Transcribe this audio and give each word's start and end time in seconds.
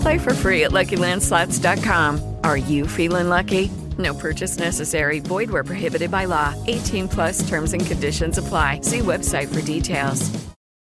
Play 0.00 0.18
for 0.18 0.34
free 0.34 0.64
at 0.64 0.72
LuckyLandSlots.com. 0.72 2.20
Are 2.44 2.56
you 2.56 2.86
feeling 2.86 3.28
lucky? 3.28 3.70
No 3.98 4.14
purchase 4.14 4.58
necessary. 4.58 5.20
Void 5.20 5.50
where 5.50 5.64
prohibited 5.64 6.10
by 6.10 6.26
law. 6.26 6.54
18 6.66 7.08
plus 7.08 7.48
terms 7.48 7.72
and 7.72 7.84
conditions 7.84 8.38
apply. 8.38 8.80
See 8.82 9.00
website 9.00 9.48
for 9.48 9.62
details. 9.62 10.30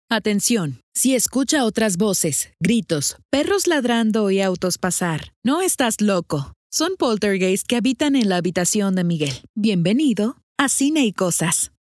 Atención, 0.08 0.82
si 0.94 1.16
escucha 1.16 1.64
otras 1.64 1.96
voces, 1.96 2.50
gritos, 2.62 3.16
perros 3.30 3.66
ladrando 3.66 4.30
y 4.30 4.40
autos 4.40 4.78
pasar, 4.78 5.32
no 5.44 5.62
estás 5.62 6.00
loco. 6.00 6.52
Son 6.70 6.96
poltergeists 6.96 7.66
que 7.66 7.76
habitan 7.76 8.14
en 8.14 8.28
la 8.28 8.36
habitación 8.36 8.94
de 8.94 9.02
Miguel. 9.02 9.32
Bienvenido 9.56 10.36
a 10.58 10.68
Cine 10.68 11.04
y 11.04 11.12
Cosas. 11.12 11.72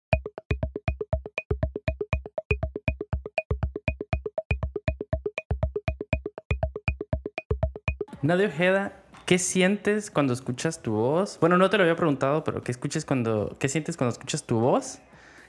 Nadia 8.25 8.47
Ojeda, 8.47 8.93
¿qué 9.27 9.39
sientes 9.39 10.11
cuando 10.11 10.33
escuchas 10.33 10.81
tu 10.81 10.93
voz? 10.93 11.39
Bueno, 11.41 11.59
no 11.59 11.69
te 11.69 11.77
lo 11.77 11.83
había 11.83 11.95
preguntado, 11.95 12.43
pero 12.43 12.63
¿qué, 12.63 12.73
escuches 12.73 13.05
cuando, 13.05 13.55
¿qué 13.59 13.69
sientes 13.69 13.99
cuando 13.99 14.13
escuchas 14.15 14.45
tu 14.45 14.61
voz 14.61 15.01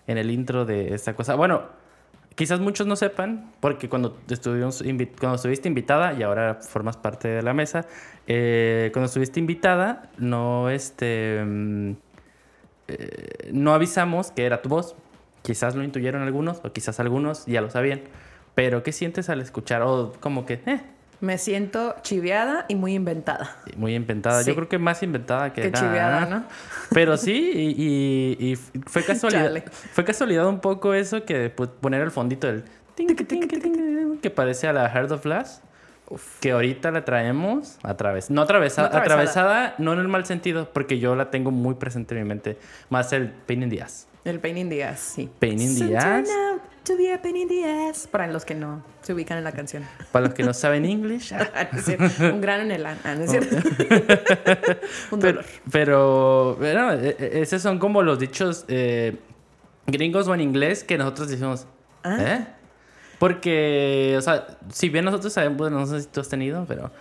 en 0.08 0.18
el 0.18 0.30
intro 0.30 0.66
de 0.66 0.94
esta 0.94 1.16
cosa? 1.16 1.36
Bueno, 1.36 1.64
quizás 2.36 2.60
muchos 2.60 2.86
no 2.86 2.98
sepan, 2.98 3.50
porque 3.62 3.88
cuando, 3.88 4.18
estuvimos 4.30 4.82
estuviste 4.82 5.70
invitada, 5.70 6.12
y 6.16 6.24
ahora 6.24 6.56
formas 6.56 6.98
parte 6.98 7.30
de 7.30 7.42
la 7.42 7.54
mesa, 7.54 7.86
eh, 8.28 8.90
cuando 8.92 9.06
estuviste 9.06 9.40
invitada, 9.40 10.10
no, 10.18 10.70
este, 10.70 11.46
mm, 11.46 11.92
eh, 12.90 13.52
no 13.54 13.74
avisamos 13.74 14.32
que 14.32 14.46
era 14.46 14.62
tu 14.62 14.68
voz. 14.68 14.98
Quizás 15.44 15.76
lo 15.76 15.84
intuyeron 15.86 16.24
algunos, 16.24 16.60
o 16.66 16.74
quizás 16.74 17.00
algunos 17.00 17.46
ya 17.46 17.62
lo 17.62 17.70
sabían. 17.70 18.02
Pero, 18.54 18.84
¿qué 18.84 18.92
sientes 18.92 19.30
al 19.30 19.40
escuchar? 19.40 19.82
O 19.82 20.12
como 20.20 20.46
que, 20.46 20.62
eh, 20.66 20.82
Me 21.22 21.38
siento 21.38 21.96
chiviada 22.02 22.66
y 22.68 22.76
muy 22.76 22.94
inventada. 22.94 23.56
muy 23.78 23.96
inventada. 23.96 24.42
Sí. 24.44 24.50
Yo 24.50 24.56
creo 24.56 24.68
que 24.70 24.78
más 24.78 25.02
inventada 25.04 25.54
que 25.54 25.62
Qué 25.64 25.72
nada. 25.72 25.86
chiviada, 25.88 26.26
¿no? 26.26 26.44
Pero 26.92 27.18
sí, 27.18 27.52
y, 27.54 28.38
y- 28.42 28.52
y 28.52 28.56
fue 28.86 29.04
casualidad. 29.06 29.46
Chale. 29.46 29.64
Fue 29.94 30.04
casualidad 30.04 30.48
un 30.48 30.60
poco 30.60 30.94
eso 30.94 31.24
que 31.26 31.50
pues, 31.50 31.70
poner 31.80 32.02
el 32.02 32.12
fondito 32.12 32.48
del 32.48 32.64
que 34.22 34.30
parece 34.30 34.68
a 34.68 34.74
la 34.74 34.90
Heart 34.90 35.12
of 35.12 35.24
Glass. 35.24 35.62
Que 36.40 36.52
ahorita 36.52 36.92
la 36.92 37.04
traemos 37.04 37.80
a 37.84 37.96
través. 37.98 38.30
No 38.30 38.42
atravesa- 38.44 38.82
No 38.84 38.88
atravesada. 38.88 39.00
atravesada, 39.00 39.76
no 39.80 39.94
en 39.94 40.00
el 40.00 40.08
mal 40.08 40.26
sentido, 40.26 40.70
porque 40.72 41.00
yo 41.00 41.16
la 41.16 41.32
tengo 41.32 41.50
muy 41.52 41.76
presente 41.76 42.16
en 42.16 42.24
mi 42.24 42.30
mente. 42.30 42.58
Más 42.90 43.12
el 43.14 43.30
Pain 43.32 43.64
in 43.64 43.70
the 43.70 43.82
Ass. 43.82 44.08
El 44.24 44.40
pain 44.40 44.58
in 44.58 44.70
the 44.70 44.84
ass, 44.84 45.00
sí. 45.16 45.30
Pain 45.40 45.62
in 45.62 45.78
the 45.78 45.96
ass. 45.96 46.28
to 46.84 46.98
be 46.98 47.14
a 47.14 47.22
pain 47.22 47.38
in 47.38 47.48
the 47.48 47.64
ass. 47.90 48.08
Para 48.08 48.26
los 48.26 48.44
que 48.44 48.56
no 48.56 48.84
se 49.04 49.14
ubican 49.14 49.38
en 49.38 49.44
la 49.44 49.52
canción. 49.52 49.84
Para 50.12 50.26
los 50.26 50.34
que 50.34 50.42
no 50.42 50.52
saben 50.56 50.84
inglés. 50.90 51.32
Ah. 51.32 51.48
Un 52.34 52.42
grano 52.42 52.64
en 52.64 52.72
el 52.72 52.86
ano. 52.88 53.00
Ah, 53.04 53.14
no 53.14 53.24
es 53.24 53.30
cierto. 53.32 53.56
Un 55.12 55.20
Pero, 55.20 55.32
dolor. 55.42 55.46
pero, 55.72 56.56
bueno, 56.56 56.94
e- 56.94 57.16
e- 57.20 57.42
esos 57.42 57.62
son 57.62 57.78
como 57.78 58.02
los 58.02 58.18
dichos 58.18 58.66
eh, 58.68 59.16
gringos 59.86 60.28
o 60.28 60.34
en 60.34 60.42
inglés 60.42 60.84
que 60.84 60.98
nosotros 60.98 61.28
decimos, 61.30 61.68
Ah. 62.04 62.18
¿eh? 62.20 62.48
Porque, 63.26 64.14
o 64.20 64.22
sea, 64.22 64.46
si 64.72 64.90
bien 64.90 65.04
nosotros 65.04 65.34
sabemos, 65.34 65.58
bueno, 65.58 65.80
no 65.80 65.88
sé 65.88 66.02
si 66.02 66.08
tú 66.08 66.20
has 66.22 66.30
tenido, 66.30 66.66
pero 66.68 66.92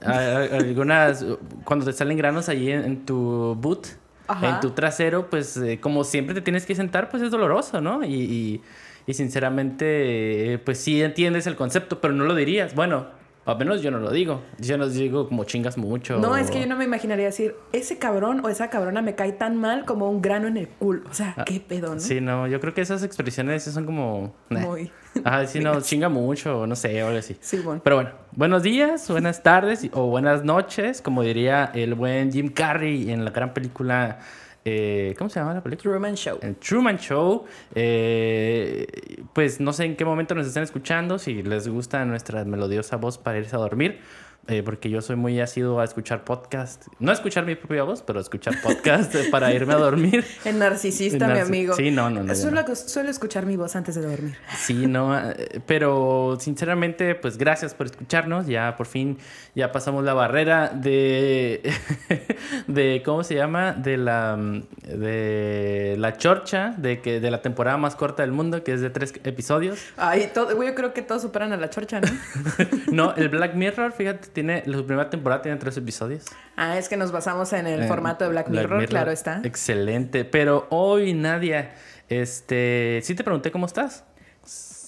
algunas, 0.00 1.26
cuando 1.64 1.84
te 1.86 1.92
salen 1.92 2.16
granos 2.16 2.48
allí 2.48 2.70
en, 2.70 2.84
en 2.84 3.04
tu 3.04 3.56
boot, 3.58 3.88
Ajá. 4.28 4.48
en 4.48 4.60
tu 4.60 4.70
trasero, 4.70 5.28
pues 5.28 5.56
eh, 5.56 5.80
como 5.80 6.04
siempre 6.04 6.36
te 6.36 6.40
tienes 6.40 6.66
que 6.66 6.76
sentar, 6.76 7.10
pues 7.10 7.20
es 7.24 7.32
doloroso, 7.32 7.80
¿no? 7.80 8.04
Y, 8.04 8.14
y, 8.14 8.62
y 9.08 9.14
sinceramente, 9.14 10.52
eh, 10.52 10.58
pues 10.58 10.78
sí 10.78 11.02
entiendes 11.02 11.48
el 11.48 11.56
concepto, 11.56 12.00
pero 12.00 12.14
no 12.14 12.26
lo 12.26 12.36
dirías. 12.36 12.76
Bueno, 12.76 13.08
al 13.44 13.58
menos 13.58 13.82
yo 13.82 13.90
no 13.90 13.98
lo 13.98 14.10
digo. 14.10 14.40
Yo 14.58 14.78
no 14.78 14.88
digo 14.88 15.28
como 15.28 15.44
chingas 15.44 15.76
mucho. 15.76 16.18
No, 16.18 16.36
es 16.36 16.50
que 16.50 16.60
yo 16.60 16.66
no 16.66 16.76
me 16.76 16.84
imaginaría 16.84 17.26
decir, 17.26 17.56
ese 17.72 17.98
cabrón 17.98 18.44
o 18.44 18.48
esa 18.48 18.70
cabrona 18.70 19.02
me 19.02 19.14
cae 19.14 19.32
tan 19.32 19.56
mal 19.56 19.84
como 19.84 20.08
un 20.08 20.22
grano 20.22 20.46
en 20.46 20.56
el 20.56 20.68
culo. 20.68 21.02
O 21.10 21.14
sea, 21.14 21.34
qué 21.46 21.60
pedo, 21.60 21.94
¿no? 21.94 22.00
Sí, 22.00 22.20
no, 22.20 22.46
yo 22.46 22.60
creo 22.60 22.72
que 22.74 22.80
esas 22.80 23.02
expresiones 23.02 23.64
sí 23.64 23.72
son 23.72 23.84
como... 23.84 24.34
Muy. 24.48 24.90
Ajá, 25.24 25.46
sí, 25.46 25.60
no, 25.60 25.80
chinga 25.80 26.08
mucho, 26.08 26.60
o 26.60 26.66
no 26.66 26.76
sé, 26.76 27.02
o 27.02 27.08
algo 27.08 27.18
así. 27.18 27.36
Sí, 27.40 27.58
bueno. 27.58 27.80
Pero 27.82 27.96
bueno, 27.96 28.10
buenos 28.32 28.62
días, 28.62 29.08
buenas 29.10 29.42
tardes 29.42 29.88
o 29.92 30.06
buenas 30.06 30.44
noches, 30.44 31.02
como 31.02 31.22
diría 31.22 31.70
el 31.74 31.94
buen 31.94 32.32
Jim 32.32 32.48
Carrey 32.48 33.10
en 33.10 33.24
la 33.24 33.30
gran 33.30 33.52
película... 33.54 34.20
eh, 34.64 35.14
¿Cómo 35.18 35.28
se 35.28 35.40
llama 35.40 35.54
la 35.54 35.62
película? 35.62 35.92
Truman 35.92 36.14
Show. 36.14 36.38
El 36.40 36.56
Truman 36.56 36.98
Show. 36.98 37.44
eh, 37.74 38.86
pues 39.32 39.60
no 39.60 39.72
sé 39.72 39.84
en 39.84 39.96
qué 39.96 40.04
momento 40.04 40.34
nos 40.34 40.46
están 40.46 40.62
escuchando, 40.62 41.18
si 41.18 41.42
les 41.42 41.68
gusta 41.68 42.04
nuestra 42.04 42.44
melodiosa 42.44 42.96
voz 42.96 43.18
para 43.18 43.38
irse 43.38 43.56
a 43.56 43.58
dormir. 43.58 44.00
Eh, 44.48 44.62
porque 44.64 44.90
yo 44.90 45.00
soy 45.02 45.14
muy 45.14 45.40
asiduo 45.40 45.78
a 45.78 45.84
escuchar 45.84 46.24
podcast. 46.24 46.88
No 46.98 47.12
a 47.12 47.14
escuchar 47.14 47.46
mi 47.46 47.54
propia 47.54 47.84
voz, 47.84 48.02
pero 48.02 48.18
a 48.18 48.22
escuchar 48.22 48.60
podcast 48.60 49.14
para 49.30 49.52
irme 49.52 49.72
a 49.72 49.76
dormir. 49.76 50.24
El 50.44 50.58
narcisista, 50.58 51.28
mi 51.28 51.38
amigo. 51.38 51.76
Sí, 51.76 51.92
no, 51.92 52.10
no, 52.10 52.24
no, 52.24 52.34
Suelo, 52.34 52.62
no. 52.66 52.74
suelo 52.74 53.10
escuchar 53.10 53.46
mi 53.46 53.56
voz 53.56 53.76
antes 53.76 53.94
de 53.94 54.02
dormir. 54.02 54.36
Sí, 54.56 54.88
no, 54.88 55.16
eh, 55.16 55.60
pero 55.64 56.36
sinceramente, 56.40 57.14
pues 57.14 57.38
gracias 57.38 57.74
por 57.74 57.86
escucharnos. 57.86 58.48
Ya 58.48 58.74
por 58.76 58.86
fin, 58.86 59.16
ya 59.54 59.70
pasamos 59.70 60.02
la 60.02 60.14
barrera 60.14 60.70
de, 60.70 61.72
de 62.66 63.02
¿cómo 63.04 63.22
se 63.22 63.36
llama? 63.36 63.72
De 63.72 63.96
la, 63.96 64.36
mm, 64.36 64.62
de 64.88 65.94
la 65.98 66.16
chorcha, 66.16 66.74
de 66.76 67.00
que 67.00 67.20
de 67.20 67.30
la 67.30 67.42
temporada 67.42 67.76
más 67.76 67.94
corta 67.94 68.24
del 68.24 68.32
mundo, 68.32 68.64
que 68.64 68.72
es 68.72 68.80
de 68.80 68.90
tres 68.90 69.14
episodios. 69.22 69.78
Ay, 69.96 70.30
todo, 70.34 70.56
güey, 70.56 70.70
yo 70.70 70.74
creo 70.74 70.92
que 70.92 71.02
todos 71.02 71.22
superan 71.22 71.52
a 71.52 71.56
la 71.56 71.70
chorcha, 71.70 72.00
¿no? 72.00 72.08
No, 72.92 73.14
el 73.14 73.28
Black 73.28 73.54
Mirror, 73.54 73.92
fíjate, 73.92 74.31
tiene 74.32 74.62
la 74.66 74.76
primera 74.84 75.10
temporada 75.10 75.42
tiene 75.42 75.58
tres 75.58 75.76
episodios. 75.76 76.24
ah, 76.56 76.78
es 76.78 76.88
que 76.88 76.96
nos 76.96 77.12
basamos 77.12 77.52
en 77.52 77.66
el 77.66 77.84
formato 77.84 78.24
de 78.24 78.30
Black 78.30 78.48
Mirror, 78.48 78.86
claro 78.86 79.10
está. 79.10 79.40
Excelente. 79.44 80.24
Pero 80.24 80.66
hoy, 80.70 81.14
Nadia, 81.14 81.72
este, 82.08 83.00
sí 83.02 83.14
te 83.14 83.24
pregunté 83.24 83.50
cómo 83.50 83.66
estás. 83.66 84.04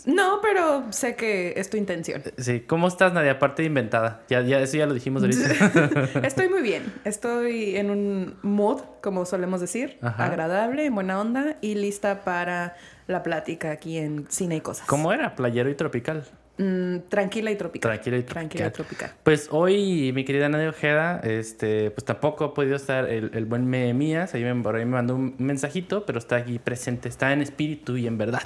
No, 0.06 0.40
pero 0.42 0.92
sé 0.92 1.16
que 1.16 1.54
es 1.56 1.70
tu 1.70 1.78
intención. 1.78 2.22
Sí, 2.36 2.60
¿cómo 2.60 2.88
estás, 2.88 3.14
Nadia? 3.14 3.32
Aparte 3.32 3.62
de 3.62 3.68
inventada. 3.68 4.20
Ya, 4.28 4.42
ya, 4.42 4.60
eso 4.60 4.76
ya 4.76 4.84
lo 4.84 4.92
dijimos 4.92 5.22
ahorita. 5.24 6.20
Estoy 6.26 6.50
muy 6.50 6.60
bien. 6.60 6.92
Estoy 7.06 7.76
en 7.76 7.88
un 7.90 8.36
mood, 8.42 8.82
como 9.00 9.24
solemos 9.24 9.62
decir, 9.62 9.96
Ajá. 10.02 10.26
agradable, 10.26 10.84
en 10.84 10.94
buena 10.94 11.18
onda 11.18 11.56
y 11.62 11.74
lista 11.76 12.22
para 12.22 12.76
la 13.06 13.22
plática 13.22 13.70
aquí 13.70 13.96
en 13.96 14.26
Cine 14.28 14.56
y 14.56 14.60
Cosas. 14.60 14.86
¿Cómo 14.86 15.10
era? 15.10 15.34
Playero 15.36 15.70
y 15.70 15.74
tropical. 15.74 16.24
Mm, 16.56 17.08
tranquila 17.08 17.50
y 17.50 17.56
tropical. 17.56 17.92
Tranquila 17.92 18.16
y 18.16 18.22
Tranquila 18.22 18.66
y 18.66 18.70
tropical. 18.70 19.08
tropical. 19.08 19.22
Pues 19.24 19.48
hoy, 19.50 20.12
mi 20.12 20.24
querida 20.24 20.48
Nadia 20.48 20.68
Ojeda, 20.68 21.20
este, 21.24 21.90
pues 21.90 22.04
tampoco 22.04 22.44
ha 22.44 22.54
podido 22.54 22.76
estar 22.76 23.08
el, 23.10 23.32
el 23.34 23.44
buen 23.44 23.68
Mías. 23.68 24.34
Ahí 24.34 24.44
me, 24.44 24.54
por 24.62 24.76
ahí 24.76 24.84
me 24.84 24.92
mandó 24.92 25.16
un 25.16 25.34
mensajito, 25.38 26.06
pero 26.06 26.18
está 26.18 26.36
aquí 26.36 26.58
presente, 26.58 27.08
está 27.08 27.32
en 27.32 27.42
espíritu 27.42 27.96
y 27.96 28.06
en 28.06 28.18
verdad. 28.18 28.42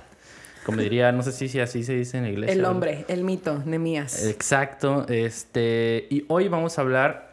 Como 0.64 0.82
diría, 0.82 1.12
no 1.12 1.22
sé 1.22 1.32
si, 1.32 1.48
si 1.48 1.60
así 1.60 1.82
se 1.82 1.94
dice 1.94 2.18
en 2.18 2.24
la 2.24 2.30
iglesia. 2.30 2.52
El 2.52 2.64
hombre, 2.66 3.06
el 3.08 3.24
mito, 3.24 3.62
Nemías. 3.64 4.26
Exacto. 4.26 5.06
Este, 5.08 6.06
y 6.10 6.26
hoy 6.28 6.48
vamos 6.48 6.76
a 6.78 6.82
hablar 6.82 7.32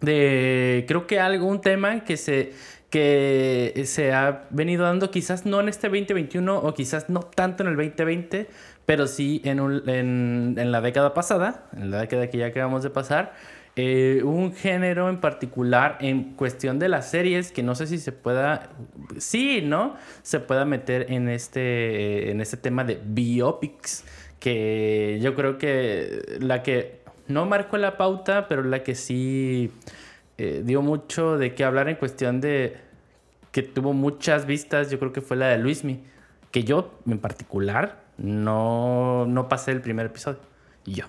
de, 0.00 0.84
creo 0.88 1.06
que 1.06 1.20
algún 1.20 1.60
tema 1.60 2.02
que 2.02 2.16
se, 2.16 2.52
que 2.90 3.82
se 3.86 4.12
ha 4.12 4.46
venido 4.50 4.84
dando, 4.84 5.10
quizás 5.10 5.46
no 5.46 5.60
en 5.60 5.68
este 5.68 5.88
2021 5.88 6.58
o 6.58 6.74
quizás 6.74 7.08
no 7.08 7.20
tanto 7.20 7.62
en 7.62 7.70
el 7.70 7.76
2020, 7.76 8.48
pero 8.86 9.06
sí 9.06 9.40
en, 9.44 9.60
un- 9.60 9.88
en, 9.88 10.54
en 10.58 10.72
la 10.72 10.80
década 10.80 11.14
pasada, 11.14 11.66
en 11.76 11.90
la 11.90 12.00
década 12.02 12.28
que 12.30 12.38
ya 12.38 12.46
acabamos 12.46 12.82
de 12.82 12.90
pasar. 12.90 13.34
eh, 13.76 14.22
un 14.24 14.52
género 14.54 15.08
en 15.08 15.20
particular 15.20 15.98
en 16.00 16.34
cuestión 16.36 16.78
de 16.78 16.88
las 16.88 17.10
series 17.10 17.50
que 17.50 17.64
no 17.64 17.74
sé 17.74 17.88
si 17.88 17.98
se 17.98 18.12
pueda, 18.12 18.68
sí, 19.18 19.62
¿no? 19.62 19.96
Se 20.22 20.38
pueda 20.38 20.64
meter 20.64 21.06
en 21.10 21.28
este, 21.28 22.30
en 22.30 22.40
este 22.40 22.56
tema 22.56 22.84
de 22.84 23.00
biopics, 23.04 24.04
que 24.38 25.18
yo 25.20 25.34
creo 25.34 25.58
que 25.58 26.36
la 26.40 26.62
que 26.62 27.00
no 27.26 27.46
marcó 27.46 27.76
la 27.78 27.96
pauta, 27.96 28.46
pero 28.48 28.62
la 28.62 28.84
que 28.84 28.94
sí 28.94 29.72
eh, 30.38 30.62
dio 30.64 30.80
mucho 30.82 31.36
de 31.38 31.54
qué 31.56 31.64
hablar 31.64 31.88
en 31.88 31.96
cuestión 31.96 32.40
de 32.40 32.76
que 33.50 33.62
tuvo 33.62 33.92
muchas 33.92 34.46
vistas, 34.46 34.88
yo 34.90 34.98
creo 35.00 35.12
que 35.12 35.20
fue 35.20 35.36
la 35.36 35.48
de 35.48 35.58
Luismi, 35.58 36.00
que 36.52 36.62
yo 36.62 36.92
en 37.08 37.18
particular 37.18 38.03
no, 38.18 39.26
no 39.26 39.48
pasé 39.48 39.72
el 39.72 39.80
primer 39.80 40.06
episodio. 40.06 40.40
Y 40.84 40.94
yo. 40.94 41.06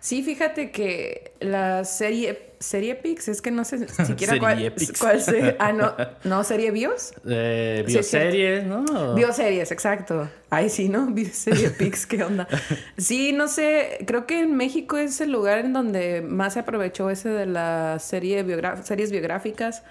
Sí, 0.00 0.22
fíjate 0.24 0.72
que 0.72 1.32
la 1.40 1.84
serie 1.84 2.52
serie 2.62 2.94
Pix, 2.94 3.28
es 3.28 3.42
que 3.42 3.50
no 3.50 3.64
sé 3.64 3.86
siquiera 4.06 4.38
cuál, 4.38 4.72
cuál 4.98 5.20
se- 5.20 5.56
ah 5.58 5.72
no, 5.72 5.94
no 6.24 6.44
serie 6.44 6.70
Bios. 6.70 7.12
Eh, 7.28 7.84
Sí, 7.86 7.92
bioseries, 7.92 8.64
¿no? 8.64 9.14
Bioseries, 9.14 9.70
exacto. 9.72 10.28
Ay, 10.50 10.70
sí, 10.70 10.88
¿no? 10.88 11.06
Bioserie 11.10 11.70
Pix, 11.70 12.06
¿qué 12.06 12.22
onda? 12.24 12.48
Sí, 12.96 13.32
no 13.32 13.48
sé, 13.48 13.98
creo 14.06 14.26
que 14.26 14.40
en 14.40 14.56
México 14.56 14.96
es 14.96 15.20
el 15.20 15.30
lugar 15.32 15.58
en 15.58 15.72
donde 15.72 16.22
más 16.22 16.54
se 16.54 16.60
aprovechó 16.60 17.10
ese 17.10 17.28
de 17.28 17.46
la 17.46 17.98
serie 17.98 18.44
series 18.84 19.10
biográficas. 19.10 19.82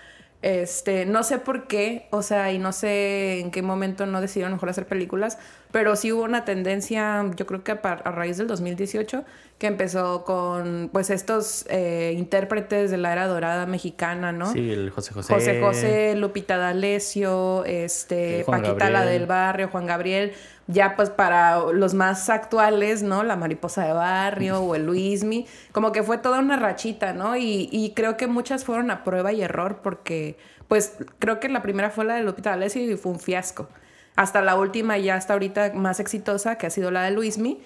Este, 0.42 1.06
no 1.06 1.22
sé 1.24 1.38
por 1.38 1.68
qué, 1.68 2.08
o 2.10 2.24
sea, 2.24 2.52
y 2.52 2.58
no 2.58 2.72
sé 2.72 3.40
en 3.42 3.52
qué 3.52 3.62
momento 3.62 4.08
no 4.08 4.22
decidieron 4.22 4.54
mejor 4.54 4.70
hacer 4.70 4.88
películas, 4.88 5.38
pero 5.72 5.96
sí 5.96 6.12
hubo 6.12 6.24
una 6.24 6.46
tendencia, 6.46 7.26
yo 7.36 7.46
creo 7.46 7.64
que 7.64 7.72
a, 7.72 7.80
a 7.82 8.12
raíz 8.12 8.38
del 8.38 8.48
2018, 8.48 9.24
que 9.58 9.68
empezó 9.68 10.24
con, 10.26 10.90
pues, 10.92 11.10
estos 11.12 11.66
eh, 11.70 12.16
intérpretes 12.18 12.90
de 12.90 12.98
la 12.98 13.12
era 13.12 13.28
dorada 13.28 13.68
mexicana, 13.68 14.32
¿no? 14.32 14.52
Sí, 14.52 14.72
el 14.72 14.90
José 14.90 15.14
José. 15.14 15.34
José 15.34 15.62
José, 15.62 16.16
Lupita 16.16 16.58
D'Alessio, 16.58 17.64
este, 17.66 18.44
Juan 18.44 18.64
Paquita 18.64 18.90
la 18.90 19.06
del 19.06 19.28
barrio, 19.28 19.68
Juan 19.68 19.86
Gabriel, 19.86 20.34
ya 20.66 20.96
pues 20.96 21.10
para 21.10 21.60
los 21.72 21.94
más 21.94 22.30
actuales, 22.30 23.04
¿no? 23.04 23.24
La 23.24 23.36
mariposa 23.36 23.86
de 23.86 23.94
barrio 23.94 24.62
o 24.62 24.74
el 24.74 24.86
Luismi, 24.86 25.46
como 25.72 25.92
que 25.92 26.02
fue 26.02 26.18
toda 26.18 26.40
una 26.40 26.58
rachita, 26.58 27.14
¿no? 27.14 27.36
Y, 27.38 27.70
y 27.72 27.92
creo 27.94 28.18
que 28.18 28.28
muchas 28.28 28.66
fueron 28.66 28.90
a 28.90 29.04
prueba 29.04 29.32
y 29.32 29.42
error 29.42 29.82
porque, 29.84 30.38
pues 30.68 30.98
creo 31.20 31.40
que 31.40 31.50
la 31.50 31.62
primera 31.62 31.92
fue 31.92 32.06
la 32.06 32.16
de 32.16 32.24
Lupita 32.24 32.50
D'Alessio 32.50 32.82
y 32.82 32.98
fue 32.98 33.12
un 33.12 33.20
fiasco. 33.20 33.68
Hasta 34.16 34.42
la 34.42 34.56
última 34.56 34.98
ya 34.98 35.16
hasta 35.16 35.34
ahorita 35.34 35.74
más 35.74 36.00
exitosa, 36.00 36.58
que 36.58 36.68
ha 36.68 36.70
sido 36.70 36.92
la 36.92 37.04
de 37.04 37.12
Luismi, 37.12 37.62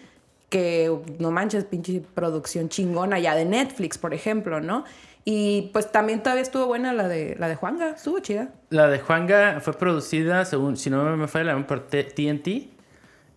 que 0.49 0.95
no 1.19 1.31
manches, 1.31 1.65
pinche 1.65 2.01
producción 2.13 2.69
chingona 2.69 3.19
ya 3.19 3.35
de 3.35 3.45
Netflix, 3.45 3.97
por 3.97 4.13
ejemplo, 4.13 4.61
¿no? 4.61 4.85
Y 5.25 5.71
pues 5.73 5.91
también 5.91 6.21
todavía 6.21 6.43
estuvo 6.43 6.67
buena 6.67 6.93
la 6.93 7.07
de 7.07 7.35
la 7.39 7.47
de 7.47 7.55
Juanga, 7.55 7.89
estuvo 7.89 8.19
chida. 8.19 8.49
La 8.69 8.87
de 8.87 8.99
Juanga 8.99 9.59
fue 9.59 9.73
producida, 9.73 10.45
según, 10.45 10.77
si 10.77 10.91
no 10.91 11.03
me 11.17 11.27
falla, 11.27 11.57
por 11.65 11.87
TNT, 11.87 12.74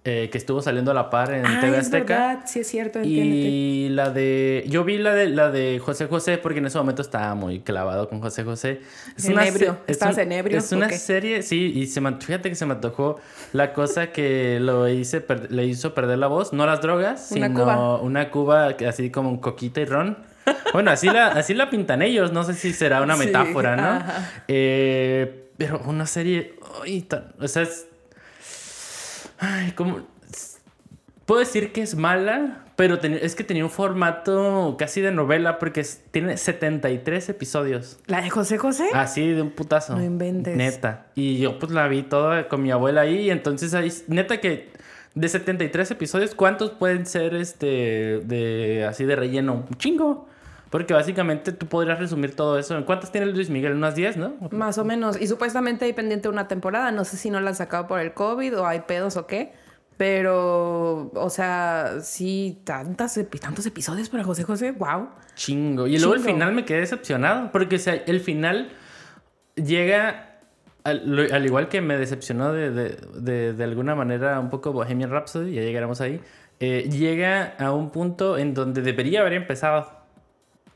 eh, 0.09 0.31
que 0.31 0.39
estuvo 0.39 0.63
saliendo 0.63 0.91
a 0.91 0.95
la 0.95 1.11
par 1.11 1.33
en 1.35 1.45
Ah, 1.45 1.59
TV 1.61 1.77
es 1.79 1.85
Azteca. 1.87 2.15
verdad, 2.29 2.41
sí 2.47 2.61
es 2.61 2.67
cierto. 2.69 3.01
Y 3.03 3.89
la 3.91 4.11
de. 4.11 4.65
Yo 4.69 4.83
vi 4.85 4.97
la 4.99 5.15
de 5.15 5.29
la 5.29 5.51
de 5.51 5.79
José 5.79 6.07
José 6.07 6.39
porque 6.39 6.59
en 6.61 6.67
ese 6.67 6.79
momento 6.79 7.03
estaba 7.03 7.35
muy 7.35 7.61
clavado 7.61 8.09
con 8.09 8.21
José 8.21 8.45
José. 8.45 8.81
En 9.23 9.39
ebrio. 9.39 9.79
se- 9.87 9.93
¿Estabas 9.93 10.17
un- 10.17 10.23
en 10.23 10.33
ebrio 10.33 10.59
Es 10.59 10.73
o 10.73 10.77
una 10.77 10.89
serie, 10.91 11.43
sí, 11.43 11.73
y 11.75 11.87
se 11.87 12.01
me, 12.01 12.17
fíjate 12.17 12.49
que 12.49 12.55
se 12.55 12.65
me 12.67 12.75
antojó 12.75 13.21
la 13.53 13.73
cosa 13.73 14.13
que 14.13 14.59
lo 14.61 14.89
hice 14.89 15.21
per- 15.21 15.53
le 15.53 15.67
hizo 15.67 15.95
perder 15.95 16.19
la 16.19 16.27
voz. 16.29 16.53
No 16.53 16.65
las 16.67 16.81
drogas, 16.81 17.29
Una 17.33 17.47
sino 17.49 17.61
cuba. 17.61 17.97
una 18.01 18.31
cuba 18.31 18.69
así 18.89 19.11
como 19.11 19.29
un 19.31 19.39
coquita 19.39 19.81
y 19.81 19.85
ron. 19.85 20.17
Bueno, 20.73 20.91
así 20.91 21.09
la, 21.09 21.27
así 21.29 21.53
la 21.53 21.69
pintan 21.69 22.01
ellos. 22.01 22.33
No 22.33 22.43
sé 22.45 22.55
si 22.55 22.73
será 22.73 23.03
una 23.03 23.17
Sí, 23.19 23.27
metáfora, 23.27 23.77
¿no? 23.77 24.03
Eh, 24.49 25.51
pero 25.59 25.81
una 25.87 26.07
serie. 26.07 26.55
tan- 27.09 27.35
o 27.41 27.47
sea, 27.49 27.63
es. 27.63 27.87
Ay, 29.39 29.73
como. 29.73 30.01
Puedo 31.27 31.41
decir 31.41 31.73
que 31.73 31.83
es 31.83 31.95
mala, 31.95 32.65
pero 32.75 33.01
ten- 33.01 33.19
es 33.21 33.35
que 33.35 33.45
tenía 33.45 33.63
un 33.63 33.71
formato 33.71 34.77
casi 34.79 35.03
de 35.03 35.13
novela 35.13 35.59
porque 35.59 35.81
es- 35.81 36.03
tiene 36.11 36.39
73 36.39 37.29
episodios. 37.29 37.99
¿La 38.07 38.23
de 38.23 38.31
José 38.31 38.57
José? 38.57 38.89
Así 38.95 39.29
de 39.29 39.43
un 39.43 39.51
putazo. 39.51 39.95
No 39.95 40.03
inventes. 40.03 40.57
Neta. 40.57 41.07
Y 41.15 41.39
yo 41.39 41.59
pues 41.59 41.71
la 41.71 41.87
vi 41.89 42.03
toda 42.03 42.49
con 42.49 42.63
mi 42.63 42.71
abuela 42.71 43.03
ahí. 43.03 43.27
Y 43.27 43.31
entonces 43.31 43.75
ahí, 43.75 43.93
neta 44.07 44.41
que 44.41 44.71
de 45.15 45.29
73 45.29 45.91
episodios, 45.91 46.35
¿cuántos 46.35 46.71
pueden 46.71 47.05
ser 47.05 47.35
este 47.35 48.21
de 48.25 48.87
así 48.89 49.05
de 49.05 49.17
relleno? 49.17 49.67
Un 49.69 49.77
chingo. 49.77 50.29
Porque 50.71 50.93
básicamente 50.95 51.53
tú 51.53 51.67
podrías 51.67 51.99
resumir 51.99 52.37
todo 52.37 52.59
eso. 52.59 52.77
¿En 52.77 52.85
cuántas 52.85 53.11
tiene 53.11 53.27
Luis 53.29 53.49
Miguel? 53.49 53.73
Unas 53.73 53.95
10, 53.95 54.17
¿no? 54.19 54.35
Más 54.51 54.77
o 54.79 54.85
menos. 54.85 55.19
Y 55.21 55.27
supuestamente 55.27 55.85
hay 55.87 55.93
pendiente 55.95 56.29
una 56.29 56.47
temporada. 56.49 56.93
No 56.93 57.05
sé 57.05 57.17
si 57.17 57.31
no 57.31 57.41
la 57.41 57.51
han 57.51 57.57
sacado 57.57 57.87
por 57.87 58.01
el 58.01 58.13
COVID 58.13 58.59
o 58.59 58.67
hay 58.67 58.81
pedos 58.81 59.17
o 59.17 59.27
qué. 59.27 59.53
Pero, 60.19 61.11
o 61.15 61.31
sea, 61.31 61.97
sí, 62.03 62.61
tantas, 62.65 63.19
tantos 63.41 63.67
episodios 63.67 64.09
para 64.09 64.25
José 64.25 64.45
José. 64.45 64.73
Wow. 64.73 65.09
Chingo. 65.35 65.87
Y 65.87 65.99
luego 65.99 66.15
el 66.15 66.21
Chingo. 66.21 66.35
final 66.35 66.53
me 66.55 66.65
quedé 66.65 66.81
decepcionado. 66.81 67.51
Porque 67.53 67.77
o 67.77 67.79
sea, 67.79 67.95
el 67.95 68.21
final 68.21 68.69
llega. 69.55 70.25
Al, 70.85 71.29
al 71.33 71.45
igual 71.45 71.69
que 71.69 71.81
me 71.83 71.99
decepcionó 71.99 72.53
de, 72.53 72.71
de, 72.71 72.97
de- 73.17 73.53
de 73.53 73.65
alguna 73.65 73.95
manera 73.95 74.39
un 74.41 74.49
poco 74.49 74.73
Bohemian 74.73 75.11
Rhapsody, 75.11 75.53
ya 75.55 75.61
llegaremos 75.63 76.01
ahí. 76.01 76.21
eh, 76.61 76.89
llega 76.91 77.55
a 77.59 77.73
un 77.73 77.91
punto 77.91 78.39
en 78.39 78.55
donde 78.55 78.81
debería 78.83 79.21
haber 79.21 79.35
empezado. 79.35 79.98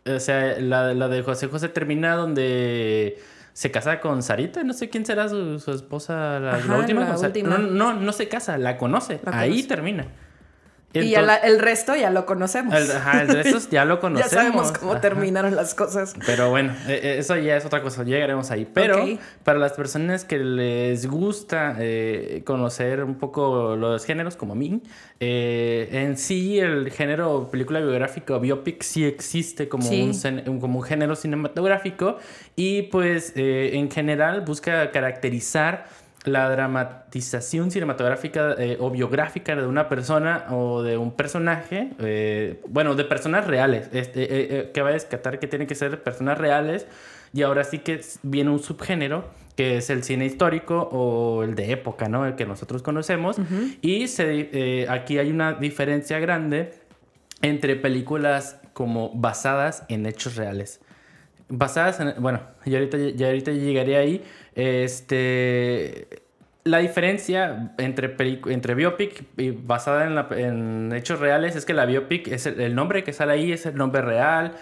O 0.07 0.19
sea, 0.19 0.59
la, 0.59 0.95
la 0.95 1.09
de 1.09 1.23
José 1.23 1.47
José 1.49 1.69
termina 1.69 2.17
donde 2.17 3.19
se 3.53 3.71
casa 3.71 4.01
con 4.01 4.23
Sarita, 4.23 4.65
no 4.65 4.73
sé 4.73 4.89
quién 4.89 5.05
será 5.05 5.29
su, 5.29 5.61
su 5.61 5.73
esposa, 5.73 6.41
la, 6.41 6.59
última. 6.79 7.01
la. 7.05 7.59
No, 7.59 7.59
no, 7.59 7.95
no 7.95 8.13
se 8.13 8.29
casa, 8.29 8.59
la 8.59 8.79
conoce. 8.79 9.21
La 9.25 9.39
Ahí 9.39 9.51
conoce. 9.51 9.69
termina. 9.69 10.07
Y 10.95 11.11
ya 11.11 11.23
la- 11.23 11.37
el 11.37 11.59
resto 11.59 11.95
ya 11.97 12.11
lo 12.11 12.27
conocemos. 12.27 12.75
el, 12.75 12.91
ajá, 12.91 13.23
el 13.23 13.29
resto 13.29 13.59
ya 13.71 13.85
lo 13.85 13.95
ya 13.97 14.01
conocemos. 14.01 14.31
sabemos 14.33 14.73
cómo 14.73 14.93
Ajá. 14.93 15.01
terminaron 15.01 15.55
las 15.57 15.75
cosas. 15.75 16.15
Pero 16.27 16.51
bueno, 16.51 16.73
eh, 16.89 17.01
eh, 17.03 17.17
eso 17.19 17.37
ya 17.37 17.57
es 17.57 17.65
otra 17.65 17.83
cosa, 17.83 18.03
llegaremos 18.05 18.51
ahí. 18.51 18.67
Pero 18.73 19.05
para 19.45 19.59
las 19.59 19.73
personas 19.73 20.25
que 20.25 20.39
les 20.39 21.07
gusta 21.07 21.77
eh, 21.79 22.43
conocer 22.45 23.05
un 23.05 23.15
poco 23.17 23.77
los 23.77 24.05
géneros, 24.05 24.37
como 24.37 24.53
a 24.53 24.57
mí, 24.57 24.83
eh, 25.21 25.89
en 25.93 26.17
sí 26.19 26.59
el 26.59 26.91
género 26.91 27.49
película 27.51 27.81
biográfica 27.81 28.35
o 28.35 28.41
biopic 28.41 28.83
sí 28.83 29.05
existe 29.05 29.69
como, 29.69 29.85
Sí. 29.85 30.11
un- 30.47 30.61
como 30.61 30.79
un 30.81 30.85
género 30.85 31.15
cinematográfico 31.17 32.19
y 32.57 32.83
pues 32.83 33.33
eh, 33.37 33.71
en 33.75 33.91
general 33.91 34.41
busca 34.43 34.91
caracterizar 34.91 35.87
la 36.25 36.49
dramatización 36.49 37.71
cinematográfica 37.71 38.55
eh, 38.59 38.77
o 38.79 38.91
biográfica 38.91 39.57
de 39.57 39.67
una 39.67 39.89
persona 39.89 40.47
o 40.51 40.83
de 40.83 40.97
un 40.97 41.13
personaje, 41.13 41.91
eh, 41.99 42.61
bueno, 42.69 42.95
de 42.95 43.05
personas 43.05 43.47
reales, 43.47 43.89
este, 43.93 44.61
eh, 44.61 44.71
que 44.73 44.83
va 44.83 44.91
a 44.91 44.93
descartar 44.93 45.41
que 45.41 45.49
tienen 45.49 45.67
que 45.67 45.75
ser 45.75 46.03
personas 46.03 46.39
reales 46.39 46.87
y 47.33 47.43
ahora 47.43 47.65
sí 47.65 47.79
que 47.79 48.01
viene 48.23 48.51
un 48.51 48.61
subgénero 48.61 49.25
que 49.57 49.79
es 49.79 49.91
el 49.91 50.03
cine 50.05 50.25
histórico 50.25 50.89
o 50.93 51.43
el 51.43 51.55
de 51.55 51.73
época, 51.73 52.09
¿no? 52.09 52.25
El 52.25 52.37
que 52.37 52.47
nosotros 52.47 52.83
conocemos 52.83 53.37
y 53.83 54.09
se, 54.09 54.87
aquí 54.89 55.19
hay 55.19 55.31
una 55.31 55.53
diferencia 55.53 56.19
grande 56.21 56.73
entre 57.43 57.77
películas 57.77 58.59
como 58.73 59.11
basadas 59.15 59.85
en 59.89 60.07
hechos 60.07 60.37
reales 60.37 60.81
basadas 61.53 62.01
en... 62.01 62.15
Bueno, 62.21 62.41
ya 62.65 62.79
ahorita, 62.79 62.99
ya 63.15 63.27
ahorita 63.27 63.53
llegaré 63.53 63.97
ahí. 63.97 64.25
Este... 64.55 66.09
La 66.65 66.79
diferencia 66.79 67.73
entre, 67.79 68.15
entre 68.47 68.77
biopic 68.77 69.25
y 69.37 69.51
basada 69.51 70.05
en, 70.07 70.15
la- 70.15 70.29
en 70.31 70.93
hechos 70.95 71.19
reales 71.19 71.57
es 71.57 71.65
que 71.65 71.75
la 71.75 71.87
biopic 71.87 72.29
es 72.29 72.47
el, 72.47 72.61
el 72.61 72.77
nombre 72.77 73.03
que 73.03 73.13
sale 73.13 73.33
ahí, 73.33 73.51
es 73.51 73.67
el 73.67 73.75
nombre 73.75 74.01
real. 74.01 74.53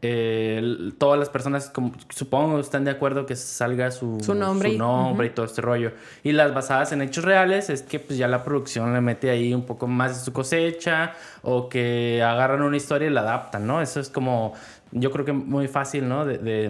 Eh, 0.00 0.92
todas 0.98 1.18
las 1.18 1.28
personas, 1.28 1.68
como, 1.70 1.92
supongo, 2.10 2.60
están 2.60 2.84
de 2.84 2.92
acuerdo 2.92 3.26
que 3.26 3.34
salga 3.34 3.90
su, 3.90 4.20
Su 4.22 4.36
nombre 4.36 4.68
y- 4.68 4.78
nombre 4.78 5.26
y 5.26 5.30
todo 5.30 5.46
este 5.46 5.60
rollo. 5.60 5.90
Y 6.22 6.30
las 6.30 6.54
basadas 6.54 6.92
en 6.92 7.02
hechos 7.02 7.24
reales 7.24 7.68
es 7.70 7.82
que 7.82 7.98
pues 7.98 8.16
ya 8.16 8.28
la 8.28 8.44
producción 8.44 8.94
le 8.94 9.00
mete 9.00 9.28
ahí 9.28 9.52
un 9.52 9.66
poco 9.66 9.88
más 9.88 10.16
de 10.16 10.24
su 10.24 10.32
cosecha 10.32 11.14
o 11.42 11.68
que 11.68 12.22
agarran 12.22 12.62
una 12.62 12.76
historia 12.76 13.08
y 13.08 13.10
la 13.10 13.22
adaptan, 13.22 13.66
¿no? 13.66 13.82
Eso 13.82 13.98
es 13.98 14.08
como, 14.10 14.54
yo 14.92 15.10
creo 15.10 15.24
que 15.24 15.32
muy 15.32 15.68
fácil, 15.68 16.08
¿no? 16.08 16.24
De, 16.24 16.38
de, 16.38 16.68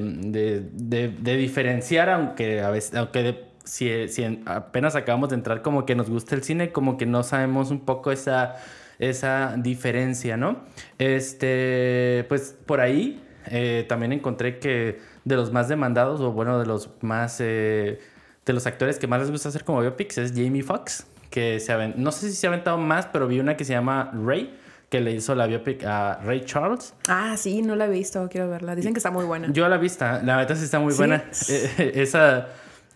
de, 0.72 1.08
de- 1.08 1.36
diferenciar, 1.36 2.10
aunque 2.10 2.60
a 2.60 2.70
veces, 2.70 2.94
aunque 2.94 3.44
si, 3.64 4.08
si 4.08 4.22
en- 4.24 4.42
apenas 4.46 4.96
acabamos 4.96 5.28
de 5.30 5.36
entrar 5.36 5.62
como 5.62 5.86
que 5.86 5.94
nos 5.94 6.10
gusta 6.10 6.34
el 6.34 6.42
cine, 6.42 6.72
como 6.72 6.96
que 6.96 7.06
no 7.06 7.22
sabemos 7.22 7.70
un 7.70 7.80
poco 7.80 8.10
esa, 8.12 8.56
esa 8.98 9.54
diferencia, 9.58 10.36
¿no? 10.36 10.64
Este, 10.98 12.24
pues 12.28 12.56
por 12.66 12.80
ahí 12.80 13.22
eh, 13.46 13.84
también 13.88 14.12
encontré 14.12 14.58
que 14.58 14.98
de 15.24 15.36
los 15.36 15.52
más 15.52 15.68
demandados, 15.68 16.20
o 16.20 16.32
bueno, 16.32 16.58
de 16.58 16.66
los 16.66 16.90
más, 17.02 17.38
eh, 17.40 17.98
de 18.46 18.52
los 18.52 18.66
actores 18.66 18.98
que 18.98 19.06
más 19.06 19.20
les 19.20 19.30
gusta 19.30 19.48
hacer 19.50 19.64
como 19.64 19.80
biopics 19.80 20.18
es 20.18 20.32
Jamie 20.32 20.62
Foxx, 20.62 21.06
que 21.30 21.60
se 21.60 21.88
no 21.96 22.12
sé 22.12 22.30
si 22.30 22.36
se 22.36 22.46
ha 22.46 22.50
aventado 22.50 22.78
más, 22.78 23.06
pero 23.06 23.28
vi 23.28 23.40
una 23.40 23.56
que 23.56 23.64
se 23.64 23.72
llama 23.74 24.10
Ray, 24.14 24.54
que 24.88 25.00
le 25.00 25.12
hizo 25.12 25.34
la 25.34 25.46
biopic 25.46 25.84
a 25.84 26.18
Ray 26.24 26.44
Charles. 26.44 26.94
Ah, 27.08 27.36
sí, 27.36 27.62
no 27.62 27.76
la 27.76 27.86
he 27.86 27.90
visto, 27.90 28.26
quiero 28.30 28.48
verla. 28.48 28.74
Dicen 28.74 28.94
que 28.94 28.98
está 28.98 29.10
muy 29.10 29.24
buena. 29.24 29.48
Yo 29.52 29.68
la 29.68 29.76
he 29.76 29.78
visto, 29.78 30.04
la 30.04 30.36
verdad 30.36 30.56
sí 30.56 30.64
está 30.64 30.78
muy 30.80 30.92
¿Sí? 30.92 30.98
buena. 30.98 31.24
Eh, 31.48 31.92
esa, 31.96 32.48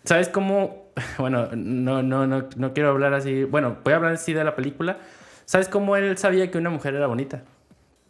¿sabes 0.04 0.28
cómo? 0.28 0.82
Bueno, 1.18 1.49
no, 1.54 2.02
no, 2.02 2.26
no, 2.26 2.49
no 2.54 2.72
quiero 2.75 2.90
hablar 2.90 3.14
así. 3.14 3.44
Bueno, 3.44 3.78
voy 3.82 3.94
a 3.94 3.96
hablar 3.96 4.12
así 4.12 4.34
de 4.34 4.44
la 4.44 4.54
película. 4.54 4.99
¿Sabes 5.46 5.68
cómo 5.68 5.96
él 5.96 6.18
sabía 6.18 6.50
que 6.50 6.58
una 6.58 6.68
mujer 6.68 6.94
era 6.94 7.06
bonita? 7.06 7.42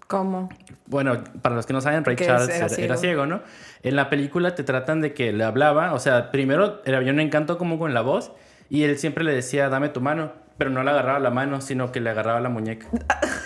¿Cómo? 0.08 0.48
Bueno, 0.86 1.22
para 1.42 1.54
los 1.54 1.64
que 1.64 1.72
no 1.72 1.80
saben, 1.80 2.04
Ray 2.04 2.16
Charles 2.16 2.48
era 2.48 2.56
era, 2.56 2.68
ciego. 2.68 2.84
era 2.84 2.96
ciego, 2.96 3.26
¿no? 3.26 3.40
En 3.82 3.96
la 3.96 4.10
película 4.10 4.54
te 4.54 4.64
tratan 4.64 5.00
de 5.00 5.14
que 5.14 5.32
le 5.32 5.44
hablaba, 5.44 5.94
o 5.94 5.98
sea, 5.98 6.30
primero 6.32 6.82
había 6.86 7.12
un 7.12 7.20
encanto 7.20 7.56
como 7.56 7.78
con 7.78 7.94
la 7.94 8.00
voz 8.00 8.32
y 8.68 8.82
él 8.82 8.98
siempre 8.98 9.24
le 9.24 9.32
decía, 9.32 9.68
dame 9.68 9.88
tu 9.88 10.00
mano, 10.00 10.32
pero 10.58 10.70
no 10.70 10.82
le 10.82 10.90
agarraba 10.90 11.18
la 11.18 11.30
mano, 11.30 11.60
sino 11.60 11.92
que 11.92 12.00
le 12.00 12.10
agarraba 12.10 12.40
la 12.40 12.48
muñeca. 12.48 12.88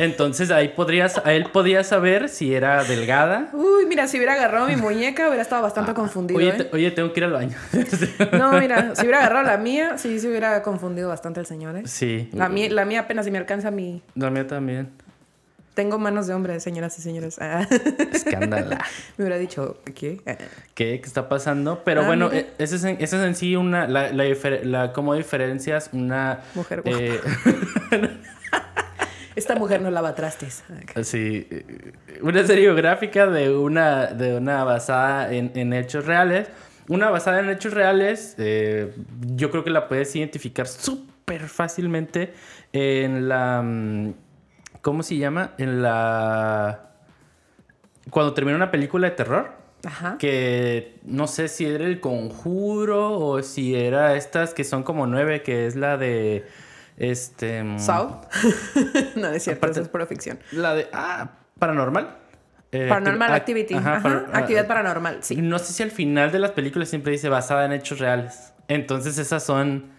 Entonces 0.00 0.50
ahí 0.50 0.68
podrías, 0.68 1.20
a 1.24 1.34
él 1.34 1.44
podía 1.52 1.84
saber 1.84 2.30
si 2.30 2.54
era 2.54 2.82
delgada. 2.84 3.50
Uy, 3.52 3.84
mira, 3.86 4.08
si 4.08 4.16
hubiera 4.16 4.32
agarrado 4.32 4.66
mi 4.66 4.76
muñeca, 4.76 5.26
hubiera 5.28 5.42
estado 5.42 5.60
bastante 5.60 5.92
confundido. 5.92 6.38
Oye, 6.38 6.48
¿eh? 6.48 6.70
oye, 6.72 6.90
tengo 6.90 7.12
que 7.12 7.20
ir 7.20 7.24
al 7.24 7.32
baño. 7.32 7.56
No, 8.32 8.52
mira, 8.54 8.94
si 8.94 9.02
hubiera 9.02 9.18
agarrado 9.18 9.44
la 9.44 9.58
mía, 9.58 9.98
sí 9.98 10.18
se 10.18 10.28
hubiera 10.28 10.62
confundido 10.62 11.10
bastante 11.10 11.40
el 11.40 11.46
señor, 11.46 11.76
¿eh? 11.76 11.82
Sí. 11.84 12.30
La 12.32 12.48
mía, 12.48 12.70
la 12.70 12.86
mía 12.86 13.00
apenas 13.00 13.26
si 13.26 13.30
me 13.30 13.36
alcanza 13.38 13.70
mi... 13.70 14.02
La 14.14 14.30
mía 14.30 14.46
también. 14.46 14.88
Tengo 15.74 15.98
manos 15.98 16.26
de 16.26 16.32
hombre, 16.34 16.58
señoras 16.60 16.98
y 16.98 17.02
señores. 17.02 17.36
Ah. 17.38 17.66
Escándala. 18.12 18.78
me 19.18 19.24
hubiera 19.24 19.38
dicho, 19.38 19.82
¿qué? 19.94 20.20
Ah. 20.26 20.36
¿Qué, 20.74 21.00
qué 21.00 21.06
está 21.06 21.28
pasando? 21.28 21.82
Pero 21.84 22.02
Ah, 22.02 22.06
bueno, 22.06 22.30
eh, 22.32 22.48
eso 22.58 22.76
es, 22.76 22.84
en, 22.84 22.96
eso 23.00 23.16
es 23.18 23.26
en 23.26 23.34
sí 23.34 23.54
una. 23.54 23.86
La, 23.86 24.12
la, 24.12 24.92
¿Cómo 24.92 25.14
diferencias 25.14 25.90
una. 25.92 26.40
Mujer 26.54 26.82
guapa. 26.82 26.98
eh, 26.98 27.20
Esta 29.40 29.54
mujer 29.54 29.80
no 29.80 29.90
lava 29.90 30.14
trastes. 30.14 30.62
Sí, 31.02 31.48
una 32.20 32.46
serie 32.46 32.64
biográfica 32.64 33.26
de 33.26 33.56
una, 33.56 34.08
de 34.08 34.36
una 34.36 34.64
basada 34.64 35.32
en, 35.32 35.50
en 35.54 35.72
hechos 35.72 36.04
reales. 36.04 36.48
Una 36.88 37.08
basada 37.08 37.40
en 37.40 37.48
hechos 37.48 37.72
reales, 37.72 38.34
eh, 38.36 38.92
yo 39.34 39.50
creo 39.50 39.64
que 39.64 39.70
la 39.70 39.88
puedes 39.88 40.14
identificar 40.14 40.66
súper 40.66 41.48
fácilmente 41.48 42.34
en 42.74 43.30
la. 43.30 43.62
mm, 43.62 44.12
¿Cómo 44.82 45.02
se 45.02 45.16
llama? 45.16 45.54
En 45.56 45.80
la. 45.80 46.90
Cuando 48.10 48.34
termina 48.34 48.56
una 48.56 48.70
película 48.70 49.08
de 49.08 49.16
terror. 49.16 49.52
Ajá. 49.86 50.18
Que 50.18 50.98
no 51.04 51.26
sé 51.26 51.48
si 51.48 51.64
era 51.64 51.86
el 51.86 52.00
conjuro 52.00 53.18
o 53.18 53.42
si 53.42 53.74
era 53.74 54.16
estas 54.16 54.52
que 54.52 54.64
son 54.64 54.82
como 54.82 55.06
nueve, 55.06 55.42
que 55.42 55.66
es 55.66 55.76
la 55.76 55.96
de. 55.96 56.44
Este. 57.00 57.64
mm, 57.64 57.78
¿Saw? 57.80 58.20
no, 59.16 59.28
es 59.28 59.42
cierto, 59.42 59.58
Aparte- 59.66 59.72
eso 59.72 59.82
es 59.82 59.88
pura 59.88 60.06
ficción. 60.06 60.38
La 60.52 60.74
de. 60.74 60.88
Ah, 60.92 61.30
paranormal. 61.58 62.18
Eh, 62.72 62.86
Paranormal 62.88 63.30
acti- 63.32 63.34
Activity. 63.36 63.74
ajá, 63.74 63.94
Ajá, 63.96 64.02
para- 64.02 64.38
actividad 64.38 64.64
ah, 64.66 64.68
paranormal, 64.68 65.18
sí. 65.24 65.36
No 65.42 65.58
sé 65.58 65.72
si 65.72 65.82
al 65.82 65.90
final 65.90 66.30
de 66.30 66.38
las 66.38 66.52
películas 66.52 66.88
siempre 66.88 67.10
dice 67.10 67.28
basada 67.28 67.64
en 67.64 67.72
hechos 67.72 67.98
reales. 67.98 68.52
Entonces 68.68 69.18
esas 69.18 69.42
son 69.42 69.90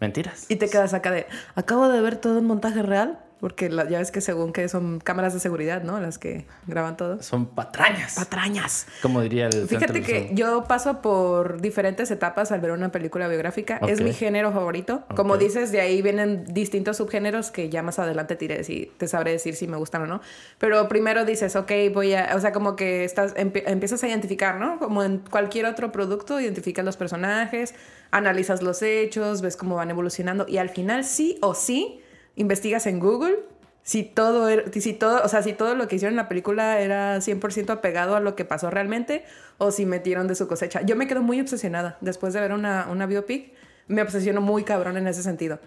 mentiras. 0.00 0.46
Y 0.48 0.56
te 0.56 0.70
quedas 0.70 0.94
acá 0.94 1.10
de, 1.10 1.26
acabo 1.54 1.88
de 1.88 2.00
ver 2.00 2.16
todo 2.16 2.38
un 2.38 2.46
montaje 2.46 2.82
real, 2.82 3.18
porque 3.44 3.68
la- 3.68 3.86
ya 3.86 3.98
ves 3.98 4.10
que 4.10 4.22
según 4.22 4.54
que 4.54 4.70
son 4.70 5.00
cámaras 5.00 5.34
de 5.34 5.38
seguridad, 5.38 5.82
¿no? 5.82 6.00
Las 6.00 6.16
que 6.16 6.46
graban 6.66 6.96
todo. 6.96 7.22
Son 7.22 7.44
patrañas. 7.44 8.14
Patrañas. 8.14 8.86
como 9.02 9.20
diría 9.20 9.48
el 9.48 9.68
Fíjate 9.68 10.00
que 10.00 10.30
yo 10.32 10.64
paso 10.64 11.02
por 11.02 11.60
diferentes 11.60 12.10
etapas 12.10 12.52
al 12.52 12.62
ver 12.62 12.70
una 12.70 12.90
película 12.90 13.28
biográfica. 13.28 13.78
Es 13.86 14.00
mi 14.00 14.14
género 14.14 14.50
favorito. 14.50 15.04
Como 15.14 15.36
dices, 15.36 15.72
de 15.72 15.82
ahí 15.82 16.00
vienen 16.00 16.46
distintos 16.46 16.96
subgéneros 16.96 17.50
que 17.50 17.68
ya 17.68 17.82
más 17.82 17.98
adelante 17.98 18.34
te, 18.36 18.64
si- 18.64 18.90
te 18.96 19.08
sabré 19.08 19.32
decir 19.32 19.54
si 19.56 19.68
me 19.68 19.76
gustan 19.76 20.00
o 20.04 20.06
no. 20.06 20.22
Pero 20.56 20.88
primero 20.88 21.26
dices, 21.26 21.54
ok, 21.54 21.70
voy 21.92 22.14
a... 22.14 22.32
O 22.36 22.40
sea, 22.40 22.52
como 22.52 22.76
que 22.76 23.04
estás, 23.04 23.34
empie- 23.34 23.64
empiezas 23.66 24.02
a 24.04 24.08
identificar, 24.08 24.54
¿no? 24.58 24.78
Como 24.78 25.02
en 25.02 25.18
cualquier 25.18 25.66
otro 25.66 25.92
producto, 25.92 26.40
identificas 26.40 26.82
los 26.82 26.96
personajes, 26.96 27.74
analizas 28.10 28.62
los 28.62 28.80
hechos, 28.80 29.42
ves 29.42 29.56
cómo 29.58 29.76
van 29.76 29.90
evolucionando 29.90 30.46
y 30.48 30.56
al 30.56 30.70
final 30.70 31.04
sí 31.04 31.36
o 31.42 31.54
sí 31.54 32.00
investigas 32.36 32.86
en 32.86 33.00
Google 33.00 33.36
si 33.82 34.02
todo, 34.02 34.48
era- 34.48 34.64
si 34.72 34.94
todo, 34.94 35.22
o 35.22 35.28
sea, 35.28 35.42
si 35.42 35.52
todo 35.52 35.74
lo 35.74 35.86
que 35.88 35.96
hicieron 35.96 36.14
en 36.14 36.16
la 36.16 36.28
película 36.28 36.80
era 36.80 37.20
100% 37.20 37.70
apegado 37.74 38.16
a 38.16 38.20
lo 38.20 38.34
que 38.34 38.46
pasó 38.46 38.70
realmente 38.70 39.24
o 39.58 39.70
si 39.70 39.84
metieron 39.84 40.26
de 40.26 40.34
su 40.34 40.48
cosecha. 40.48 40.80
Yo 40.82 40.96
me 40.96 41.06
quedo 41.06 41.22
muy 41.22 41.38
obsesionada 41.40 41.98
después 42.00 42.32
de 42.32 42.40
ver 42.40 42.52
una, 42.52 42.88
una 42.90 43.04
biopic. 43.06 43.52
Me 43.86 44.00
obsesiono 44.00 44.40
muy 44.40 44.64
cabrón 44.64 44.96
en 44.96 45.06
ese 45.06 45.22
sentido. 45.22 45.60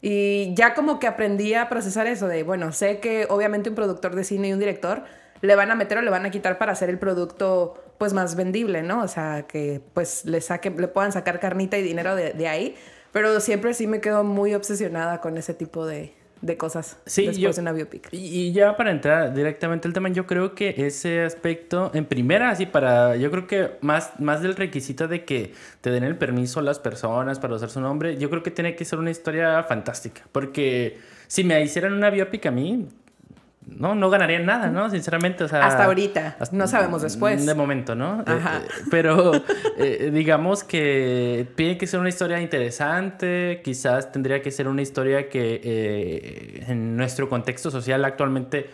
Y 0.00 0.54
ya 0.54 0.74
como 0.74 1.00
que 1.00 1.08
aprendí 1.08 1.54
a 1.54 1.68
procesar 1.68 2.06
eso 2.06 2.28
de, 2.28 2.44
bueno, 2.44 2.70
sé 2.72 3.00
que 3.00 3.26
obviamente 3.28 3.68
un 3.70 3.74
productor 3.74 4.14
de 4.14 4.22
cine 4.22 4.48
y 4.48 4.52
un 4.52 4.60
director 4.60 5.02
le 5.40 5.56
van 5.56 5.72
a 5.72 5.74
meter 5.74 5.98
o 5.98 6.02
le 6.02 6.10
van 6.10 6.24
a 6.26 6.30
quitar 6.30 6.58
para 6.58 6.70
hacer 6.72 6.88
el 6.90 6.98
producto 7.00 7.82
pues 7.98 8.12
más 8.12 8.36
vendible, 8.36 8.82
¿no? 8.82 9.02
O 9.02 9.08
sea, 9.08 9.46
que 9.48 9.80
pues 9.94 10.24
le 10.24 10.40
saquen, 10.40 10.80
le 10.80 10.86
puedan 10.86 11.10
sacar 11.10 11.40
carnita 11.40 11.76
y 11.76 11.82
dinero 11.82 12.14
de 12.14 12.46
ahí. 12.46 12.76
Pero 13.12 13.40
siempre 13.40 13.74
sí 13.74 13.86
me 13.86 14.00
quedo 14.00 14.24
muy 14.24 14.54
obsesionada 14.54 15.20
con 15.20 15.36
ese 15.38 15.54
tipo 15.54 15.86
de, 15.86 16.12
de 16.42 16.56
cosas 16.56 16.98
Sí, 17.06 17.26
después 17.26 17.38
yo- 17.38 17.52
de 17.52 17.60
una 17.62 17.72
biopic. 17.72 18.08
Y, 18.12 18.52
ya 18.52 18.76
para 18.76 18.90
entrar 18.90 19.32
directamente 19.34 19.88
al 19.88 19.94
tema, 19.94 20.08
yo 20.10 20.26
creo 20.26 20.54
que 20.54 20.74
ese 20.86 21.22
aspecto, 21.24 21.90
en 21.94 22.04
primera, 22.04 22.50
así 22.50 22.66
para, 22.66 23.16
yo 23.16 23.30
creo 23.30 23.46
que 23.46 23.70
más, 23.80 24.18
más 24.20 24.42
del 24.42 24.54
requisito 24.56 25.08
de 25.08 25.24
que 25.24 25.52
te 25.80 25.90
den 25.90 26.04
el 26.04 26.16
permiso 26.16 26.60
las 26.60 26.78
personas 26.78 27.38
para 27.40 27.54
usar 27.54 27.70
su 27.70 27.80
nombre, 27.80 28.18
yo 28.18 28.28
creo 28.30 28.42
que 28.42 28.50
tiene 28.50 28.76
que 28.76 28.84
ser 28.84 28.98
una 28.98 29.10
historia 29.10 29.62
fantástica, 29.64 30.22
porque 30.32 30.98
si 31.26 31.44
me 31.44 31.60
hicieran 31.62 31.92
una 31.94 32.10
biopic 32.10 32.46
a 32.46 32.50
mí, 32.50 32.88
no, 33.76 33.94
no 33.94 34.10
ganaría 34.10 34.38
nada, 34.40 34.68
¿no? 34.68 34.90
Sinceramente, 34.90 35.44
o 35.44 35.48
sea... 35.48 35.66
Hasta 35.66 35.84
ahorita, 35.84 36.36
no 36.52 36.66
sabemos 36.66 37.02
después. 37.02 37.44
De 37.44 37.54
momento, 37.54 37.94
¿no? 37.94 38.24
Ajá. 38.26 38.58
Eh, 38.58 38.60
eh, 38.64 38.84
pero 38.90 39.32
eh, 39.78 40.10
digamos 40.12 40.64
que 40.64 41.46
tiene 41.54 41.78
que 41.78 41.86
ser 41.86 42.00
una 42.00 42.08
historia 42.08 42.40
interesante, 42.40 43.60
quizás 43.64 44.10
tendría 44.12 44.42
que 44.42 44.50
ser 44.50 44.68
una 44.68 44.82
historia 44.82 45.28
que 45.28 45.60
eh, 45.62 46.64
en 46.68 46.96
nuestro 46.96 47.28
contexto 47.28 47.70
social 47.70 48.04
actualmente 48.04 48.70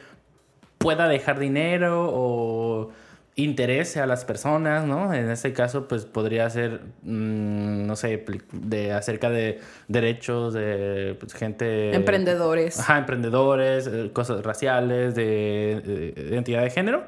pueda 0.78 1.08
dejar 1.08 1.38
dinero 1.38 2.10
o 2.12 2.90
interese 3.36 4.00
a 4.00 4.06
las 4.06 4.24
personas, 4.24 4.86
¿no? 4.86 5.12
En 5.12 5.30
este 5.30 5.52
caso, 5.52 5.88
pues 5.88 6.04
podría 6.04 6.48
ser, 6.50 6.82
mm, 7.02 7.86
no 7.86 7.96
sé, 7.96 8.24
de 8.52 8.92
acerca 8.92 9.30
de 9.30 9.60
derechos 9.88 10.54
de 10.54 11.16
pues, 11.18 11.34
gente... 11.34 11.94
Emprendedores. 11.94 12.78
Ajá, 12.78 12.98
emprendedores, 12.98 13.88
eh, 13.88 14.10
cosas 14.12 14.44
raciales, 14.44 15.14
de, 15.14 16.12
de 16.14 16.22
identidad 16.28 16.62
de 16.62 16.70
género. 16.70 17.04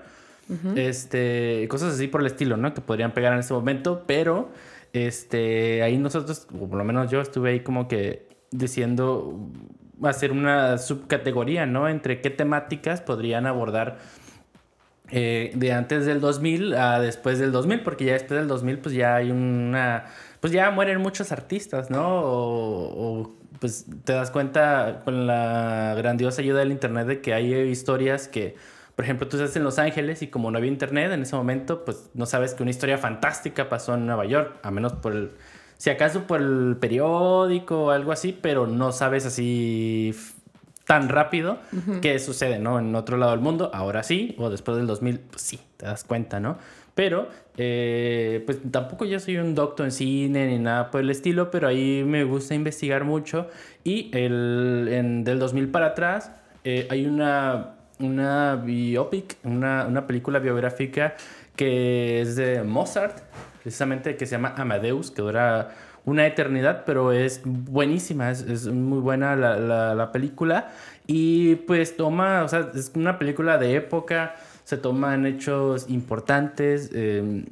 Este, 0.76 1.66
cosas 1.68 1.94
así 1.94 2.06
por 2.06 2.20
el 2.20 2.28
estilo, 2.28 2.56
¿no? 2.56 2.72
Que 2.72 2.80
podrían 2.80 3.12
pegar 3.12 3.32
en 3.32 3.40
este 3.40 3.52
momento, 3.52 4.04
pero 4.06 4.48
este, 4.92 5.82
ahí 5.82 5.98
nosotros, 5.98 6.46
o 6.54 6.68
por 6.68 6.78
lo 6.78 6.84
menos 6.84 7.10
yo 7.10 7.20
estuve 7.20 7.50
ahí 7.50 7.60
como 7.60 7.88
que 7.88 8.28
diciendo 8.52 9.40
hacer 10.02 10.30
una 10.30 10.78
subcategoría, 10.78 11.66
¿no? 11.66 11.88
Entre 11.88 12.20
qué 12.20 12.30
temáticas 12.30 13.00
podrían 13.00 13.46
abordar 13.46 13.98
eh, 15.10 15.52
de 15.54 15.72
antes 15.72 16.04
del 16.04 16.20
2000 16.20 16.74
a 16.74 17.00
después 17.00 17.38
del 17.38 17.52
2000, 17.52 17.82
porque 17.82 18.04
ya 18.06 18.14
después 18.14 18.40
del 18.40 18.48
2000 18.48 18.78
pues 18.78 18.94
ya 18.94 19.16
hay 19.16 19.30
una, 19.30 20.06
pues 20.40 20.52
ya 20.52 20.70
mueren 20.70 21.00
muchos 21.00 21.32
artistas, 21.32 21.90
¿no? 21.90 22.20
O, 22.22 23.20
o, 23.20 23.36
pues 23.60 23.86
te 24.04 24.12
das 24.12 24.30
cuenta 24.30 25.02
con 25.04 25.26
la 25.26 25.94
grandiosa 25.96 26.42
ayuda 26.42 26.58
del 26.60 26.72
internet 26.72 27.06
de 27.06 27.20
que 27.20 27.34
hay 27.34 27.54
historias 27.54 28.28
que, 28.28 28.56
por 28.94 29.04
ejemplo, 29.04 29.28
tú 29.28 29.36
estás 29.36 29.56
en 29.56 29.64
Los 29.64 29.78
Ángeles 29.78 30.22
y 30.22 30.26
como 30.26 30.50
no 30.50 30.58
había 30.58 30.70
internet 30.70 31.12
en 31.12 31.22
ese 31.22 31.36
momento, 31.36 31.84
pues 31.84 32.10
no 32.14 32.26
sabes 32.26 32.54
que 32.54 32.62
una 32.62 32.70
historia 32.70 32.98
fantástica 32.98 33.68
pasó 33.68 33.94
en 33.94 34.06
Nueva 34.06 34.26
York, 34.26 34.58
a 34.62 34.70
menos 34.70 34.94
por 34.94 35.12
el, 35.14 35.30
si 35.78 35.90
acaso 35.90 36.26
por 36.26 36.40
el 36.40 36.76
periódico 36.80 37.84
o 37.84 37.90
algo 37.90 38.12
así, 38.12 38.32
pero 38.32 38.66
no 38.66 38.92
sabes 38.92 39.24
así 39.26 40.14
tan 40.86 41.08
rápido 41.08 41.58
que 42.00 42.18
sucede, 42.20 42.60
¿no? 42.60 42.78
En 42.78 42.94
otro 42.94 43.16
lado 43.16 43.32
del 43.32 43.40
mundo, 43.40 43.70
ahora 43.74 44.04
sí, 44.04 44.36
o 44.38 44.50
después 44.50 44.76
del 44.76 44.86
2000, 44.86 45.18
pues 45.18 45.42
sí, 45.42 45.60
te 45.76 45.84
das 45.84 46.04
cuenta, 46.04 46.38
¿no? 46.38 46.58
Pero, 46.94 47.28
eh, 47.58 48.42
pues 48.46 48.58
tampoco 48.70 49.04
yo 49.04 49.18
soy 49.18 49.36
un 49.36 49.54
doctor 49.54 49.84
en 49.84 49.92
cine 49.92 50.46
ni 50.46 50.58
nada 50.58 50.90
por 50.90 51.00
el 51.00 51.10
estilo, 51.10 51.50
pero 51.50 51.68
ahí 51.68 52.04
me 52.06 52.24
gusta 52.24 52.54
investigar 52.54 53.04
mucho. 53.04 53.48
Y 53.84 54.10
el, 54.16 54.88
en, 54.90 55.24
del 55.24 55.38
2000 55.40 55.68
para 55.68 55.86
atrás 55.88 56.30
eh, 56.64 56.86
hay 56.88 57.04
una, 57.04 57.74
una 57.98 58.56
biopic, 58.56 59.36
una, 59.42 59.86
una 59.86 60.06
película 60.06 60.38
biográfica 60.38 61.14
que 61.56 62.20
es 62.20 62.36
de 62.36 62.62
Mozart, 62.62 63.18
precisamente 63.62 64.16
que 64.16 64.24
se 64.24 64.32
llama 64.32 64.54
Amadeus, 64.56 65.10
que 65.10 65.20
dura 65.20 65.74
una 66.06 66.26
eternidad, 66.26 66.84
pero 66.86 67.12
es 67.12 67.42
buenísima, 67.44 68.30
es, 68.30 68.66
muy 68.68 69.00
buena 69.00 69.36
la, 69.36 69.58
la, 69.58 69.94
la 69.94 70.12
película. 70.12 70.70
Y 71.06 71.56
pues 71.56 71.96
toma, 71.96 72.42
o 72.42 72.48
sea, 72.48 72.70
es 72.74 72.92
una 72.94 73.18
película 73.18 73.58
de 73.58 73.76
época, 73.76 74.36
se 74.64 74.78
toman 74.78 75.26
hechos 75.26 75.90
importantes. 75.90 76.90
eh, 76.94 77.44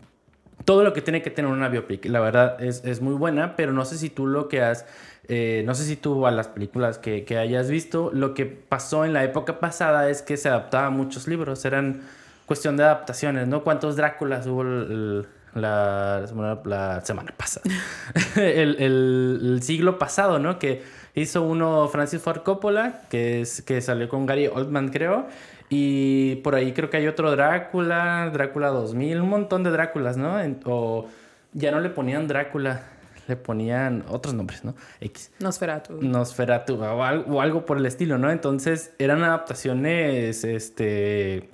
todo 0.65 0.83
lo 0.83 0.93
que 0.93 1.03
tiene 1.03 1.23
que 1.23 1.31
tener 1.31 1.51
una 1.51 1.69
biopic. 1.69 2.07
La 2.07 2.21
verdad 2.21 2.63
es, 2.63 2.85
es 2.85 3.01
muy 3.01 3.15
buena, 3.15 3.57
pero 3.57 3.73
no 3.73 3.85
sé 3.85 3.99
si 3.99 4.11
tú 4.11 4.27
lo 4.27 4.49
que 4.49 4.63
has, 4.63 4.87
eh, 5.29 5.63
no 5.67 5.75
sé 5.75 5.85
si 5.85 5.97
tú 5.97 6.27
a 6.27 6.31
las 6.31 6.49
películas 6.49 6.99
que, 6.99 7.25
que, 7.25 7.39
hayas 7.39 7.71
visto, 7.71 8.11
lo 8.13 8.35
que 8.35 8.47
pasó 8.47 9.05
en 9.05 9.13
la 9.13 9.25
época 9.25 9.61
pasada 9.61 10.09
es 10.09 10.23
que 10.23 10.37
se 10.37 10.49
adaptaba 10.49 10.91
muchos 10.91 11.29
libros, 11.29 11.65
eran 11.65 12.03
cuestión 12.47 12.77
de 12.77 12.85
adaptaciones, 12.85 13.49
¿no? 13.49 13.63
¿Cuántos 13.63 13.97
Dráculas 13.97 14.47
hubo 14.47 14.63
el, 14.63 15.27
la, 15.55 16.27
la, 16.65 17.01
semana 17.05 17.35
pasada? 17.37 17.65
el, 18.37 18.77
el, 18.81 19.41
el, 19.43 19.63
siglo 19.63 19.99
pasado, 19.99 20.39
¿no? 20.39 20.59
Que 20.59 20.83
hizo 21.15 21.43
uno 21.43 21.89
Francis 21.89 22.21
Ford 22.21 22.43
Coppola, 22.43 23.03
que, 23.09 23.41
es, 23.41 23.63
que 23.63 23.81
salió 23.81 24.09
con 24.09 24.27
Gary 24.27 24.47
Oldman, 24.49 24.89
creo. 24.89 25.27
Y 25.69 26.37
por 26.37 26.55
ahí 26.55 26.73
creo 26.73 26.91
que 26.91 26.99
hay 26.99 27.07
otro 27.07 27.31
Drácula, 27.31 28.31
Drácula 28.33 28.69
2000, 28.69 29.21
un 29.21 29.29
montón 29.29 29.63
de 29.65 29.71
Dráculas, 29.71 30.17
¿no? 30.17 30.37
o 30.67 31.09
ya 31.53 31.71
no 31.71 31.81
le 31.81 31.89
ponían 31.89 32.29
Drácula, 32.29 32.83
le 33.27 33.37
ponían 33.37 34.05
otros 34.09 34.35
nombres, 34.35 34.65
¿no? 34.65 34.75
X. 35.01 35.31
Nosferatu. 35.41 36.01
Nosferatu 36.03 36.75
o 36.83 37.03
algo, 37.03 37.37
o 37.37 37.41
algo 37.41 37.65
por 37.65 37.79
el 37.79 37.87
estilo, 37.87 38.19
¿no? 38.19 38.31
Entonces 38.31 38.93
eran 38.99 39.23
adaptaciones, 39.23 40.45
este, 40.45 41.49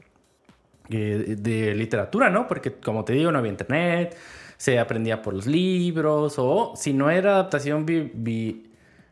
eh, 0.91 1.37
de 1.39 1.75
literatura, 1.75 2.31
¿no? 2.31 2.47
Porque 2.49 2.73
como 2.73 3.05
te 3.05 3.13
digo, 3.13 3.31
no 3.33 3.39
había 3.39 3.51
internet, 3.51 4.17
se 4.57 4.79
aprendía 4.79 5.23
por 5.23 5.35
los 5.35 5.47
libros, 5.47 6.35
o 6.39 6.75
si 6.77 6.93
no 6.93 7.11
era 7.11 7.33
adaptación 7.35 7.87
bi, 7.87 8.11
bi, 8.13 8.67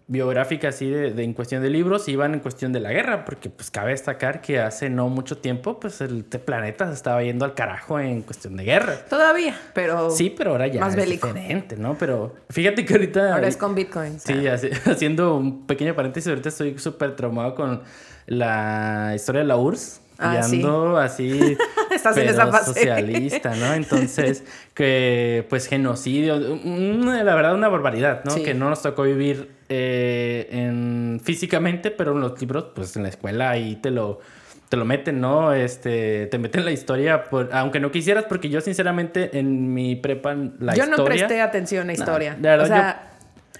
biográfica 0.06 0.68
así 0.68 0.88
de, 0.88 1.12
de, 1.12 1.22
en 1.22 1.34
cuestión 1.34 1.62
de 1.62 1.68
libros 1.68 2.08
iban 2.08 2.32
en 2.34 2.40
cuestión 2.40 2.72
de 2.72 2.80
la 2.80 2.90
guerra, 2.92 3.24
porque 3.26 3.50
pues 3.50 3.70
cabe 3.70 3.90
destacar 3.90 4.40
que 4.40 4.58
hace 4.58 4.88
no 4.88 5.08
mucho 5.10 5.36
tiempo 5.38 5.78
pues 5.78 6.00
el 6.00 6.24
planeta 6.24 6.86
se 6.88 6.94
estaba 6.94 7.22
yendo 7.22 7.44
al 7.44 7.52
carajo 7.54 8.00
en 8.00 8.22
cuestión 8.22 8.56
de 8.56 8.64
guerra. 8.64 8.96
Todavía, 9.08 9.54
pero 9.74 10.10
Sí, 10.10 10.34
pero 10.36 10.52
ahora 10.52 10.66
ya 10.66 10.80
más 10.80 10.90
es 10.90 10.96
bélico. 10.96 11.26
diferente, 11.28 11.76
¿no? 11.76 11.96
Pero 11.98 12.34
fíjate 12.50 12.84
que 12.86 12.94
ahorita 12.94 13.34
ahora 13.34 13.48
es 13.48 13.56
con 13.58 13.74
Bitcoin. 13.74 14.18
Sí, 14.18 14.46
así, 14.46 14.68
haciendo 14.86 15.36
un 15.36 15.66
pequeño 15.66 15.94
paréntesis, 15.94 16.28
ahorita 16.28 16.48
estoy 16.48 16.78
súper 16.78 17.14
traumado 17.14 17.54
con 17.54 17.82
la 18.26 19.12
historia 19.14 19.42
de 19.42 19.46
la 19.48 19.56
URSS. 19.56 20.00
Ah, 20.18 20.34
y 20.34 20.56
ando 20.56 20.96
sí. 20.96 21.04
así 21.04 21.58
Estás 21.94 22.16
en 22.16 22.28
esa 22.28 22.48
fase. 22.48 22.74
socialista, 22.74 23.54
¿no? 23.54 23.72
Entonces, 23.72 24.44
que 24.74 25.46
pues 25.48 25.68
genocidio, 25.68 26.38
la 26.38 27.34
verdad 27.34 27.54
una 27.54 27.68
barbaridad, 27.68 28.24
¿no? 28.24 28.32
Sí. 28.32 28.42
Que 28.42 28.52
no 28.52 28.68
nos 28.68 28.82
tocó 28.82 29.04
vivir 29.04 29.52
eh, 29.68 30.48
en, 30.50 31.20
físicamente, 31.22 31.90
pero 31.90 32.12
en 32.12 32.20
los 32.20 32.40
libros, 32.40 32.66
pues 32.74 32.96
en 32.96 33.04
la 33.04 33.10
escuela 33.10 33.50
ahí 33.50 33.76
te 33.76 33.90
lo, 33.90 34.20
te 34.68 34.76
lo 34.76 34.84
meten, 34.84 35.20
¿no? 35.20 35.52
Este, 35.52 36.26
te 36.26 36.38
meten 36.38 36.64
la 36.64 36.72
historia, 36.72 37.24
por, 37.24 37.50
aunque 37.52 37.78
no 37.78 37.90
quisieras, 37.90 38.24
porque 38.24 38.48
yo 38.48 38.60
sinceramente 38.60 39.38
en 39.38 39.72
mi 39.72 39.94
prepa 39.96 40.34
la 40.34 40.74
yo 40.74 40.82
historia... 40.82 40.96
no 40.96 41.04
presté 41.04 41.40
atención 41.40 41.90
a 41.90 41.92
historia. 41.92 42.34
de 42.34 42.48
verdad, 42.48 42.64
o 42.64 42.68
sea, 42.68 43.10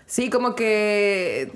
sí, 0.08 0.30
como 0.30 0.56
que, 0.56 1.52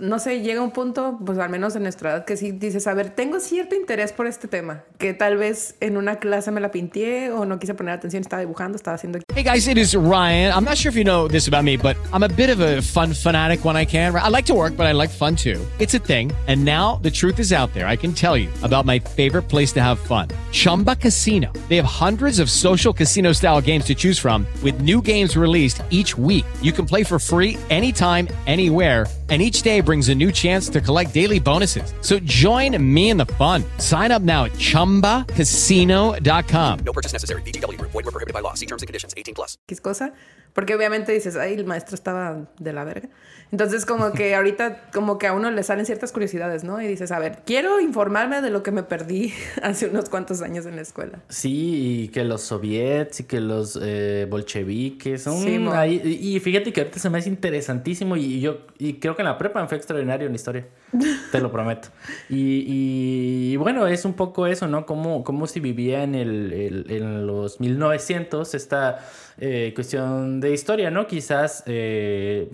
no 0.00 0.18
sé, 0.18 0.40
llega 0.40 0.60
un 0.62 0.72
punto, 0.72 1.18
pues 1.24 1.38
al 1.38 1.50
menos 1.50 1.76
en 1.76 1.84
nuestra 1.84 2.10
edad, 2.10 2.24
que 2.24 2.36
sí 2.36 2.50
dices, 2.50 2.86
a 2.88 2.94
ver, 2.94 3.10
tengo 3.10 3.38
cierto 3.38 3.76
interés 3.76 4.12
por 4.12 4.26
este 4.26 4.48
tema, 4.48 4.82
que 4.98 5.14
tal 5.14 5.36
vez 5.36 5.76
en 5.80 5.96
una 5.96 6.16
clase 6.16 6.50
me 6.50 6.60
la 6.60 6.70
pinté 6.70 7.30
o 7.30 7.44
no 7.44 7.58
quise 7.58 7.74
poner 7.74 7.94
atención, 7.94 8.22
estaba 8.22 8.40
dibujando, 8.40 8.76
estaba 8.76 8.96
haciendo... 8.96 9.20
Hey 9.34 9.44
guys, 9.44 9.68
it 9.68 9.76
is 9.76 9.94
Ryan. 9.94 10.52
I'm 10.52 10.64
not 10.64 10.78
sure 10.78 10.88
if 10.88 10.96
you 10.96 11.04
know 11.04 11.28
this 11.28 11.46
about 11.46 11.62
me, 11.62 11.76
but 11.76 11.96
I'm 12.12 12.22
a 12.22 12.28
bit 12.28 12.48
of 12.48 12.60
a 12.60 12.80
fun 12.80 13.12
fanatic 13.12 13.64
when 13.64 13.76
I 13.76 13.84
can. 13.84 14.16
I 14.16 14.28
like 14.28 14.46
to 14.46 14.54
work, 14.54 14.76
but 14.76 14.86
I 14.86 14.92
like 14.92 15.10
fun 15.10 15.36
too. 15.36 15.60
It's 15.78 15.92
a 15.92 15.98
thing. 15.98 16.32
And 16.48 16.64
now 16.64 16.96
the 17.02 17.10
truth 17.10 17.38
is 17.38 17.52
out 17.52 17.72
there. 17.74 17.86
I 17.86 17.96
can 17.96 18.14
tell 18.14 18.34
you 18.36 18.48
about 18.62 18.86
my 18.86 18.98
favorite 18.98 19.42
place 19.42 19.72
to 19.72 19.82
have 19.82 19.98
fun. 19.98 20.28
Chumba 20.52 20.96
Casino. 20.96 21.52
They 21.68 21.76
have 21.76 21.84
hundreds 21.84 22.38
of 22.38 22.50
social 22.50 22.94
casino 22.94 23.32
style 23.32 23.60
games 23.60 23.84
to 23.86 23.94
choose 23.94 24.18
from 24.18 24.46
with 24.62 24.80
new 24.80 25.02
games 25.02 25.36
released 25.36 25.82
each 25.90 26.16
week. 26.16 26.46
You 26.62 26.72
can 26.72 26.86
play 26.86 27.04
for 27.04 27.18
free 27.18 27.58
anytime, 27.70 28.28
anywhere, 28.46 29.06
and 29.28 29.42
each 29.42 29.62
day 29.62 29.80
brings 29.80 30.08
a 30.08 30.14
new 30.14 30.30
chance 30.30 30.68
to 30.70 30.80
collect 30.80 31.12
daily 31.12 31.40
bonuses. 31.40 31.92
So 32.00 32.20
join 32.20 32.76
me 32.80 33.10
in 33.10 33.16
the 33.16 33.26
fun. 33.34 33.64
Sign 33.78 34.12
up 34.12 34.22
now 34.22 34.44
at 34.44 34.52
ChumbaCasino.com. 34.52 36.78
No 36.84 36.92
purchase 36.92 37.12
necessary. 37.12 37.42
VGW 37.42 37.76
Group. 37.78 37.90
Void 37.92 38.04
were 38.04 38.12
prohibited 38.12 38.34
by 38.34 38.40
law. 38.40 38.54
See 38.54 38.66
terms 38.66 38.82
and 38.82 38.86
conditions. 38.88 39.14
18 39.16 39.34
plus. 39.34 39.58
X 39.68 39.80
cosa, 39.80 40.12
porque 40.54 40.74
obviamente 40.74 41.12
dices, 41.12 41.36
ay, 41.36 41.54
el 41.54 41.64
maestro 41.64 41.94
estaba 41.96 42.46
de 42.58 42.72
la 42.72 42.84
verga. 42.84 43.08
Entonces, 43.52 43.84
como 43.86 44.12
que 44.12 44.34
ahorita, 44.36 44.90
como 44.92 45.18
que 45.18 45.26
a 45.26 45.32
uno 45.32 45.50
le 45.50 45.62
salen 45.62 45.86
ciertas 45.86 46.12
curiosidades, 46.12 46.64
¿no? 46.64 46.80
Y 46.80 46.86
dices, 46.86 47.10
a 47.12 47.18
ver, 47.18 47.40
quiero 47.46 47.80
informarme 47.80 48.40
de 48.40 48.50
lo 48.50 48.62
que 48.62 48.70
me 48.70 48.82
perdí 48.82 49.32
hace 49.62 49.86
unos 49.88 50.08
cuantos 50.08 50.42
años 50.42 50.66
en 50.66 50.76
la 50.76 50.82
escuela. 50.82 51.20
Sí, 51.28 52.02
y 52.04 52.08
que 52.08 52.24
los 52.24 52.42
soviets 52.42 53.20
y 53.20 53.24
que 53.24 53.40
los 53.40 53.78
eh, 53.82 54.26
bolcheviques 54.28 55.22
son 55.22 55.42
Sí, 55.42 55.58
mo. 55.58 55.72
ahí- 55.72 56.00
y 56.20 56.38
fíjate 56.40 56.72
que 56.72 56.80
ahorita 56.82 56.98
se 56.98 57.10
me 57.10 57.18
hace 57.18 57.28
interesantísimo 57.28 58.16
y 58.16 58.40
yo 58.40 58.58
y 58.78 58.94
creo 58.94 59.15
que 59.16 59.22
en 59.22 59.26
la 59.28 59.38
prepa 59.38 59.60
me 59.60 59.66
fue 59.68 59.76
extraordinario 59.78 60.28
en 60.28 60.34
historia, 60.34 60.66
te 61.32 61.40
lo 61.40 61.50
prometo. 61.50 61.88
Y, 62.28 63.52
y 63.52 63.56
bueno, 63.56 63.86
es 63.86 64.04
un 64.04 64.12
poco 64.14 64.46
eso, 64.46 64.68
¿no? 64.68 64.86
Cómo, 64.86 65.24
cómo 65.24 65.46
se 65.46 65.58
vivía 65.60 66.02
en, 66.04 66.14
el, 66.14 66.52
el- 66.52 66.86
en 66.90 67.26
los 67.26 67.58
1900 67.58 68.54
esta 68.54 68.98
eh, 69.38 69.72
cuestión 69.74 70.40
de 70.40 70.52
historia, 70.52 70.90
¿no? 70.90 71.06
Quizás 71.06 71.62
eh, 71.66 72.48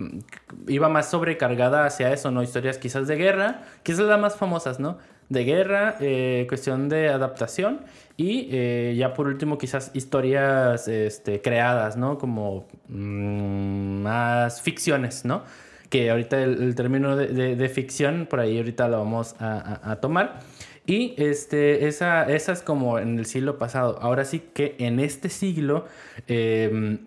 iba 0.67 0.89
más 0.89 1.09
sobrecargada 1.11 1.85
hacia 1.85 2.11
eso, 2.13 2.31
¿no? 2.31 2.41
Historias 2.41 2.77
quizás 2.77 3.07
de 3.07 3.15
guerra, 3.17 3.61
quizás 3.83 3.99
las 4.05 4.19
más 4.19 4.35
famosas, 4.35 4.79
¿no? 4.79 4.97
De 5.29 5.43
guerra, 5.45 5.95
eh, 6.01 6.45
cuestión 6.49 6.89
de 6.89 7.09
adaptación 7.09 7.81
y 8.17 8.49
eh, 8.51 8.93
ya 8.97 9.13
por 9.13 9.25
último 9.27 9.57
quizás 9.57 9.89
historias 9.93 10.87
este, 10.87 11.41
creadas, 11.41 11.95
¿no? 11.97 12.17
Como 12.17 12.67
mm, 12.89 14.01
más 14.03 14.61
ficciones, 14.61 15.25
¿no? 15.25 15.43
Que 15.93 16.09
ahorita 16.11 16.41
el, 16.41 16.61
el 16.63 16.73
término 16.75 17.15
de, 17.15 17.27
de- 17.27 17.55
de 17.55 17.69
ficción, 17.69 18.25
por 18.29 18.39
ahí 18.39 18.57
ahorita 18.57 18.87
lo 18.87 18.97
vamos 18.97 19.35
a, 19.39 19.79
a- 19.83 19.91
a 19.91 19.95
tomar. 20.01 20.39
Y 20.85 21.13
este, 21.17 21.87
esa, 21.87 22.23
esa 22.23 22.51
es 22.51 22.61
como 22.63 22.97
en 22.99 23.19
el 23.19 23.25
siglo 23.25 23.57
pasado. 23.57 23.97
Ahora 24.01 24.25
sí 24.25 24.41
que 24.53 24.75
en 24.79 24.99
este 24.99 25.29
siglo... 25.29 25.85
em, 26.27 26.97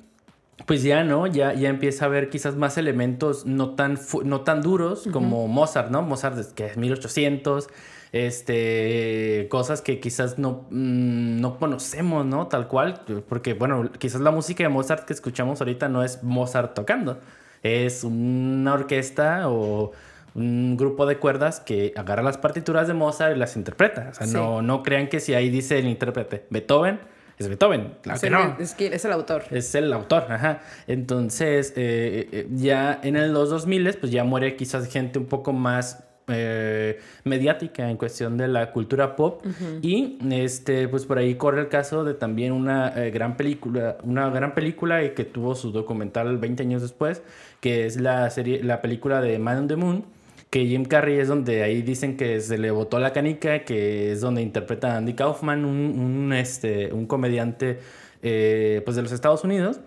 pues 0.67 0.83
ya 0.83 1.05
no, 1.05 1.27
ya, 1.27 1.53
ya 1.53 1.69
empieza 1.69 2.07
a 2.07 2.09
haber 2.09 2.31
quizás 2.31 2.57
más 2.57 2.79
elementos 2.79 3.45
no 3.45 3.75
tan, 3.75 3.99
no 4.25 4.41
tan 4.41 4.63
duros 4.63 5.07
como 5.13 5.47
Mozart, 5.49 5.91
¿no? 5.91 6.01
Mozart 6.03 6.55
que 6.55 6.65
es 6.67 6.77
1800, 6.79 7.69
este, 8.13 9.47
cosas 9.51 9.83
que 9.83 10.01
quizás 10.01 10.39
no, 10.39 10.67
mm, 10.71 11.41
no 11.41 11.59
conocemos, 11.59 12.25
¿no? 12.27 12.47
Tal 12.49 12.69
cual, 12.69 13.03
porque 13.29 13.55
bueno, 13.55 13.91
quizás 13.99 14.21
la 14.23 14.31
música 14.31 14.63
de 14.65 14.69
Mozart 14.71 15.05
que 15.05 15.13
escuchamos 15.13 15.61
ahorita 15.61 15.89
no 15.89 16.03
es 16.03 16.23
Mozart 16.23 16.75
tocando, 16.75 17.19
es 17.67 18.05
una 18.05 18.75
orquesta 18.75 19.49
o 19.49 19.93
un 20.35 20.77
grupo 20.77 21.07
de 21.07 21.17
cuerdas 21.19 21.61
que 21.61 21.93
agarra 21.97 22.23
las 22.23 22.37
partituras 22.39 22.87
de 22.89 22.95
Mozart 22.95 23.35
y 23.35 23.39
las 23.39 23.57
interpreta. 23.57 24.09
O 24.11 24.15
sea, 24.15 24.27
Sí. 24.27 24.35
no, 24.35 24.61
no 24.63 24.83
crean 24.83 25.09
que 25.09 25.19
si 25.21 25.33
ahí 25.35 25.49
dice 25.49 25.79
el 25.79 25.87
intérprete 25.89 26.45
Beethoven, 26.51 27.01
es 27.39 27.49
Beethoven, 27.49 27.95
claro 28.03 28.21
que 28.21 28.27
Sí, 28.27 28.33
no. 28.33 28.57
Es 28.59 28.75
que 28.75 28.87
es 28.89 29.05
el 29.05 29.13
autor. 29.13 29.45
Es 29.51 29.75
el 29.75 29.93
autor, 29.93 30.27
ajá. 30.31 30.61
Entonces, 30.87 31.73
eh, 31.77 32.29
eh, 32.33 32.49
ya 32.53 32.99
en 33.03 33.17
el- 33.17 33.33
los 33.33 33.51
2000 33.51 33.97
pues 33.99 34.11
ya 34.13 34.25
muere 34.25 34.57
quizás 34.57 34.87
gente 34.91 35.19
un 35.19 35.27
poco 35.27 35.53
más 35.53 36.03
eh, 36.29 36.99
mediática 37.25 37.89
en 37.91 37.97
cuestión 37.97 38.37
de 38.37 38.49
la 38.49 38.73
cultura 38.73 39.17
pop. 39.17 39.45
Y 39.83 40.19
este, 40.31 40.89
pues 40.89 41.05
por 41.07 41.19
ahí 41.19 41.35
corre 41.37 41.61
el 41.61 41.69
caso 41.69 42.05
de 42.05 42.15
también 42.15 42.53
una 42.53 42.93
eh, 42.97 43.11
gran 43.11 43.37
película, 43.37 43.99
una 44.03 44.29
gran 44.31 44.55
película 44.55 45.05
y 45.05 45.11
que 45.11 45.25
tuvo 45.25 45.55
su 45.55 45.73
documental 45.73 46.39
20 46.39 46.63
años 46.63 46.83
después, 46.83 47.23
que 47.61 47.87
es 47.87 48.01
la 48.01 48.29
serie, 48.31 48.63
la 48.63 48.83
película 48.83 49.21
de 49.21 49.39
Man 49.39 49.59
on 49.59 49.69
the 49.69 49.77
Moon 49.77 50.17
que 50.51 50.65
Jim 50.67 50.85
Carrey 50.85 51.19
es 51.19 51.29
donde 51.29 51.63
ahí 51.63 51.83
dicen 51.83 52.17
que 52.17 52.41
se 52.41 52.57
le 52.57 52.71
botó 52.71 52.99
la 52.99 53.13
canica, 53.13 53.65
que 53.65 54.13
es 54.13 54.21
donde 54.21 54.43
interpreta 54.43 54.95
a 54.95 54.97
Andy 54.99 55.15
Kaufman, 55.15 55.65
un, 55.65 55.99
un, 55.99 56.33
este, 56.33 56.93
un 56.93 57.07
comediante 57.07 57.81
eh, 58.23 58.81
pues 58.85 58.97
de 58.97 59.03
los 59.03 59.13
Estados 59.13 59.45
Unidos, 59.45 59.81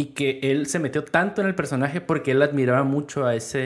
y 0.00 0.06
que 0.14 0.40
él 0.42 0.66
se 0.66 0.78
metió 0.78 1.04
tanto 1.04 1.42
en 1.42 1.48
el 1.48 1.54
personaje 1.54 2.00
porque 2.00 2.32
él 2.32 2.42
admiraba 2.42 2.84
mucho 2.84 3.26
a 3.26 3.34
ese, 3.34 3.60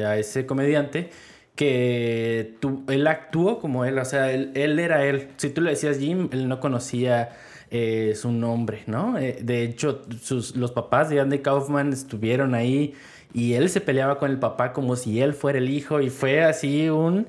eh, 0.00 0.04
a 0.04 0.16
ese 0.18 0.44
comediante 0.46 1.10
que 1.56 2.56
tu- 2.60 2.84
él 2.88 3.06
actuó 3.06 3.58
como 3.60 3.84
él, 3.84 3.98
o 3.98 4.04
sea, 4.04 4.30
él, 4.32 4.52
él 4.54 4.78
era 4.78 5.04
él. 5.04 5.28
Si 5.36 5.50
tú 5.50 5.60
le 5.60 5.70
decías 5.70 5.98
Jim, 5.98 6.28
él 6.32 6.48
no 6.48 6.60
conocía 6.60 7.30
eh, 7.70 8.14
su 8.16 8.32
nombre, 8.32 8.82
¿no? 8.86 9.18
Eh, 9.18 9.38
de 9.42 9.62
hecho, 9.62 10.02
sus, 10.22 10.56
los 10.56 10.72
papás 10.72 11.10
de 11.10 11.20
Andy 11.20 11.40
Kaufman 11.40 11.92
estuvieron 11.92 12.54
ahí 12.54 12.94
y 13.34 13.54
él 13.54 13.68
se 13.68 13.80
peleaba 13.80 14.18
con 14.18 14.30
el 14.30 14.38
papá 14.38 14.72
como 14.72 14.96
si 14.96 15.20
él 15.20 15.34
fuera 15.34 15.58
el 15.58 15.68
hijo 15.70 16.00
y 16.00 16.10
fue 16.10 16.42
así 16.44 16.88
un... 16.88 17.26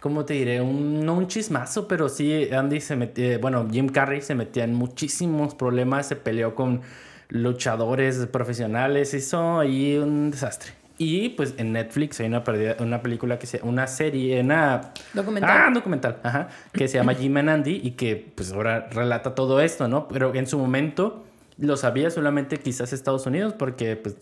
¿Cómo 0.00 0.24
te 0.26 0.34
diré? 0.34 0.60
Un, 0.60 1.04
no 1.04 1.14
un 1.14 1.28
chismazo, 1.28 1.88
pero 1.88 2.08
sí 2.10 2.48
Andy 2.52 2.80
se 2.80 2.94
metía, 2.96 3.38
bueno, 3.38 3.66
Jim 3.70 3.88
Carrey 3.88 4.20
se 4.20 4.34
metía 4.34 4.64
en 4.64 4.74
muchísimos 4.74 5.54
problemas, 5.54 6.06
se 6.08 6.16
peleó 6.16 6.54
con 6.54 6.82
luchadores 7.28 8.26
profesionales, 8.26 9.14
hizo 9.14 9.60
ahí 9.60 9.96
un 9.98 10.30
desastre. 10.30 10.72
Y 10.96 11.30
pues 11.30 11.54
en 11.56 11.72
Netflix 11.72 12.20
hay 12.20 12.26
una, 12.26 12.44
perdida- 12.44 12.76
una 12.80 13.02
película 13.02 13.38
que 13.38 13.46
se 13.48 13.60
una 13.64 13.86
serie, 13.88 14.40
una 14.40 14.92
Documental. 15.12 15.50
Ah, 15.50 15.70
documental, 15.74 16.18
ajá, 16.22 16.48
que 16.72 16.86
se 16.86 16.98
llama 16.98 17.14
Jim 17.20 17.36
and 17.36 17.50
Andy 17.50 17.80
y 17.82 17.92
que 17.92 18.30
pues 18.34 18.52
ahora 18.52 18.88
relata 18.92 19.34
todo 19.34 19.60
esto, 19.60 19.88
¿no? 19.88 20.06
Pero 20.06 20.32
en 20.34 20.46
su 20.46 20.56
momento 20.58 21.24
lo 21.58 21.76
sabía 21.76 22.10
solamente 22.10 22.58
quizás 22.58 22.92
Estados 22.92 23.26
Unidos 23.26 23.54
porque 23.58 23.96
pues 23.96 24.16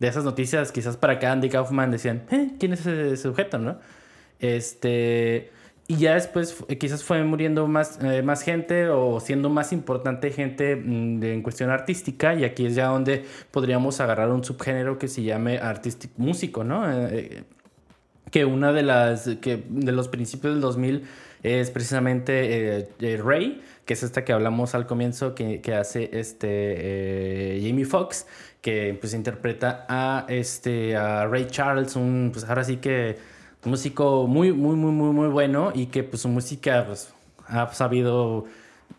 de 0.00 0.08
esas 0.08 0.24
noticias 0.24 0.72
quizás 0.72 0.96
para 0.96 1.18
que 1.20 1.26
Andy 1.26 1.48
Kaufman 1.50 1.90
decían, 1.92 2.22
"Eh, 2.32 2.50
¿quién 2.58 2.72
es 2.72 2.80
ese 2.80 3.16
sujeto, 3.16 3.58
no? 3.58 3.78
Este 4.40 5.50
y 5.90 5.96
ya 5.96 6.14
después 6.14 6.54
quizás 6.78 7.02
fue 7.02 7.24
muriendo 7.24 7.66
más, 7.66 7.98
eh, 8.02 8.22
más 8.22 8.42
gente 8.42 8.88
o 8.90 9.20
siendo 9.20 9.48
más 9.48 9.72
importante 9.72 10.30
gente 10.30 10.76
mm, 10.76 11.18
de- 11.20 11.32
en 11.34 11.42
cuestión 11.42 11.70
artística 11.70 12.34
y 12.34 12.44
aquí 12.44 12.66
es 12.66 12.74
ya 12.74 12.88
donde 12.88 13.24
podríamos 13.50 13.98
agarrar 14.00 14.30
un 14.30 14.44
subgénero 14.44 14.98
que 14.98 15.08
se 15.08 15.22
llame 15.22 15.58
artístico 15.58 16.12
músico, 16.18 16.62
¿no? 16.62 16.88
Eh, 16.90 17.08
eh, 17.12 17.44
que 18.30 18.44
una 18.44 18.72
de 18.74 18.82
las 18.82 19.28
que 19.40 19.64
de 19.70 19.92
los 19.92 20.08
principios 20.08 20.52
del 20.52 20.60
2000 20.60 21.04
es 21.42 21.70
precisamente 21.70 22.88
Ray, 23.24 23.62
que 23.86 23.94
es 23.94 24.02
esta 24.02 24.24
que 24.24 24.32
hablamos 24.34 24.74
al 24.74 24.86
comienzo 24.86 25.34
que, 25.34 25.62
hace 25.74 26.10
este 26.12 26.48
eh, 26.50 27.62
Jamie 27.66 27.86
Foxx, 27.86 28.26
que 28.60 28.96
pues 29.00 29.14
interpreta 29.14 29.86
a 29.88 30.26
este 30.28 30.96
a 30.96 31.26
Ray 31.26 31.46
Charles, 31.46 31.96
un 31.96 32.28
pues 32.32 32.44
ahora 32.44 32.64
sí 32.64 32.76
que 32.76 33.16
músico 33.64 34.26
muy 34.26 34.52
muy 34.52 34.76
muy 34.76 34.92
muy 34.92 35.12
muy 35.12 35.28
bueno 35.28 35.72
y 35.74 35.86
que 35.86 36.04
pues 36.04 36.22
su 36.22 36.28
música 36.28 36.84
pues 36.86 37.12
ha 37.46 37.72
sabido 37.72 38.44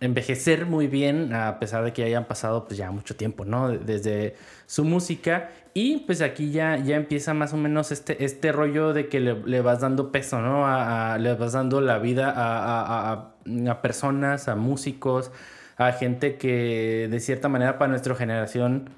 envejecer 0.01 0.65
muy 0.65 0.87
bien 0.87 1.33
a 1.33 1.59
pesar 1.59 1.83
de 1.83 1.93
que 1.93 2.03
hayan 2.03 2.25
pasado 2.25 2.65
pues 2.65 2.77
ya 2.77 2.91
mucho 2.91 3.15
tiempo, 3.15 3.43
¿no? 3.45 3.69
Desde 3.69 4.35
su 4.65 4.83
música 4.85 5.49
y 5.73 5.97
pues 5.99 6.21
aquí 6.21 6.51
ya, 6.51 6.77
ya 6.77 6.95
empieza 6.95 7.33
más 7.33 7.53
o 7.53 7.57
menos 7.57 7.91
este, 7.91 8.23
este 8.23 8.51
rollo 8.51 8.93
de 8.93 9.07
que 9.09 9.19
le, 9.19 9.35
le 9.45 9.61
vas 9.61 9.81
dando 9.81 10.11
peso, 10.11 10.39
¿no? 10.41 10.65
A, 10.67 11.17
le 11.17 11.33
vas 11.35 11.53
dando 11.53 11.81
la 11.81 11.99
vida 11.99 12.33
a- 12.35 13.33
a 13.69 13.81
personas, 13.81 14.47
a 14.47 14.55
músicos, 14.55 15.31
a 15.77 15.91
gente 15.91 16.37
que 16.37 17.07
de 17.09 17.19
cierta 17.19 17.49
manera 17.49 17.77
para 17.77 17.89
nuestra 17.89 18.15
generación 18.15 18.89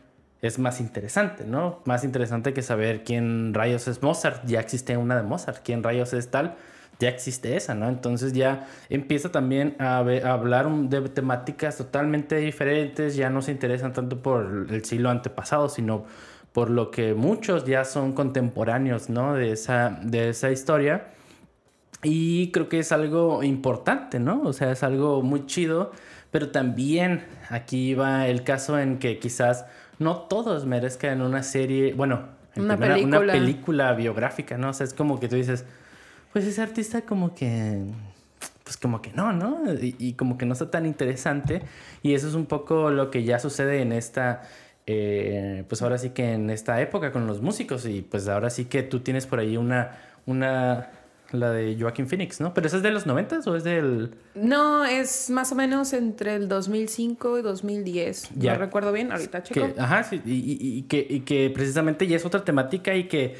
es 0.41 0.57
más 0.57 0.79
interesante, 0.79 1.45
¿no? 1.45 1.81
Más 1.85 2.03
interesante 2.03 2.53
que 2.53 2.61
saber 2.63 3.03
quién 3.03 3.53
rayos 3.53 3.87
es 3.87 4.01
Mozart. 4.01 4.43
Ya 4.45 4.59
existe 4.59 4.97
una 4.97 5.15
de 5.15 5.23
Mozart. 5.23 5.59
¿Quién 5.63 5.83
rayos 5.83 6.13
es 6.13 6.31
tal? 6.31 6.55
Ya 6.99 7.09
existe 7.09 7.55
esa, 7.55 7.75
¿no? 7.75 7.87
Entonces 7.89 8.33
ya 8.33 8.67
empieza 8.89 9.31
también 9.31 9.75
a, 9.79 9.97
hablar 9.97 10.69
de 10.71 11.01
temáticas 11.09 11.77
totalmente 11.77 12.37
diferentes. 12.37 13.15
Ya 13.15 13.29
no 13.29 13.41
se 13.41 13.51
interesan 13.51 13.93
tanto 13.93 14.21
por 14.21 14.67
el 14.69 14.83
siglo 14.83 15.09
antepasado, 15.09 15.69
sino 15.69 16.05
por 16.53 16.69
lo 16.69 16.89
que 16.91 17.13
muchos 17.13 17.65
ya 17.65 17.85
son 17.85 18.13
contemporáneos, 18.13 19.09
¿no? 19.09 19.35
De 19.35 19.51
esa, 19.51 19.99
de 20.01 20.29
esa 20.29 20.51
historia. 20.51 21.07
Y 22.03 22.51
creo 22.51 22.67
que 22.67 22.79
es 22.79 22.91
algo 22.91 23.43
importante, 23.43 24.19
¿no? 24.19 24.41
O 24.41 24.53
sea, 24.53 24.71
es 24.71 24.81
algo 24.81 25.21
muy 25.21 25.45
chido, 25.45 25.91
pero 26.31 26.49
también 26.49 27.25
aquí 27.49 27.93
va 27.93 28.27
el 28.27 28.43
caso 28.43 28.79
en 28.79 28.97
que 28.97 29.19
quizás 29.19 29.65
no 30.01 30.17
todos 30.17 30.65
merezcan 30.65 31.21
una 31.21 31.43
serie, 31.43 31.93
bueno, 31.93 32.27
en 32.55 32.63
Una 32.63 32.75
primera, 32.75 32.95
una 32.95 33.19
película. 33.19 33.33
película 33.33 33.93
biográfica, 33.93 34.57
¿no? 34.57 34.69
O 34.69 34.73
sea, 34.73 34.85
es 34.85 34.93
como 34.93 35.19
que 35.19 35.29
tú 35.29 35.35
dices, 35.37 35.63
pues 36.33 36.45
ese 36.45 36.61
artista 36.61 37.03
como 37.03 37.33
que, 37.33 37.81
pues 38.63 38.75
como 38.77 39.01
que 39.01 39.11
no, 39.13 39.31
¿no? 39.31 39.73
Y, 39.73 39.95
y 39.97 40.13
como 40.13 40.37
que 40.37 40.45
no 40.45 40.53
está 40.53 40.69
tan 40.69 40.85
interesante. 40.85 41.61
Y 42.03 42.13
eso 42.13 42.27
es 42.27 42.33
un 42.33 42.45
poco 42.47 42.89
lo 42.91 43.09
que 43.09 43.23
ya 43.23 43.39
sucede 43.39 43.81
en 43.81 43.93
esta, 43.93 44.41
eh, 44.85 45.63
pues 45.69 45.81
ahora 45.81 45.97
sí 45.97 46.09
que 46.09 46.33
en 46.33 46.49
esta 46.49 46.81
época 46.81 47.11
con 47.11 47.27
los 47.27 47.41
músicos. 47.41 47.85
Y 47.85 48.01
pues 48.01 48.27
ahora 48.27 48.49
sí 48.49 48.65
que 48.65 48.83
tú 48.83 48.99
tienes 48.99 49.25
por 49.27 49.39
ahí 49.39 49.55
una, 49.55 49.97
una, 50.25 50.89
la 51.33 51.51
de 51.51 51.77
Joaquin 51.79 52.07
Phoenix, 52.07 52.39
¿no? 52.41 52.53
Pero 52.53 52.67
esa 52.67 52.77
es 52.77 52.83
de 52.83 52.91
los 52.91 53.05
90 53.05 53.39
o 53.45 53.55
es 53.55 53.63
del... 53.63 54.15
No, 54.35 54.85
es 54.85 55.29
más 55.29 55.51
o 55.51 55.55
menos 55.55 55.93
entre 55.93 56.35
el 56.35 56.47
2005 56.47 57.39
y 57.39 57.41
2010. 57.41 58.29
Ya. 58.35 58.53
No 58.53 58.59
recuerdo 58.59 58.91
bien, 58.91 59.11
ahorita 59.11 59.43
chico. 59.43 59.73
Que, 59.73 59.79
ajá, 59.81 60.03
sí, 60.03 60.21
y, 60.25 60.31
y- 60.33 60.57
y 60.79 60.81
que, 60.83 61.05
y 61.09 61.21
que 61.21 61.49
precisamente 61.53 62.07
ya 62.07 62.15
es 62.17 62.25
otra 62.25 62.43
temática 62.43 62.95
y 62.95 63.07
que 63.07 63.35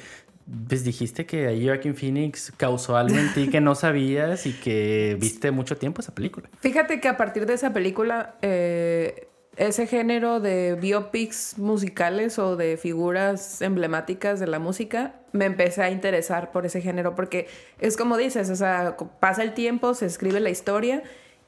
pues 0.68 0.84
dijiste 0.84 1.26
que 1.26 1.48
ahí 1.48 1.66
Joaquin 1.68 1.96
Phoenix 1.96 2.52
causó 2.58 2.98
algo 2.98 3.16
en 3.18 3.32
ti 3.34 3.48
que 3.48 3.62
no 3.62 3.74
sabías 3.76 4.46
y 4.46 4.54
que 4.54 5.16
viste 5.20 5.52
mucho 5.52 5.78
tiempo 5.78 6.02
esa 6.02 6.14
película. 6.14 6.50
Fíjate 6.60 7.00
que 7.00 7.08
a 7.08 7.16
partir 7.16 7.46
de 7.46 7.54
esa 7.54 7.72
película, 7.72 8.36
eh, 8.42 9.28
ese 9.58 9.86
género 9.86 10.40
de 10.40 10.76
biopics 10.76 11.58
musicales 11.58 12.40
o 12.40 12.56
de 12.56 12.78
figuras 12.78 13.62
emblemáticas 13.62 14.40
de 14.40 14.48
la 14.48 14.60
música, 14.60 15.16
me 15.34 15.46
empecé 15.46 15.84
a 15.84 15.92
interesar 15.92 16.52
por 16.52 16.66
ese 16.66 16.82
género 16.82 17.16
porque 17.16 17.48
es 17.80 17.98
como 17.98 18.18
dices, 18.18 18.50
o 18.50 18.56
sea, 18.56 18.96
pasa 19.20 19.44
el 19.44 19.54
tiempo, 19.54 19.94
se 19.94 20.06
escribe 20.06 20.40
la 20.40 20.50
historia 20.50 21.04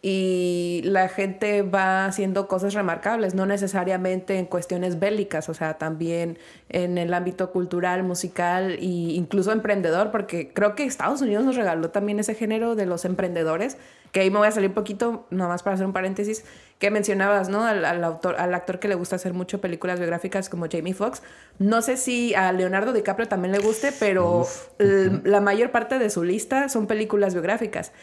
y 0.05 0.81
la 0.83 1.07
gente 1.07 1.61
va 1.61 2.05
haciendo 2.05 2.49
cosas 2.49 2.73
remarcables, 2.73 3.35
no 3.35 3.45
necesariamente 3.45 4.37
en 4.37 4.47
cuestiones 4.47 4.99
bélicas, 4.99 5.47
o 5.47 5.53
sea, 5.53 5.77
también 5.77 6.37
en 6.67 6.97
el 6.97 7.13
ámbito 7.13 7.53
cultural, 7.53 8.03
musical 8.03 8.71
e 8.73 8.83
incluso 8.83 9.53
emprendedor, 9.53 10.11
porque 10.11 10.51
creo 10.51 10.75
que 10.75 10.83
Estados 10.83 11.21
Unidos 11.21 11.45
nos 11.45 11.55
regaló 11.55 11.89
también 11.91 12.19
ese 12.19 12.35
género 12.35 12.75
de 12.75 12.85
los 12.85 13.05
emprendedores, 13.05 13.77
que 14.11 14.19
ahí 14.19 14.29
me 14.29 14.39
voy 14.39 14.49
a 14.49 14.51
salir 14.51 14.71
un 14.71 14.75
poquito, 14.75 15.25
nada 15.29 15.49
más 15.49 15.63
para 15.63 15.75
hacer 15.75 15.85
un 15.85 15.93
paréntesis, 15.93 16.43
que 16.83 16.91
mencionabas, 16.91 17.47
¿no? 17.47 17.63
Al, 17.63 17.85
al 17.85 18.03
autor, 18.03 18.35
al 18.37 18.53
actor 18.53 18.77
que 18.77 18.89
le 18.89 18.95
gusta 18.95 19.15
hacer 19.15 19.33
mucho 19.33 19.61
películas 19.61 19.99
biográficas 19.99 20.49
como 20.49 20.67
Jamie 20.69 20.93
Foxx. 20.93 21.23
No 21.57 21.81
sé 21.81 21.95
si 21.95 22.35
a 22.35 22.51
Leonardo 22.51 22.91
DiCaprio 22.91 23.29
también 23.29 23.53
le 23.53 23.59
guste, 23.59 23.93
pero 23.97 24.45
la 24.79 25.39
mayor 25.39 25.71
parte 25.71 25.97
de 25.97 26.09
su 26.09 26.25
lista 26.25 26.67
son 26.67 26.85
películas 26.85 27.33
biográficas. 27.33 27.93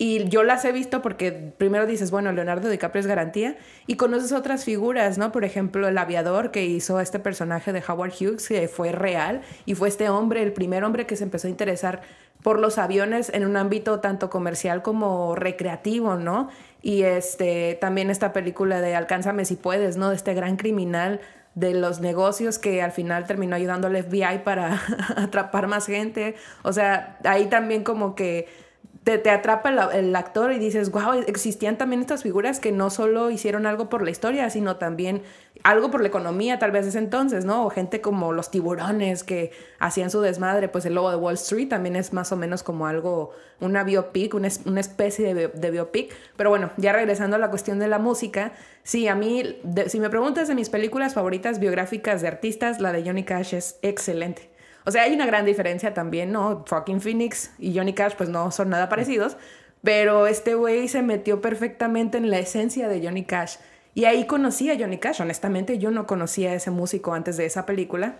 Y 0.00 0.28
yo 0.28 0.44
las 0.44 0.64
he 0.64 0.70
visto 0.70 1.02
porque 1.02 1.32
primero 1.32 1.84
dices, 1.84 2.12
bueno, 2.12 2.30
Leonardo 2.30 2.68
DiCaprio 2.68 3.00
es 3.00 3.08
garantía 3.08 3.56
y 3.88 3.96
conoces 3.96 4.30
otras 4.30 4.64
figuras, 4.64 5.18
¿no? 5.18 5.32
Por 5.32 5.44
ejemplo, 5.44 5.88
el 5.88 5.98
aviador 5.98 6.52
que 6.52 6.64
hizo 6.64 7.00
este 7.00 7.18
personaje 7.18 7.72
de 7.72 7.82
Howard 7.88 8.12
Hughes, 8.12 8.46
que 8.46 8.68
fue 8.68 8.92
real 8.92 9.42
y 9.66 9.74
fue 9.74 9.88
este 9.88 10.08
hombre, 10.08 10.44
el 10.44 10.52
primer 10.52 10.84
hombre 10.84 11.06
que 11.06 11.16
se 11.16 11.24
empezó 11.24 11.48
a 11.48 11.50
interesar 11.50 12.02
por 12.42 12.60
los 12.60 12.78
aviones 12.78 13.30
en 13.34 13.44
un 13.44 13.56
ámbito 13.56 13.98
tanto 13.98 14.30
comercial 14.30 14.82
como 14.82 15.34
recreativo, 15.34 16.14
¿no? 16.14 16.48
Y 16.82 17.02
este, 17.02 17.76
también 17.80 18.10
esta 18.10 18.32
película 18.32 18.80
de 18.80 18.94
Alcánzame 18.94 19.44
si 19.44 19.56
puedes, 19.56 19.96
¿no? 19.96 20.10
De 20.10 20.16
este 20.16 20.34
gran 20.34 20.56
criminal 20.56 21.20
de 21.54 21.74
los 21.74 22.00
negocios 22.00 22.58
que 22.58 22.82
al 22.82 22.92
final 22.92 23.26
terminó 23.26 23.56
ayudando 23.56 23.88
al 23.88 23.96
FBI 23.96 24.44
para 24.44 24.80
atrapar 25.16 25.66
más 25.66 25.86
gente. 25.86 26.36
O 26.62 26.72
sea, 26.72 27.18
ahí 27.24 27.46
también 27.46 27.82
como 27.82 28.14
que 28.14 28.46
te, 29.16 29.30
atrapa 29.30 29.70
el, 29.94 30.14
actor 30.14 30.52
y 30.52 30.58
dices, 30.58 30.90
wow, 30.90 31.14
existían 31.26 31.78
también 31.78 32.02
estas 32.02 32.22
figuras 32.22 32.60
que 32.60 32.72
no 32.72 32.90
solo 32.90 33.30
hicieron 33.30 33.64
algo 33.64 33.88
por 33.88 34.02
la 34.02 34.10
historia, 34.10 34.50
sino 34.50 34.76
también 34.76 35.22
algo 35.62 35.90
por 35.90 36.02
la 36.02 36.08
economía, 36.08 36.58
tal 36.58 36.72
vez 36.72 36.86
ese 36.86 36.98
entonces, 36.98 37.46
¿no? 37.46 37.64
O 37.64 37.70
gente 37.70 38.02
como 38.02 38.34
los 38.34 38.50
tiburones 38.50 39.24
que 39.24 39.52
hacían 39.78 40.10
su 40.10 40.20
desmadre, 40.20 40.68
pues 40.68 40.84
el 40.84 40.94
lobo 40.94 41.10
de 41.10 41.16
Wall 41.16 41.34
Street 41.34 41.68
también 41.68 41.96
es 41.96 42.12
más 42.12 42.30
o 42.32 42.36
menos 42.36 42.62
como 42.62 42.86
algo, 42.86 43.30
una 43.60 43.82
biopic, 43.82 44.34
una, 44.34 44.48
una 44.66 44.80
especie 44.80 45.32
de 45.34 45.70
biopic. 45.70 46.14
Pero 46.36 46.50
bueno, 46.50 46.70
ya 46.76 46.92
regresando 46.92 47.36
a 47.36 47.38
la 47.38 47.48
cuestión 47.48 47.78
de 47.78 47.88
la 47.88 47.98
música, 47.98 48.52
sí, 48.82 49.08
a 49.08 49.14
mí, 49.14 49.58
de- 49.62 49.88
si 49.88 50.00
me 50.00 50.10
preguntas 50.10 50.48
de 50.48 50.54
mis 50.54 50.68
películas 50.68 51.14
favoritas 51.14 51.60
biográficas 51.60 52.20
de 52.20 52.28
artistas, 52.28 52.80
la 52.80 52.92
de 52.92 53.02
Johnny 53.04 53.24
Cash 53.24 53.54
es 53.54 53.78
excelente. 53.80 54.50
O 54.88 54.90
sea, 54.90 55.02
hay 55.02 55.12
una 55.14 55.26
gran 55.26 55.44
diferencia 55.44 55.92
también, 55.94 56.32
¿no? 56.32 56.64
Fucking 56.66 57.00
Phoenix 57.00 57.50
y 57.58 57.76
Johnny 57.76 57.92
Cash 57.92 58.14
pues 58.16 58.28
no 58.30 58.50
son 58.50 58.70
nada 58.70 58.88
parecidos, 58.88 59.36
pero 59.82 60.26
este 60.26 60.54
güey 60.54 60.88
se 60.88 61.02
metió 61.02 61.40
perfectamente 61.42 62.18
en 62.18 62.30
la 62.30 62.38
esencia 62.38 62.88
de 62.88 63.04
Johnny 63.04 63.24
Cash. 63.24 63.56
Y 63.94 64.06
ahí 64.06 64.26
conocí 64.26 64.70
a 64.70 64.78
Johnny 64.78 64.98
Cash, 64.98 65.20
honestamente 65.20 65.78
yo 65.78 65.90
no 65.90 66.06
conocía 66.06 66.52
a 66.52 66.54
ese 66.54 66.70
músico 66.70 67.12
antes 67.14 67.36
de 67.36 67.46
esa 67.46 67.66
película. 67.66 68.16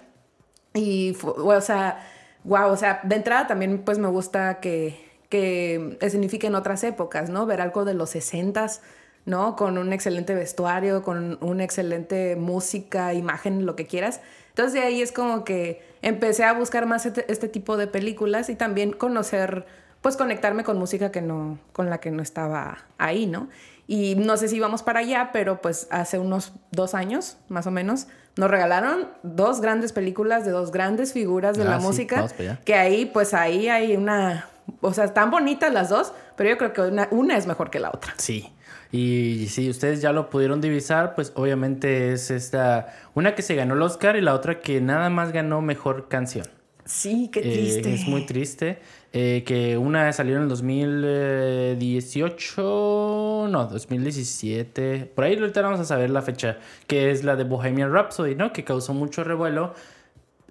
Y, 0.74 1.14
fu- 1.14 1.31
o 1.31 1.61
sea, 1.61 2.07
wow, 2.44 2.70
o 2.70 2.76
sea, 2.76 3.00
de 3.02 3.16
entrada 3.16 3.46
también 3.46 3.78
pues 3.85 3.98
me 3.98 4.09
gusta 4.09 4.61
que, 4.61 4.96
que 5.28 5.96
signifiquen 6.11 6.54
otras 6.54 6.85
épocas, 6.85 7.31
¿no? 7.31 7.46
Ver 7.46 7.61
algo 7.61 7.85
de 7.85 7.94
los 7.94 8.11
60s, 8.14 8.81
¿no? 9.24 9.57
Con 9.57 9.78
un 9.78 9.92
excelente 9.92 10.35
vestuario, 10.35 11.02
con 11.02 11.38
una 11.42 11.64
excelente 11.64 12.37
música, 12.37 13.14
imagen, 13.14 13.66
lo 13.66 13.76
que 13.76 13.87
quieras. 13.87 14.20
Entonces 14.59 14.73
de 14.81 14.81
ahí 14.88 15.03
es 15.03 15.12
como 15.12 15.44
que 15.44 15.81
empecé 16.03 16.42
a 16.42 16.53
buscar 16.53 16.85
más 16.87 17.07
este, 17.07 17.31
este 17.31 17.47
tipo 17.47 17.77
de 17.77 17.87
películas 17.87 18.49
y 18.49 18.57
también 18.57 18.90
conocer, 18.92 19.66
pues 20.03 20.16
conectarme 20.16 20.64
con 20.64 20.77
música 20.81 21.12
que 21.12 21.23
no, 21.23 21.61
con 21.73 21.88
la 21.90 21.99
que 21.99 22.11
no 22.11 22.25
estaba 22.25 22.79
ahí, 22.99 23.27
¿no? 23.27 23.49
Y 23.87 24.16
no 24.16 24.37
sé 24.37 24.49
si 24.49 24.59
vamos 24.59 24.83
para 24.83 24.99
allá, 24.99 25.31
pero 25.33 25.62
pues 25.62 25.87
hace 25.92 26.18
unos 26.18 26.55
dos 26.73 26.94
años, 26.94 27.37
más 27.49 27.68
o 27.68 27.71
menos, 27.71 28.09
nos 28.37 28.51
regalaron 28.51 29.07
dos 29.23 29.61
grandes 29.61 29.92
películas 29.92 30.44
de 30.44 30.51
dos 30.51 30.73
grandes 30.73 31.12
figuras 31.12 31.57
de 31.57 31.62
Ah, 31.62 31.66
la 31.68 31.81
sí, 31.81 31.87
música. 31.87 32.16
vamos 32.16 32.33
para 32.33 32.51
allá. 32.51 32.61
Que 32.64 32.75
ahí, 32.75 33.07
pues 33.07 33.35
ahí 33.35 33.68
hay 33.68 33.94
una, 33.97 34.49
o 34.81 34.92
sea, 34.92 35.05
están 35.05 35.31
bonitas 35.31 35.73
las 35.73 35.88
dos, 35.88 36.12
pero 36.35 36.51
yo 36.51 36.59
creo 36.59 36.73
que 36.73 36.81
una, 36.81 37.07
una 37.12 37.37
es 37.37 37.47
mejor 37.47 37.71
que 37.71 37.79
la 37.79 37.90
otra. 37.90 38.12
Sí. 38.16 38.53
Y 38.90 39.46
si 39.51 39.68
ustedes 39.68 40.01
ya 40.01 40.12
lo 40.12 40.31
pudieron 40.31 40.61
divisar, 40.61 41.14
pues 41.14 41.33
obviamente 41.35 42.12
es 42.12 42.31
esta, 42.31 42.94
una 43.14 43.35
que 43.35 43.42
se 43.42 43.55
ganó 43.55 43.74
el 43.74 43.83
Oscar 43.83 44.16
y 44.16 44.22
la 44.22 44.35
otra 44.35 44.61
que 44.61 44.81
nada 44.81 45.11
más 45.11 45.33
ganó 45.33 45.61
mejor 45.61 46.09
canción. 46.09 46.46
Sí, 46.87 47.29
qué 47.31 47.40
Eh, 47.40 47.53
triste. 47.53 47.92
es 47.92 48.07
muy 48.09 48.24
triste. 48.24 48.79
Eh, 49.12 49.42
que 49.46 49.77
una 49.77 50.11
salió 50.12 50.37
en 50.37 50.42
el 50.44 50.48
2018, 50.48 53.48
no, 53.51 53.66
2017. 53.66 55.11
Por 55.14 55.24
ahí 55.24 55.37
ahorita 55.37 55.62
vamos 55.62 55.81
a 55.81 55.85
saber 55.85 56.11
la 56.11 56.22
fecha, 56.22 56.59
que 56.87 57.11
es 57.11 57.24
la 57.24 57.37
de 57.37 57.44
Bohemian 57.44 57.92
Rhapsody, 57.92 58.35
¿no? 58.35 58.53
Que 58.53 58.64
causó 58.64 58.94
mucho 58.94 59.24
revuelo. 59.24 59.74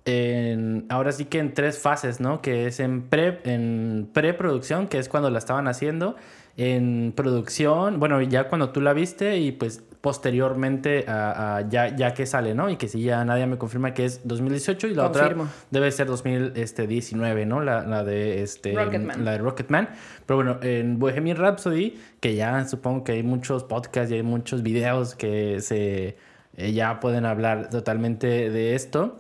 En, 0.06 0.86
ahora 0.90 1.12
sí 1.12 1.26
que 1.26 1.40
en 1.40 1.54
tres 1.54 1.80
fases, 1.80 2.20
¿no? 2.22 2.42
Que 2.42 2.68
es 2.68 2.80
en, 2.80 3.04
pre, 3.10 3.40
en 3.44 4.10
preproducción, 4.14 4.88
que 4.88 5.00
es 5.00 5.10
cuando 5.10 5.30
la 5.30 5.40
estaban 5.40 5.68
haciendo. 5.68 6.16
En 6.58 7.14
producción, 7.16 8.00
bueno, 8.00 8.22
ya 8.22 8.48
cuando 8.50 8.72
tú 8.72 8.82
la 8.82 8.94
viste 8.94 9.38
y 9.38 9.52
pues 9.52 9.84
posteriormente 10.02 11.06
a, 11.08 11.58
a 11.58 11.70
ya, 11.70 11.96
ya 11.96 12.14
que 12.14 12.26
sale, 12.26 12.56
¿no? 12.56 12.70
Y 12.70 12.78
que 12.78 12.88
si 12.88 13.02
ya 13.04 13.24
nadie 13.26 13.46
me 13.46 13.58
confirma 13.58 13.94
que 13.94 14.06
es 14.06 14.28
2018 14.28 14.88
y 14.88 14.96
la 14.96 15.04
Confirmo. 15.12 15.44
otra 15.44 15.56
debe 15.70 15.92
ser 15.92 16.08
2019, 16.08 17.46
¿no? 17.46 17.62
La, 17.62 17.84
la 17.84 18.04
de 18.04 18.42
este 18.42 18.74
Rocketman. 18.74 19.24
la 19.24 19.32
de 19.34 19.38
Rocketman. 19.38 19.90
Pero 20.26 20.38
bueno, 20.38 20.58
en 20.62 20.98
Bohemian 20.98 21.38
Rhapsody, 21.38 22.00
que 22.20 22.36
ya 22.36 22.68
supongo 22.68 23.04
que 23.04 23.14
hay 23.14 23.24
muchos 23.24 23.64
podcasts 23.64 24.12
y 24.12 24.16
hay 24.16 24.24
muchos 24.24 24.64
videos 24.64 25.14
que 25.14 25.62
se 25.62 26.18
eh, 26.58 26.74
ya 26.74 27.00
pueden 27.00 27.26
hablar 27.26 27.70
totalmente 27.70 28.50
de 28.50 28.74
esto, 28.74 29.18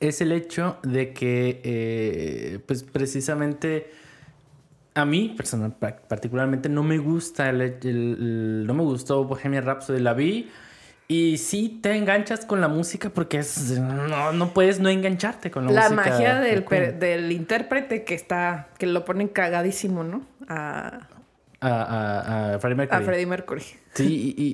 es 0.00 0.22
el 0.22 0.32
hecho 0.32 0.78
de 0.82 1.12
que, 1.12 1.60
eh, 1.64 2.60
pues 2.66 2.82
precisamente 2.82 3.90
a 4.94 5.04
mí, 5.04 5.34
personal, 5.36 5.72
pa- 5.72 5.96
particularmente, 5.96 6.68
no 6.68 6.82
me 6.82 6.98
gusta 6.98 7.48
el, 7.50 7.60
el- 7.60 7.78
el- 7.82 8.66
no 8.66 8.74
me 8.74 8.82
gustó 8.82 9.24
Bohemian 9.24 9.64
Rhapsody, 9.64 10.00
la 10.00 10.14
vi. 10.14 10.50
Y 11.08 11.38
sí 11.38 11.80
te 11.82 11.96
enganchas 11.96 12.44
con 12.46 12.60
la 12.60 12.68
música 12.68 13.10
porque 13.10 13.38
es, 13.38 13.78
no, 13.80 14.32
no 14.32 14.54
puedes 14.54 14.78
no 14.78 14.88
engancharte 14.88 15.50
con 15.50 15.66
la, 15.66 15.72
La 15.72 15.82
música. 15.90 16.10
magia 16.10 16.34
de 16.38 16.50
del, 16.50 16.62
per- 16.64 16.98
del 17.00 17.32
intérprete 17.32 18.04
que 18.04 18.14
está, 18.14 18.68
que 18.78 18.86
lo 18.86 19.04
ponen 19.04 19.26
cagadísimo, 19.26 20.04
¿no? 20.04 20.22
A, 20.48 21.08
A, 21.60 21.68
a, 21.68 22.54
a 22.54 22.58
Freddie 22.60 22.76
Mercury. 22.76 23.02
a 23.02 23.04
Freddie 23.04 23.26
Mercury. 23.26 23.62
Sí, 23.94 24.34
y, 24.36 24.42
y- 24.42 24.52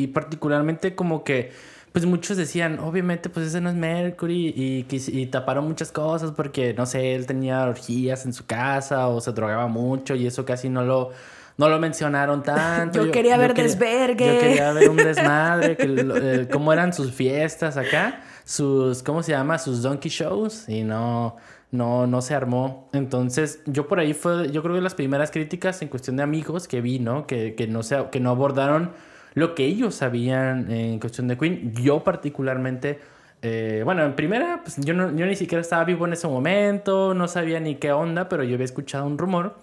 y- 0.00 0.02
y 0.04 0.06
particularmente 0.08 0.94
como 0.94 1.24
que, 1.24 1.52
pues 1.98 2.06
muchos 2.06 2.36
decían, 2.36 2.78
obviamente, 2.78 3.28
pues 3.28 3.48
ese 3.48 3.60
no 3.60 3.70
es 3.70 3.74
Mercury, 3.74 4.54
y, 4.56 4.86
y 4.88 5.26
taparon 5.26 5.66
muchas 5.66 5.90
cosas 5.90 6.30
porque, 6.30 6.72
no 6.72 6.86
sé, 6.86 7.16
él 7.16 7.26
tenía 7.26 7.64
orgías 7.64 8.24
en 8.24 8.32
su 8.32 8.46
casa 8.46 9.08
o 9.08 9.20
se 9.20 9.32
drogaba 9.32 9.66
mucho 9.66 10.14
y 10.14 10.24
eso 10.24 10.44
casi 10.44 10.68
no 10.68 10.84
lo, 10.84 11.10
no 11.56 11.68
lo 11.68 11.80
mencionaron 11.80 12.44
tanto. 12.44 13.04
Yo 13.04 13.10
quería 13.10 13.36
ver 13.36 13.52
desvergue. 13.52 14.32
Yo 14.32 14.40
quería 14.40 14.72
ver 14.74 14.90
un 14.90 14.96
desmadre, 14.96 15.76
que 15.76 15.86
eh, 15.88 16.48
cómo 16.52 16.72
eran 16.72 16.92
sus 16.92 17.10
fiestas 17.12 17.76
acá, 17.76 18.22
sus, 18.44 19.02
¿cómo 19.02 19.24
se 19.24 19.32
llama? 19.32 19.58
Sus 19.58 19.82
donkey 19.82 20.08
shows, 20.08 20.68
y 20.68 20.84
no... 20.84 21.34
No, 21.70 22.06
no 22.06 22.22
se 22.22 22.34
armó. 22.34 22.88
Entonces, 22.94 23.60
yo 23.66 23.88
por 23.88 23.98
ahí 23.98 24.14
fue, 24.14 24.50
yo 24.52 24.62
creo 24.62 24.76
que 24.76 24.80
las 24.80 24.94
primeras 24.94 25.30
críticas 25.30 25.82
en 25.82 25.88
cuestión 25.88 26.16
de 26.16 26.22
amigos 26.22 26.66
que 26.66 26.80
vi, 26.80 26.98
¿no? 26.98 27.26
Que, 27.26 27.54
que 27.56 27.66
no, 27.66 27.82
se, 27.82 28.06
que 28.10 28.20
no 28.20 28.30
abordaron 28.30 28.92
lo 29.34 29.54
que 29.54 29.64
ellos 29.64 29.94
sabían 29.94 30.70
en 30.70 30.98
cuestión 31.00 31.28
de 31.28 31.36
Queen. 31.38 31.74
Yo 31.74 32.02
particularmente, 32.04 32.98
eh, 33.42 33.82
bueno, 33.84 34.04
en 34.04 34.14
primera, 34.14 34.60
pues 34.62 34.76
yo, 34.78 34.94
no, 34.94 35.10
ni 35.10 35.36
siquiera 35.36 35.60
estaba 35.62 35.84
vivo 35.84 36.06
en 36.06 36.12
ese 36.12 36.26
momento, 36.28 37.14
no 37.14 37.28
sabía 37.28 37.60
ni 37.60 37.76
qué 37.76 37.92
onda, 37.92 38.28
pero 38.28 38.42
yo 38.44 38.54
había 38.54 38.64
escuchado 38.64 39.06
un 39.06 39.18
rumor 39.18 39.56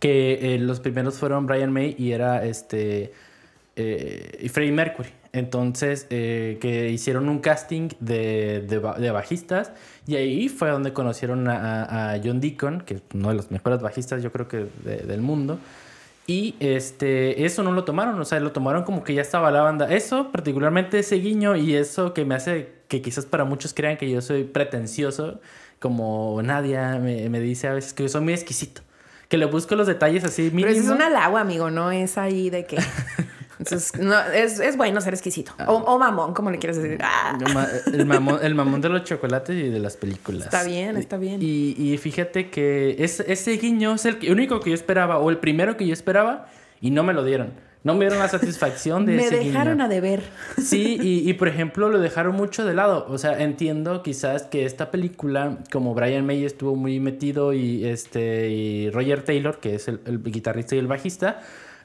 que 0.00 0.54
eh, 0.54 0.58
los 0.58 0.80
primeros 0.80 1.14
fueron 1.18 1.46
Brian 1.46 1.72
May 1.72 1.94
y 1.98 2.12
era 2.12 2.44
este 2.44 3.12
eh, 3.76 4.38
y 4.40 4.48
Freddie 4.48 4.72
Mercury. 4.72 5.08
Entonces, 5.32 6.04
que 6.04 6.90
hicieron 6.92 7.28
un 7.28 7.40
casting 7.40 7.88
de, 7.98 8.60
de, 8.68 8.78
ba- 8.78 8.96
de 8.96 9.10
bajistas 9.10 9.72
y 10.06 10.14
ahí 10.14 10.48
fue 10.48 10.70
donde 10.70 10.92
conocieron 10.92 11.48
a, 11.48 12.16
John 12.22 12.40
Deacon, 12.40 12.82
que 12.82 12.94
es 12.94 13.02
uno 13.12 13.30
de 13.30 13.34
los 13.34 13.50
mejores 13.50 13.80
bajistas 13.80 14.22
yo 14.22 14.30
creo 14.30 14.46
que 14.46 14.66
de- 14.84 14.98
del 14.98 15.20
mundo. 15.22 15.58
Y 16.26 16.54
este, 16.58 17.44
eso 17.44 17.62
no 17.62 17.72
lo 17.72 17.84
tomaron, 17.84 18.18
o 18.18 18.24
sea, 18.24 18.40
lo 18.40 18.52
tomaron 18.52 18.84
como 18.84 19.04
que 19.04 19.12
ya 19.12 19.20
estaba 19.20 19.50
la 19.50 19.60
banda. 19.60 19.92
Eso, 19.92 20.32
particularmente 20.32 20.98
ese 20.98 21.16
guiño 21.16 21.54
y 21.54 21.74
eso 21.74 22.14
que 22.14 22.24
me 22.24 22.34
hace 22.34 22.72
que 22.88 23.02
quizás 23.02 23.26
para 23.26 23.44
muchos 23.44 23.74
crean 23.74 23.96
que 23.98 24.10
yo 24.10 24.22
soy 24.22 24.44
pretencioso, 24.44 25.40
como 25.80 26.40
Nadia 26.42 26.98
me, 26.98 27.28
me 27.28 27.40
dice 27.40 27.68
a 27.68 27.74
veces 27.74 27.92
que 27.92 28.04
yo 28.04 28.08
soy 28.08 28.22
muy 28.22 28.32
exquisito, 28.32 28.80
que 29.28 29.36
le 29.36 29.44
busco 29.44 29.74
los 29.74 29.86
detalles 29.86 30.24
así 30.24 30.50
Pero 30.54 30.68
eso 30.68 30.80
es 30.80 30.88
un 30.88 31.02
halago, 31.02 31.36
amigo, 31.36 31.70
no 31.70 31.90
es 31.90 32.16
ahí 32.16 32.48
de 32.48 32.64
que. 32.64 32.78
Entonces, 33.72 34.00
no, 34.00 34.18
es, 34.32 34.60
es 34.60 34.76
bueno 34.76 35.00
ser 35.00 35.14
exquisito. 35.14 35.52
O, 35.66 35.74
o 35.74 35.98
mamón, 35.98 36.34
como 36.34 36.50
le 36.50 36.58
quieres 36.58 36.76
decir. 36.82 36.98
Ah. 37.02 37.36
El 37.92 38.06
mamón, 38.06 38.38
el 38.42 38.54
mamón 38.54 38.80
de 38.80 38.88
los 38.88 39.04
chocolates 39.04 39.56
y 39.56 39.68
de 39.68 39.78
las 39.78 39.96
películas. 39.96 40.44
Está 40.44 40.64
bien, 40.64 40.96
está 40.96 41.16
bien. 41.16 41.40
Y, 41.42 41.74
y 41.78 41.98
fíjate 41.98 42.50
que 42.50 42.96
es- 42.98 43.20
ese 43.20 43.52
guiño 43.52 43.94
es 43.94 44.04
el 44.04 44.18
único 44.30 44.60
que 44.60 44.70
yo 44.70 44.74
esperaba, 44.74 45.18
o 45.18 45.30
el 45.30 45.38
primero 45.38 45.76
que 45.76 45.86
yo 45.86 45.92
esperaba, 45.92 46.46
y 46.80 46.90
no 46.90 47.02
me 47.02 47.12
lo 47.14 47.24
dieron. 47.24 47.52
No 47.82 47.92
me 47.92 48.00
dieron 48.06 48.18
la 48.18 48.28
satisfacción 48.28 49.04
de 49.04 49.12
Me 49.16 49.24
ese 49.26 49.36
dejaron 49.36 49.74
guiño. 49.74 49.84
a 49.84 49.88
deber. 49.88 50.22
Sí, 50.56 50.96
y, 51.02 51.28
y, 51.28 51.32
por 51.34 51.48
ejemplo 51.48 51.90
lo 51.90 51.98
dejaron 51.98 52.34
mucho 52.34 52.64
de 52.64 52.72
lado. 52.72 53.04
O 53.10 53.18
sea, 53.18 53.42
entiendo 53.42 54.02
quizás 54.02 54.44
que 54.44 54.64
esta 54.64 54.90
película, 54.90 55.58
como 55.70 55.92
Brian 55.92 56.24
May 56.24 56.44
estuvo 56.46 56.76
muy 56.76 56.98
metido 56.98 57.52
y 57.52 57.84
este 57.84 58.48
y 58.48 58.90
Roger 58.90 59.22
Taylor, 59.22 59.58
que 59.60 59.74
es 59.74 59.88
el, 59.88 60.00
el 60.06 60.22
guitarrista 60.22 60.74
y 60.76 60.78
el 60.78 60.86
bajista, 60.86 61.42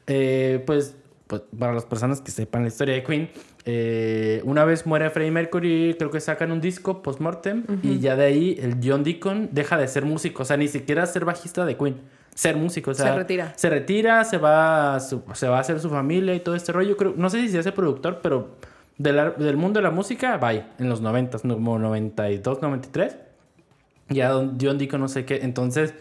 eh, 0.08 0.64
pues, 0.66 0.96
pues 1.30 1.44
para 1.60 1.74
las 1.74 1.86
personas 1.86 2.22
que 2.22 2.32
sepan 2.32 2.64
la 2.64 2.70
historia 2.70 2.96
de 2.96 3.04
Queen, 3.04 3.30
eh, 3.66 4.42
una 4.46 4.66
vez 4.66 4.88
muere 4.88 5.10
Freddie 5.12 5.30
Mercury, 5.32 5.96
creo 5.98 6.10
que 6.10 6.20
sacan 6.20 6.52
un 6.52 6.60
disco 6.60 7.04
post-mortem 7.04 7.66
y 7.84 8.00
ya 8.00 8.16
de 8.16 8.26
ahí 8.26 8.58
el 8.60 8.78
John 8.84 9.04
Deacon 9.04 9.50
deja 9.52 9.78
de 9.78 9.88
ser 9.88 10.06
músico, 10.06 10.42
o 10.42 10.46
sea, 10.46 10.58
ni 10.58 10.68
siquiera 10.68 11.06
ser 11.06 11.26
bajista 11.26 11.66
de 11.68 11.78
Queen. 11.78 11.98
Ser 12.34 12.56
músico, 12.56 12.92
o 12.92 12.94
sea, 12.96 13.08
Se 13.12 13.16
retira. 13.16 13.54
se 13.56 13.70
retira, 13.70 14.24
se 14.24 14.38
va, 14.38 14.96
a 14.96 15.00
su- 15.02 15.22
se 15.34 15.48
va 15.48 15.58
a 15.58 15.60
hacer 15.60 15.80
su 15.80 15.90
familia 15.92 16.34
y 16.34 16.40
todo 16.40 16.56
este 16.56 16.72
rollo. 16.72 16.98
Creo, 16.98 17.14
no 17.16 17.30
sé 17.30 17.42
si 17.42 17.50
se 17.50 17.60
hace 17.60 17.72
productor, 17.74 18.22
pero 18.24 18.56
del, 18.98 19.34
del 19.38 19.56
mundo 19.58 19.80
de 19.80 19.84
la 19.84 19.92
música, 19.92 20.38
bye, 20.38 20.64
en 20.80 20.90
los 20.90 21.00
90, 21.02 21.38
como 21.40 21.78
92, 21.78 22.62
93. 22.62 23.18
Ya 24.10 24.32
John 24.34 24.78
Deacon 24.80 25.02
no 25.02 25.08
sé 25.10 25.26
qué. 25.26 25.40
Entonces, 25.44 25.94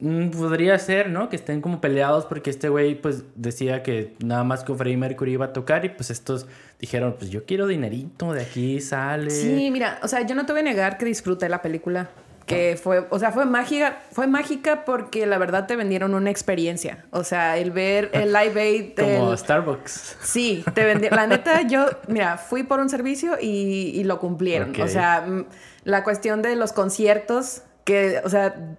podría 0.00 0.78
ser, 0.78 1.08
¿no? 1.10 1.28
Que 1.28 1.36
estén 1.36 1.60
como 1.60 1.80
peleados 1.80 2.26
porque 2.26 2.50
este 2.50 2.68
güey, 2.68 2.94
pues, 3.00 3.24
decía 3.36 3.82
que 3.82 4.14
nada 4.24 4.44
más 4.44 4.64
con 4.64 4.76
Freddie 4.76 4.96
Mercury 4.96 5.32
iba 5.32 5.46
a 5.46 5.52
tocar 5.52 5.84
y 5.84 5.88
pues 5.90 6.10
estos 6.10 6.46
dijeron, 6.80 7.14
pues 7.18 7.30
yo 7.30 7.44
quiero 7.44 7.66
dinerito, 7.66 8.32
de 8.32 8.42
aquí 8.42 8.80
sale. 8.80 9.30
Sí, 9.30 9.70
mira, 9.70 9.98
o 10.02 10.08
sea, 10.08 10.22
yo 10.26 10.34
no 10.34 10.46
te 10.46 10.52
voy 10.52 10.60
a 10.60 10.64
negar 10.64 10.98
que 10.98 11.04
disfruté 11.04 11.48
la 11.48 11.62
película. 11.62 12.10
Que 12.46 12.78
fue, 12.78 13.06
o 13.08 13.18
sea, 13.18 13.32
fue 13.32 13.46
mágica, 13.46 14.02
fue 14.12 14.26
mágica 14.26 14.84
porque 14.84 15.24
la 15.24 15.38
verdad 15.38 15.66
te 15.66 15.76
vendieron 15.76 16.12
una 16.12 16.28
experiencia. 16.28 17.06
O 17.10 17.24
sea, 17.24 17.56
el 17.56 17.70
ver 17.70 18.10
el 18.12 18.32
Live 18.34 18.60
Aid. 18.60 18.92
Como 18.96 19.30
el- 19.32 19.38
Starbucks. 19.38 20.18
Sí, 20.20 20.62
te 20.74 20.84
vendieron. 20.84 21.16
La 21.16 21.26
neta, 21.26 21.62
yo, 21.62 21.86
mira, 22.06 22.36
fui 22.36 22.62
por 22.62 22.80
un 22.80 22.90
servicio 22.90 23.38
y, 23.40 23.92
y 23.94 24.04
lo 24.04 24.18
cumplieron. 24.20 24.78
O 24.78 24.88
sea, 24.88 25.22
mm, 25.26 25.46
la 25.84 26.04
cuestión 26.04 26.42
de 26.42 26.54
los 26.54 26.74
conciertos, 26.74 27.62
que, 27.84 28.20
o 28.24 28.28
sea, 28.28 28.76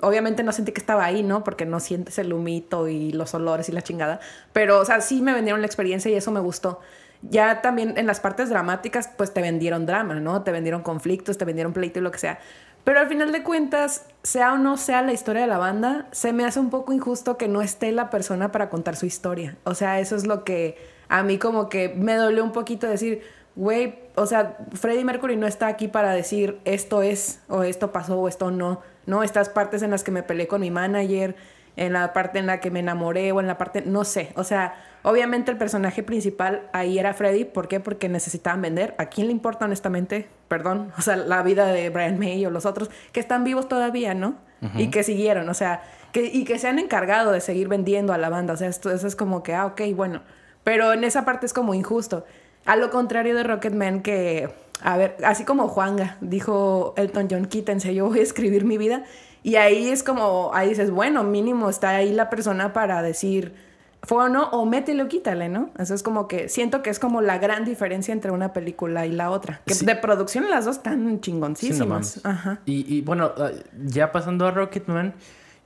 obviamente 0.00 0.42
no 0.42 0.52
sentí 0.52 0.72
que 0.72 0.80
estaba 0.80 1.04
ahí, 1.04 1.22
¿no? 1.22 1.44
Porque 1.44 1.66
no 1.66 1.80
sientes 1.80 2.18
el 2.18 2.32
humito 2.32 2.88
y 2.88 3.12
los 3.12 3.34
olores 3.34 3.68
y 3.68 3.72
la 3.72 3.82
chingada. 3.82 4.20
Pero, 4.52 4.80
o 4.80 4.84
sea, 4.84 5.00
sí 5.00 5.20
me 5.20 5.34
vendieron 5.34 5.60
la 5.60 5.66
experiencia 5.66 6.10
y 6.10 6.14
eso 6.14 6.30
me 6.32 6.40
gustó. 6.40 6.80
Ya 7.22 7.60
también 7.60 7.98
en 7.98 8.06
las 8.06 8.20
partes 8.20 8.48
dramáticas, 8.48 9.10
pues 9.16 9.34
te 9.34 9.42
vendieron 9.42 9.86
drama, 9.86 10.14
¿no? 10.14 10.42
Te 10.42 10.52
vendieron 10.52 10.82
conflictos, 10.82 11.36
te 11.36 11.44
vendieron 11.44 11.72
pleito 11.72 11.98
y 11.98 12.02
lo 12.02 12.10
que 12.10 12.18
sea. 12.18 12.38
Pero 12.84 13.00
al 13.00 13.08
final 13.08 13.32
de 13.32 13.42
cuentas, 13.42 14.06
sea 14.22 14.54
o 14.54 14.56
no 14.56 14.78
sea 14.78 15.02
la 15.02 15.12
historia 15.12 15.42
de 15.42 15.48
la 15.48 15.58
banda, 15.58 16.06
se 16.12 16.32
me 16.32 16.46
hace 16.46 16.58
un 16.58 16.70
poco 16.70 16.92
injusto 16.92 17.36
que 17.36 17.48
no 17.48 17.60
esté 17.60 17.92
la 17.92 18.08
persona 18.08 18.50
para 18.50 18.70
contar 18.70 18.96
su 18.96 19.04
historia. 19.04 19.56
O 19.64 19.74
sea, 19.74 20.00
eso 20.00 20.16
es 20.16 20.26
lo 20.26 20.42
que 20.44 20.78
a 21.08 21.22
mí 21.22 21.36
como 21.38 21.68
que 21.68 21.90
me 21.90 22.14
dolió 22.14 22.42
un 22.42 22.52
poquito 22.52 22.86
decir, 22.86 23.22
güey, 23.56 23.98
o 24.20 24.26
sea, 24.26 24.56
Freddie 24.72 25.04
Mercury 25.04 25.36
no 25.36 25.46
está 25.46 25.66
aquí 25.66 25.88
para 25.88 26.12
decir 26.12 26.60
esto 26.64 27.02
es, 27.02 27.40
o 27.48 27.62
esto 27.62 27.92
pasó, 27.92 28.18
o 28.18 28.28
esto 28.28 28.50
no. 28.50 28.80
No, 29.06 29.22
estas 29.22 29.48
partes 29.48 29.82
en 29.82 29.90
las 29.90 30.04
que 30.04 30.10
me 30.10 30.22
peleé 30.22 30.46
con 30.46 30.60
mi 30.60 30.70
manager, 30.70 31.36
en 31.76 31.92
la 31.92 32.12
parte 32.12 32.38
en 32.38 32.46
la 32.46 32.60
que 32.60 32.70
me 32.70 32.80
enamoré, 32.80 33.32
o 33.32 33.40
en 33.40 33.46
la 33.46 33.56
parte, 33.56 33.82
no 33.82 34.04
sé. 34.04 34.32
O 34.34 34.44
sea, 34.44 34.74
obviamente 35.02 35.50
el 35.50 35.56
personaje 35.56 36.02
principal 36.02 36.68
ahí 36.72 36.98
era 36.98 37.14
Freddie. 37.14 37.46
¿Por 37.46 37.68
qué? 37.68 37.80
Porque 37.80 38.08
necesitaban 38.08 38.60
vender. 38.60 38.94
¿A 38.98 39.06
quién 39.06 39.28
le 39.28 39.32
importa 39.32 39.64
honestamente? 39.64 40.28
Perdón. 40.48 40.92
O 40.98 41.02
sea, 41.02 41.16
la 41.16 41.42
vida 41.42 41.66
de 41.66 41.88
Brian 41.90 42.18
May 42.18 42.44
o 42.44 42.50
los 42.50 42.66
otros 42.66 42.90
que 43.12 43.20
están 43.20 43.44
vivos 43.44 43.68
todavía, 43.68 44.14
¿no? 44.14 44.36
Y 44.74 44.90
que 44.90 45.04
siguieron, 45.04 45.48
o 45.48 45.54
sea, 45.54 45.82
que, 46.10 46.24
y 46.24 46.44
que 46.44 46.58
se 46.58 46.66
han 46.66 46.80
encargado 46.80 47.30
de 47.30 47.40
seguir 47.40 47.68
vendiendo 47.68 48.12
a 48.12 48.18
la 48.18 48.28
banda. 48.28 48.54
O 48.54 48.56
sea, 48.56 48.66
esto, 48.66 48.90
eso 48.90 49.06
es 49.06 49.14
como 49.14 49.44
que, 49.44 49.54
ah, 49.54 49.66
ok, 49.66 49.82
bueno. 49.94 50.22
Pero 50.64 50.92
en 50.92 51.04
esa 51.04 51.24
parte 51.24 51.46
es 51.46 51.52
como 51.52 51.74
injusto. 51.74 52.26
A 52.68 52.76
lo 52.76 52.90
contrario 52.90 53.34
de 53.34 53.44
Rocketman, 53.44 54.02
que, 54.02 54.50
a 54.82 54.96
ver, 54.98 55.16
así 55.24 55.44
como 55.44 55.68
Juanga 55.68 56.18
dijo 56.20 56.92
Elton 56.98 57.28
John, 57.30 57.46
quítense, 57.46 57.94
yo 57.94 58.06
voy 58.08 58.18
a 58.18 58.22
escribir 58.22 58.64
mi 58.66 58.76
vida. 58.76 59.04
Y 59.42 59.56
ahí 59.56 59.88
es 59.88 60.02
como, 60.02 60.50
ahí 60.52 60.68
dices, 60.68 60.90
bueno, 60.90 61.24
mínimo 61.24 61.70
está 61.70 61.90
ahí 61.90 62.12
la 62.12 62.28
persona 62.28 62.74
para 62.74 63.00
decir, 63.00 63.54
fue 64.02 64.24
o 64.24 64.28
no, 64.28 64.50
o 64.50 64.66
métele 64.66 65.02
o 65.02 65.08
quítale, 65.08 65.48
¿no? 65.48 65.70
Eso 65.78 65.94
es 65.94 66.02
como 66.02 66.28
que 66.28 66.50
siento 66.50 66.82
que 66.82 66.90
es 66.90 66.98
como 66.98 67.22
la 67.22 67.38
gran 67.38 67.64
diferencia 67.64 68.12
entre 68.12 68.32
una 68.32 68.52
película 68.52 69.06
y 69.06 69.12
la 69.12 69.30
otra. 69.30 69.62
Que 69.64 69.72
Sí. 69.74 69.86
de 69.86 69.96
producción 69.96 70.50
las 70.50 70.66
dos 70.66 70.76
están 70.76 70.98
Sí, 70.98 71.14
no 71.14 71.20
chingoncísimas. 71.20 72.20
Ajá. 72.24 72.60
Y, 72.66 72.84
y, 72.94 73.00
bueno, 73.00 73.32
ah, 73.38 73.50
ya 73.86 74.12
pasando 74.12 74.46
a 74.46 74.50
Rocketman, 74.50 75.14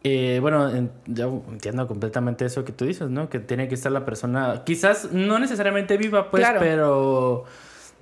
eh, 0.05 0.38
bueno, 0.41 0.69
en- 0.69 0.91
ya 1.07 1.25
entiendo 1.27 1.87
completamente 1.87 2.45
eso 2.45 2.65
que 2.65 2.73
tú 2.73 2.85
dices, 2.85 3.09
¿no? 3.09 3.29
Que 3.29 3.38
tiene 3.38 3.69
que 3.69 3.75
estar 3.75 3.93
la 3.93 4.05
persona, 4.05 4.62
quizás 4.65 5.12
no 5.12 5.38
necesariamente 5.38 5.97
viva, 5.97 6.31
pues, 6.31 6.43
Claro. 6.43 6.59
pero 6.61 7.45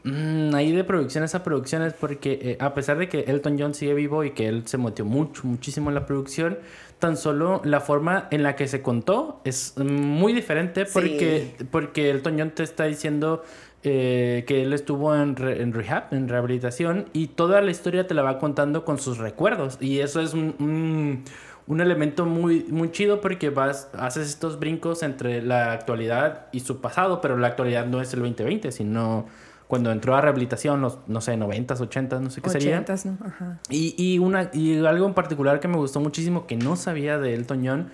mm, 0.04 0.54
ahí 0.54 0.72
de 0.72 0.82
producciones 0.84 1.34
a 1.34 1.42
producciones, 1.42 1.92
porque 1.92 2.38
eh, 2.42 2.56
a 2.60 2.72
pesar 2.72 2.96
de 2.96 3.08
que 3.08 3.20
Elton 3.28 3.56
John 3.58 3.74
sigue 3.74 3.92
vivo 3.92 4.24
y 4.24 4.30
que 4.30 4.48
él 4.48 4.62
se 4.66 4.78
metió 4.78 5.04
mucho, 5.04 5.42
muchísimo 5.46 5.90
en 5.90 5.94
la 5.94 6.06
producción, 6.06 6.58
tan 6.98 7.16
solo 7.18 7.60
la 7.64 7.80
forma 7.80 8.26
en 8.30 8.42
la 8.42 8.56
que 8.56 8.66
se 8.68 8.80
contó 8.82 9.40
es 9.44 9.74
muy 9.78 10.32
diferente 10.32 10.86
porque, 10.86 11.54
porque 11.70 12.10
Elton 12.10 12.36
John 12.38 12.50
te 12.52 12.62
está 12.62 12.84
diciendo 12.84 13.42
eh, 13.82 14.44
que 14.46 14.62
él 14.62 14.72
estuvo 14.74 15.14
en, 15.16 15.36
re- 15.36 15.62
en 15.62 15.72
rehab, 15.72 16.04
en 16.12 16.28
rehabilitación, 16.28 17.06
y 17.14 17.28
toda 17.28 17.62
la 17.62 17.70
historia 17.70 18.06
te 18.06 18.12
la 18.14 18.20
va 18.22 18.38
contando 18.38 18.84
con 18.84 18.98
sus 18.98 19.16
recuerdos. 19.16 19.78
Y 19.80 20.00
eso 20.00 20.20
es 20.20 20.34
un, 20.34 20.54
un- 20.58 21.24
un 21.70 21.80
elemento 21.80 22.26
muy, 22.26 22.66
muy 22.68 22.90
chido 22.90 23.20
porque 23.20 23.48
vas, 23.48 23.88
haces 23.96 24.28
estos 24.28 24.58
brincos 24.58 25.04
entre 25.04 25.40
la 25.40 25.70
actualidad 25.70 26.46
y 26.50 26.60
su 26.60 26.80
pasado, 26.80 27.20
pero 27.20 27.36
la 27.36 27.46
actualidad 27.46 27.86
no 27.86 28.00
es 28.00 28.12
el 28.12 28.18
2020, 28.22 28.72
sino 28.72 29.26
cuando 29.68 29.92
entró 29.92 30.16
a 30.16 30.20
rehabilitación, 30.20 30.80
los, 30.80 30.98
no 31.06 31.20
sé, 31.20 31.38
90s, 31.38 31.76
80s, 31.76 32.20
no 32.20 32.30
sé 32.30 32.40
qué 32.40 32.50
sería. 32.50 32.74
Ochentas, 32.74 33.06
¿no? 33.06 33.16
Ajá. 33.24 33.60
Y, 33.68 33.94
y, 33.96 34.18
una, 34.18 34.50
y 34.52 34.84
algo 34.84 35.06
en 35.06 35.14
particular 35.14 35.60
que 35.60 35.68
me 35.68 35.76
gustó 35.76 36.00
muchísimo 36.00 36.48
que 36.48 36.56
no 36.56 36.74
sabía 36.74 37.18
de 37.18 37.34
Elton 37.34 37.64
John 37.64 37.90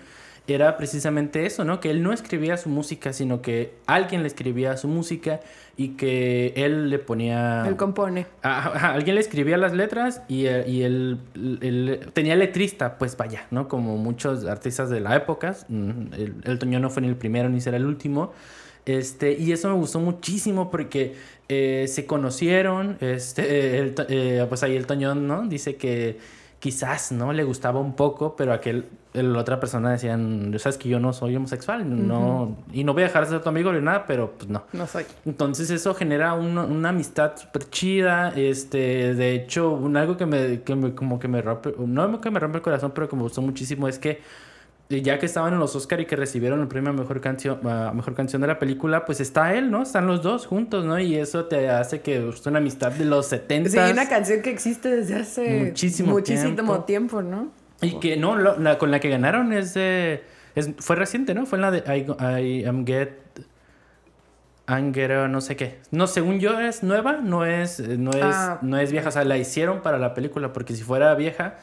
era 0.55 0.77
precisamente 0.77 1.45
eso, 1.45 1.63
¿no? 1.65 1.79
Que 1.79 1.89
él 1.91 2.01
no 2.03 2.13
escribía 2.13 2.57
su 2.57 2.69
música, 2.69 3.11
sino 3.13 3.41
que 3.41 3.73
alguien 3.85 4.21
le 4.21 4.27
escribía 4.27 4.77
su 4.77 4.87
música 4.87 5.39
y 5.75 5.89
que 5.89 6.53
él 6.55 6.89
le 6.89 6.99
ponía... 6.99 7.65
Él 7.67 7.75
compone. 7.75 8.25
Ajá, 8.41 8.71
ajá, 8.75 8.93
alguien 8.93 9.15
le 9.15 9.21
escribía 9.21 9.57
las 9.57 9.73
letras 9.73 10.21
y, 10.27 10.45
eh, 10.47 10.63
y 10.67 10.83
él, 10.83 11.19
él 11.35 11.99
tenía 12.13 12.35
letrista, 12.35 12.97
pues 12.97 13.15
vaya, 13.17 13.45
¿no? 13.51 13.67
Como 13.67 13.97
muchos 13.97 14.45
artistas 14.45 14.89
de 14.89 14.99
la 15.01 15.15
época. 15.15 15.55
mm, 15.67 16.13
El, 16.13 16.35
Elton 16.45 16.71
John 16.73 16.81
no 16.81 16.89
fue 16.89 17.01
ni 17.01 17.07
el 17.09 17.15
primero 17.15 17.49
ni 17.49 17.59
será 17.61 17.77
el 17.77 17.85
último. 17.85 18.31
Este, 18.85 19.33
y 19.37 19.51
eso 19.51 19.67
me 19.69 19.75
gustó 19.75 19.99
muchísimo 19.99 20.71
porque 20.71 21.15
eh, 21.49 21.85
se 21.89 22.05
conocieron. 22.05 22.97
Este, 23.01 23.79
el- 23.79 23.95
eh, 24.07 24.45
pues 24.47 24.63
ahí 24.63 24.75
Elton 24.77 24.99
John, 25.03 25.27
¿no? 25.27 25.45
Dice 25.47 25.75
que 25.75 26.17
quizás, 26.59 27.11
¿no? 27.11 27.33
Le 27.33 27.43
gustaba 27.43 27.79
un 27.79 27.95
poco, 27.95 28.35
pero 28.35 28.51
aquel, 28.51 28.85
la 29.13 29.39
otra 29.39 29.59
persona 29.59 29.91
decían, 29.91 30.53
sabes 30.57 30.77
que 30.77 30.89
yo 30.89 30.99
no 30.99 31.13
soy 31.13 31.35
homosexual, 31.35 31.83
no, 32.07 32.57
y 32.73 32.83
no 32.83 32.93
voy 32.93 33.03
a 33.03 33.05
dejar 33.07 33.25
de 33.25 33.29
ser 33.31 33.41
tu 33.41 33.49
amigo 33.49 33.71
ni 33.71 33.79
nada, 33.81 34.05
pero 34.07 34.31
pues 34.37 34.49
no. 34.49 34.63
No 34.73 34.87
soy. 34.87 35.05
Entonces 35.25 35.69
eso 35.69 35.93
genera 35.93 36.33
una, 36.33 36.63
una 36.63 36.89
amistad 36.89 37.33
súper 37.37 37.69
chida. 37.69 38.29
Este, 38.35 39.13
de 39.13 39.33
hecho, 39.35 39.71
un, 39.71 39.97
algo 39.97 40.17
que 40.17 40.25
me, 40.25 40.61
que 40.63 40.75
me- 40.75 40.95
como 40.95 41.19
que 41.19 41.27
me 41.27 41.41
rompe, 41.41 41.73
no 41.77 42.19
que 42.21 42.31
me 42.31 42.39
rompe 42.39 42.57
el 42.57 42.63
corazón, 42.63 42.91
pero 42.93 43.07
que 43.07 43.15
me 43.15 43.21
gustó 43.21 43.41
muchísimo 43.41 43.87
es 43.87 43.99
que 43.99 44.21
ya 44.89 45.19
que 45.19 45.25
estaban 45.25 45.53
en 45.53 45.59
los 45.59 45.75
Oscar 45.75 45.99
y 45.99 46.05
que 46.05 46.15
recibieron 46.15 46.61
el 46.61 46.67
premio 46.69 46.91
a 46.91 46.93
mejor 46.93 47.19
canción, 47.19 47.59
a 47.67 47.91
mejor 47.93 48.13
canción 48.13 48.41
de 48.41 48.47
la 48.47 48.57
película, 48.57 49.03
pues 49.05 49.19
está 49.19 49.53
él, 49.53 49.69
¿no? 49.69 49.83
Están 49.83 50.07
los 50.07 50.21
dos 50.23 50.45
juntos, 50.45 50.85
¿no? 50.85 50.97
Y 50.99 51.15
eso 51.15 51.45
te 51.45 51.69
hace 51.69 52.01
que 52.01 52.29
es 52.29 52.45
una 52.45 52.59
amistad 52.59 52.91
de 52.93 53.03
los 53.05 53.25
70 53.27 53.69
Sí, 53.69 53.77
una 53.91 54.07
canción 54.07 54.41
que 54.41 54.49
existe 54.49 54.89
desde 54.89 55.15
hace 55.15 55.65
Muchísimo 55.65 56.11
muchísimo 56.11 56.53
tiempo. 56.55 56.83
tiempo, 56.85 57.21
¿no? 57.21 57.51
Y 57.81 57.99
que 57.99 58.15
no, 58.17 58.35
lo- 58.37 58.57
la, 58.57 58.77
con 58.77 58.89
la 58.91 58.99
que 58.99 59.09
ganaron 59.09 59.51
es 59.53 59.73
de. 59.73 60.23
es- 60.55 60.71
fue 60.79 60.95
reciente, 60.95 61.33
¿no? 61.35 61.45
Fue 61.45 61.57
en 61.57 61.61
la 61.63 61.71
de 61.71 61.79
I, 61.79 62.61
I 62.61 62.65
am 62.65 62.85
get. 62.85 63.09
Anger, 64.69 65.29
no 65.29 65.39
sé 65.39 65.55
qué. 65.55 65.79
No, 65.91 66.07
según 66.07 66.39
yo 66.41 66.59
es 66.59 66.83
nueva, 66.83 67.13
no 67.21 67.45
es, 67.45 67.79
eh, 67.79 67.97
no 67.97 68.11
es, 68.11 68.21
Ah. 68.23 68.59
no 68.61 68.77
es 68.77 68.91
vieja. 68.91 69.07
O 69.07 69.11
sea, 69.13 69.23
la 69.23 69.37
hicieron 69.37 69.81
para 69.81 69.97
la 69.97 70.13
película, 70.13 70.51
porque 70.51 70.75
si 70.75 70.83
fuera 70.83 71.15
vieja, 71.15 71.55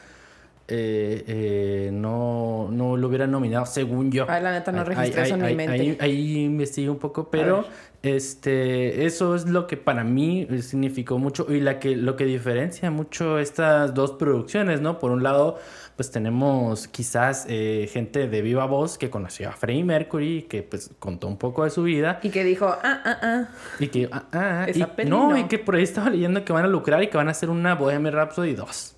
eh, 0.67 1.23
eh, 1.27 1.89
no, 1.93 2.69
no 2.71 2.97
lo 2.97 3.07
hubieran 3.07 3.31
nominado, 3.31 3.65
según 3.65 4.11
yo. 4.11 4.25
Ay, 4.27 4.41
la 4.41 4.51
neta, 4.51 4.71
no 4.71 4.83
registré 4.83 5.23
eso 5.23 5.35
en 5.35 5.45
mi 5.45 5.53
mente. 5.55 5.73
Ahí, 5.73 5.97
ahí 5.99 6.43
investigué 6.45 6.89
un 6.89 6.97
poco, 6.97 7.29
pero 7.29 7.65
este, 8.01 9.05
eso 9.05 9.35
es 9.35 9.47
lo 9.47 9.67
que 9.67 9.77
para 9.77 10.03
mí 10.03 10.47
eh, 10.49 10.61
significó 10.61 11.17
mucho 11.19 11.45
y 11.49 11.59
la 11.59 11.79
que, 11.79 11.95
lo 11.95 12.15
que 12.15 12.25
diferencia 12.25 12.89
mucho 12.89 13.37
estas 13.39 13.93
dos 13.93 14.11
producciones, 14.13 14.81
¿no? 14.81 14.97
Por 14.99 15.11
un 15.11 15.21
lado, 15.21 15.59
pues 15.95 16.09
tenemos 16.11 16.87
quizás 16.87 17.45
eh, 17.47 17.87
gente 17.91 18.27
de 18.27 18.41
viva 18.41 18.65
voz 18.65 18.97
que 18.97 19.09
conoció 19.11 19.49
a 19.49 19.51
Freddie 19.53 19.83
Mercury, 19.83 20.43
que 20.49 20.63
pues 20.63 20.91
contó 20.99 21.27
un 21.27 21.37
poco 21.37 21.63
de 21.63 21.69
su 21.69 21.83
vida 21.83 22.19
Y 22.23 22.29
que 22.29 22.43
dijo, 22.43 22.67
ah, 22.67 23.01
ah, 23.05 23.17
ah. 23.21 23.47
y 23.79 23.87
que, 23.87 24.09
ah, 24.11 24.23
ah, 24.33 24.65
Esa 24.67 24.91
y- 24.97 25.05
no. 25.05 25.37
y 25.37 25.43
que 25.45 25.59
por 25.59 25.75
ahí 25.75 25.83
estaba 25.83 26.09
leyendo 26.09 26.43
que 26.43 26.53
van 26.53 26.65
a 26.65 26.67
lucrar 26.67 27.03
y 27.03 27.07
que 27.07 27.17
van 27.17 27.27
a 27.27 27.31
hacer 27.31 27.49
una 27.49 27.75
Bohemian 27.75 28.13
Rhapsody 28.13 28.53
2. 28.53 28.95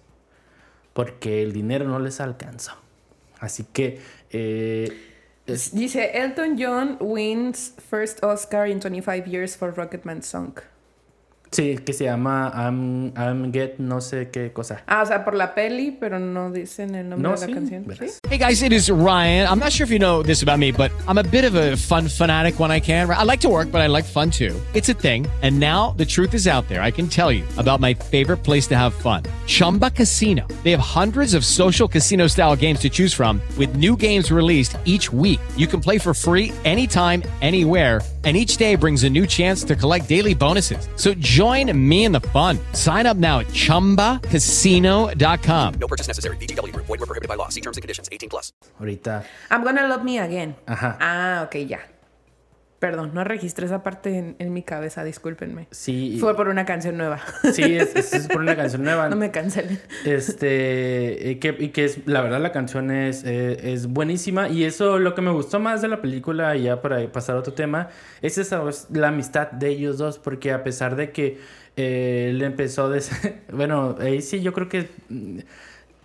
Porque 0.98 1.44
el 1.44 1.54
dinero 1.54 1.86
no 1.86 2.00
les 2.00 2.20
alcanza. 2.20 2.76
Así 3.40 3.66
que, 3.72 4.02
eh, 4.32 4.92
Dice, 5.72 6.10
Elton 6.18 6.58
John 6.60 6.98
wins 7.00 7.76
first 7.88 8.24
Oscar 8.24 8.68
in 8.68 8.80
25 8.80 9.28
years 9.28 9.56
for 9.56 9.72
Rocketman 9.72 10.24
Song. 10.24 10.56
Sí, 11.52 11.78
que 11.86 11.94
se 11.94 12.06
llama 12.06 12.52
I'm, 12.56 13.14
I'm 13.16 13.52
Get 13.54 13.78
no 13.80 14.02
sé 14.02 14.30
qué 14.32 14.52
cosa. 14.52 14.84
Ah, 14.88 15.02
o 15.02 15.06
sea, 15.06 15.24
por 15.24 15.34
la 15.36 15.54
peli, 15.56 15.96
pero 16.00 16.20
no 16.20 16.52
dicen 16.52 16.96
el 16.96 17.10
nombre 17.10 17.30
No, 17.30 17.36
de 17.36 17.42
la 17.42 17.48
sí, 17.48 17.54
canción. 17.54 17.86
¿Sí? 18.00 18.20
Hey 18.30 18.38
guys, 18.38 18.62
it 18.62 18.72
is 18.72 18.90
Ryan. 18.90 19.48
I'm 19.48 19.60
not 19.60 19.72
sure 19.72 19.86
if 19.86 19.92
you 19.92 20.00
know 20.00 20.24
this 20.24 20.44
about 20.44 20.60
me, 20.60 20.72
but 20.72 20.92
I'm 21.08 21.18
a 21.18 21.24
bit 21.24 21.46
of 21.46 21.56
a 21.56 21.76
fun 21.78 22.08
fanatic 22.08 22.60
when 22.60 22.72
I 22.72 22.80
can. 22.80 23.10
I 23.10 23.24
like 23.24 23.42
to 23.42 23.50
work, 23.50 23.72
but 23.72 23.82
I 23.82 23.88
like 23.88 24.06
fun 24.06 24.30
too. 24.30 24.54
It's 24.74 24.90
a 24.90 24.94
thing. 24.94 25.26
And 25.42 25.60
now 25.60 25.94
the 25.98 26.06
truth 26.06 26.34
is 26.34 26.48
out 26.48 26.68
there. 26.68 26.82
I 26.82 26.92
can 26.92 27.08
tell 27.08 27.32
you 27.32 27.44
about 27.58 27.80
my 27.80 27.94
favorite 27.94 28.44
place 28.44 28.68
to 28.68 28.76
have 28.76 28.94
fun 28.94 29.24
Chumba 29.46 29.92
Casino. 29.92 30.46
They 30.64 30.72
have 30.72 30.80
hundreds 30.82 31.34
of 31.34 31.46
social 31.46 31.88
casino 31.88 32.28
style 32.28 32.56
games 32.56 32.80
to 32.82 32.90
choose 32.90 33.14
from, 33.14 33.42
with 33.58 33.76
new 33.76 33.96
games 33.96 34.32
released 34.32 34.78
each 34.86 35.12
week. 35.14 35.40
You 35.56 35.68
can 35.68 35.80
play 35.80 35.98
for 35.98 36.14
free 36.14 36.52
anytime, 36.66 37.24
anywhere. 37.42 38.02
And 38.28 38.36
each 38.36 38.58
day 38.58 38.76
brings 38.76 39.06
a 39.06 39.10
new 39.10 39.26
chance 39.26 39.64
to 39.64 39.74
collect 39.74 40.10
daily 40.10 40.34
bonuses. 40.34 40.90
So 40.98 41.14
join 41.14 41.72
me 41.72 42.04
in 42.04 42.12
the 42.12 42.20
fun. 42.20 42.60
Sign 42.74 43.06
up 43.06 43.16
now 43.16 43.40
at 43.40 43.48
chumbacasino.com. 43.48 45.74
No 45.80 45.88
purchase 45.88 46.08
necessary. 46.08 46.36
VGW 46.36 46.74
Group. 46.74 46.88
Void 46.88 47.00
were 47.00 47.06
prohibited 47.06 47.30
by 47.30 47.36
law. 47.36 47.48
See 47.48 47.62
terms 47.62 47.78
and 47.78 47.84
conditions. 47.84 48.10
18 48.12 48.28
plus. 48.28 48.52
Ahorita, 48.82 49.24
I'm 49.50 49.64
gonna 49.64 49.88
love 49.88 50.04
me 50.04 50.20
again. 50.20 50.56
Ajá. 50.68 50.98
Ah, 51.00 51.44
ok, 51.44 51.70
ya. 51.70 51.78
Perdón, 52.80 53.12
no 53.16 53.24
registré 53.24 53.66
esa 53.66 53.82
parte 53.82 54.16
en, 54.18 54.36
en 54.38 54.54
mi 54.54 54.62
cabeza, 54.62 55.04
discúlpenme. 55.04 55.68
sí. 55.72 56.18
Fue 56.20 56.36
por 56.36 56.48
una 56.48 56.66
canción 56.66 56.96
nueva. 56.98 57.20
Sí, 57.54 57.64
es, 57.76 57.96
es- 57.96 58.14
es 58.14 58.28
por 58.28 58.42
una 58.42 58.56
canción 58.56 58.84
nueva. 58.84 59.10
no 59.10 59.16
me 59.16 59.32
cancelen. 59.32 59.80
Este, 60.06 61.20
y 61.32 61.36
que, 61.38 61.56
y 61.58 61.70
que 61.70 61.86
es, 61.86 62.06
la 62.08 62.22
verdad 62.22 62.40
la 62.42 62.52
canción 62.52 62.92
es, 62.92 63.24
eh, 63.24 63.74
es 63.74 63.88
buenísima 63.88 64.50
y 64.50 64.64
eso 64.64 65.00
lo 65.00 65.16
que 65.16 65.22
me 65.22 65.32
gustó 65.32 65.60
más 65.60 65.82
de 65.82 65.88
la 65.88 66.02
película, 66.02 66.56
y 66.56 66.64
ya 66.64 66.82
para 66.82 67.12
pasar 67.12 67.36
a 67.36 67.40
otro 67.40 67.54
tema, 67.54 67.90
es 68.22 68.38
esa, 68.38 68.62
la 68.92 69.08
amistad 69.08 69.50
de 69.52 69.70
ellos 69.70 69.98
dos, 69.98 70.20
porque 70.20 70.52
a 70.52 70.64
pesar 70.64 70.96
de 70.96 71.12
que 71.12 71.40
eh, 71.78 72.28
él 72.30 72.42
empezó 72.44 72.90
de... 72.90 73.02
bueno, 73.52 73.96
ahí 74.00 74.22
sí 74.22 74.42
yo 74.42 74.54
creo 74.54 74.70
que... 74.70 74.90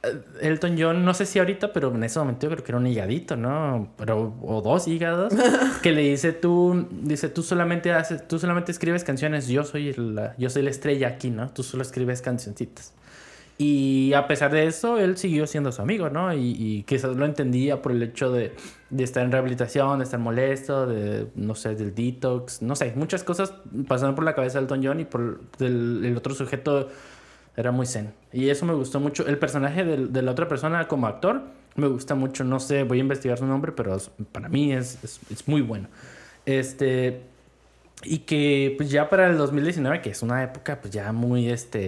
mm, 0.03 0.45
Elton 0.45 0.77
John, 0.79 1.05
no 1.05 1.15
sé 1.15 1.27
si 1.27 1.39
ahorita, 1.39 1.73
pero 1.73 1.95
en 1.95 2.05
ese 2.05 2.19
momento 2.19 2.47
yo 2.47 2.51
creo 2.51 2.65
que 2.65 2.71
era 2.73 2.79
un 2.79 2.87
higadito, 2.87 3.37
¿no? 3.37 3.93
Pero, 3.97 4.35
o 4.43 4.63
dos 4.63 4.89
hígados, 4.89 5.33
que 5.83 5.93
le 5.93 6.03
dice 6.03 6.33
tú, 6.33 6.87
dice, 6.91 7.29
tú 7.29 7.43
solamente 7.43 7.93
haces, 7.93 8.27
tú 8.27 8.39
solamente 8.39 8.73
escribes 8.73 9.05
canciones, 9.05 9.49
yo 9.49 9.65
soy 9.65 9.93
la, 9.95 10.35
yo 10.37 10.51
soy 10.51 10.63
la 10.63 10.71
estrella 10.71 11.09
aquí, 11.09 11.31
¿no? 11.31 11.51
Tú 11.51 11.63
solo 11.63 11.83
escribes 11.83 12.23
cancioncitas. 12.23 12.95
Y 13.59 14.13
a 14.15 14.27
pesar 14.27 14.51
de 14.51 14.67
eso, 14.67 14.99
él 14.99 15.17
siguió 15.17 15.47
siendo 15.47 15.71
su 15.71 15.83
amigo, 15.83 16.11
¿no? 16.11 16.35
Y, 16.35 16.57
y 16.59 16.83
quizás 16.83 17.15
lo 17.15 17.25
entendía 17.25 17.81
por 17.81 17.93
el 17.93 18.03
hecho 18.03 18.33
de, 18.33 18.55
de 18.91 19.05
estar 19.05 19.25
en 19.25 19.31
rehabilitación, 19.31 19.99
de 19.99 20.05
estar 20.05 20.19
molesto, 20.19 20.87
de, 20.87 21.29
no 21.37 21.55
sé, 21.55 21.75
del 21.75 21.95
detox, 21.95 22.61
no 22.61 22.75
sé, 22.77 22.93
muchas 22.97 23.23
cosas 23.25 23.55
pasaron 23.89 24.15
por 24.15 24.25
la 24.25 24.35
cabeza 24.35 24.59
de 24.59 24.65
Elton 24.65 24.85
John 24.85 25.01
y 25.01 25.05
por 25.05 25.41
el, 25.61 26.05
el 26.05 26.17
otro 26.17 26.35
sujeto 26.35 26.89
era 27.57 27.71
muy 27.71 27.87
zen. 27.87 28.13
Y 28.33 28.49
eso 28.49 28.65
me 28.67 28.75
gustó 28.75 29.01
mucho. 29.01 29.27
El 29.27 29.39
personaje 29.39 29.85
de, 29.85 30.23
la 30.23 30.31
otra 30.31 30.49
persona 30.49 30.89
como 30.89 31.07
actor 31.07 31.43
me 31.77 31.87
gusta 31.87 32.15
mucho. 32.15 32.45
No 32.45 32.61
sé, 32.61 32.85
voy 32.85 32.99
a 32.99 33.01
investigar 33.01 33.39
su 33.39 33.47
nombre, 33.47 33.73
pero 33.73 33.97
para 34.33 34.49
mí 34.49 34.73
es, 34.73 34.99
es, 35.31 35.49
muy 35.49 35.61
bueno. 35.61 35.89
Este. 36.47 37.23
Y 38.05 38.19
que 38.21 38.75
pues 38.77 38.91
ya 38.91 39.09
para 39.09 39.29
el 39.29 39.37
2019, 39.37 40.01
que 40.01 40.11
es 40.11 40.23
una 40.23 40.43
época 40.43 40.81
pues 40.81 40.93
ya 40.93 41.13
muy 41.13 41.51
este. 41.51 41.87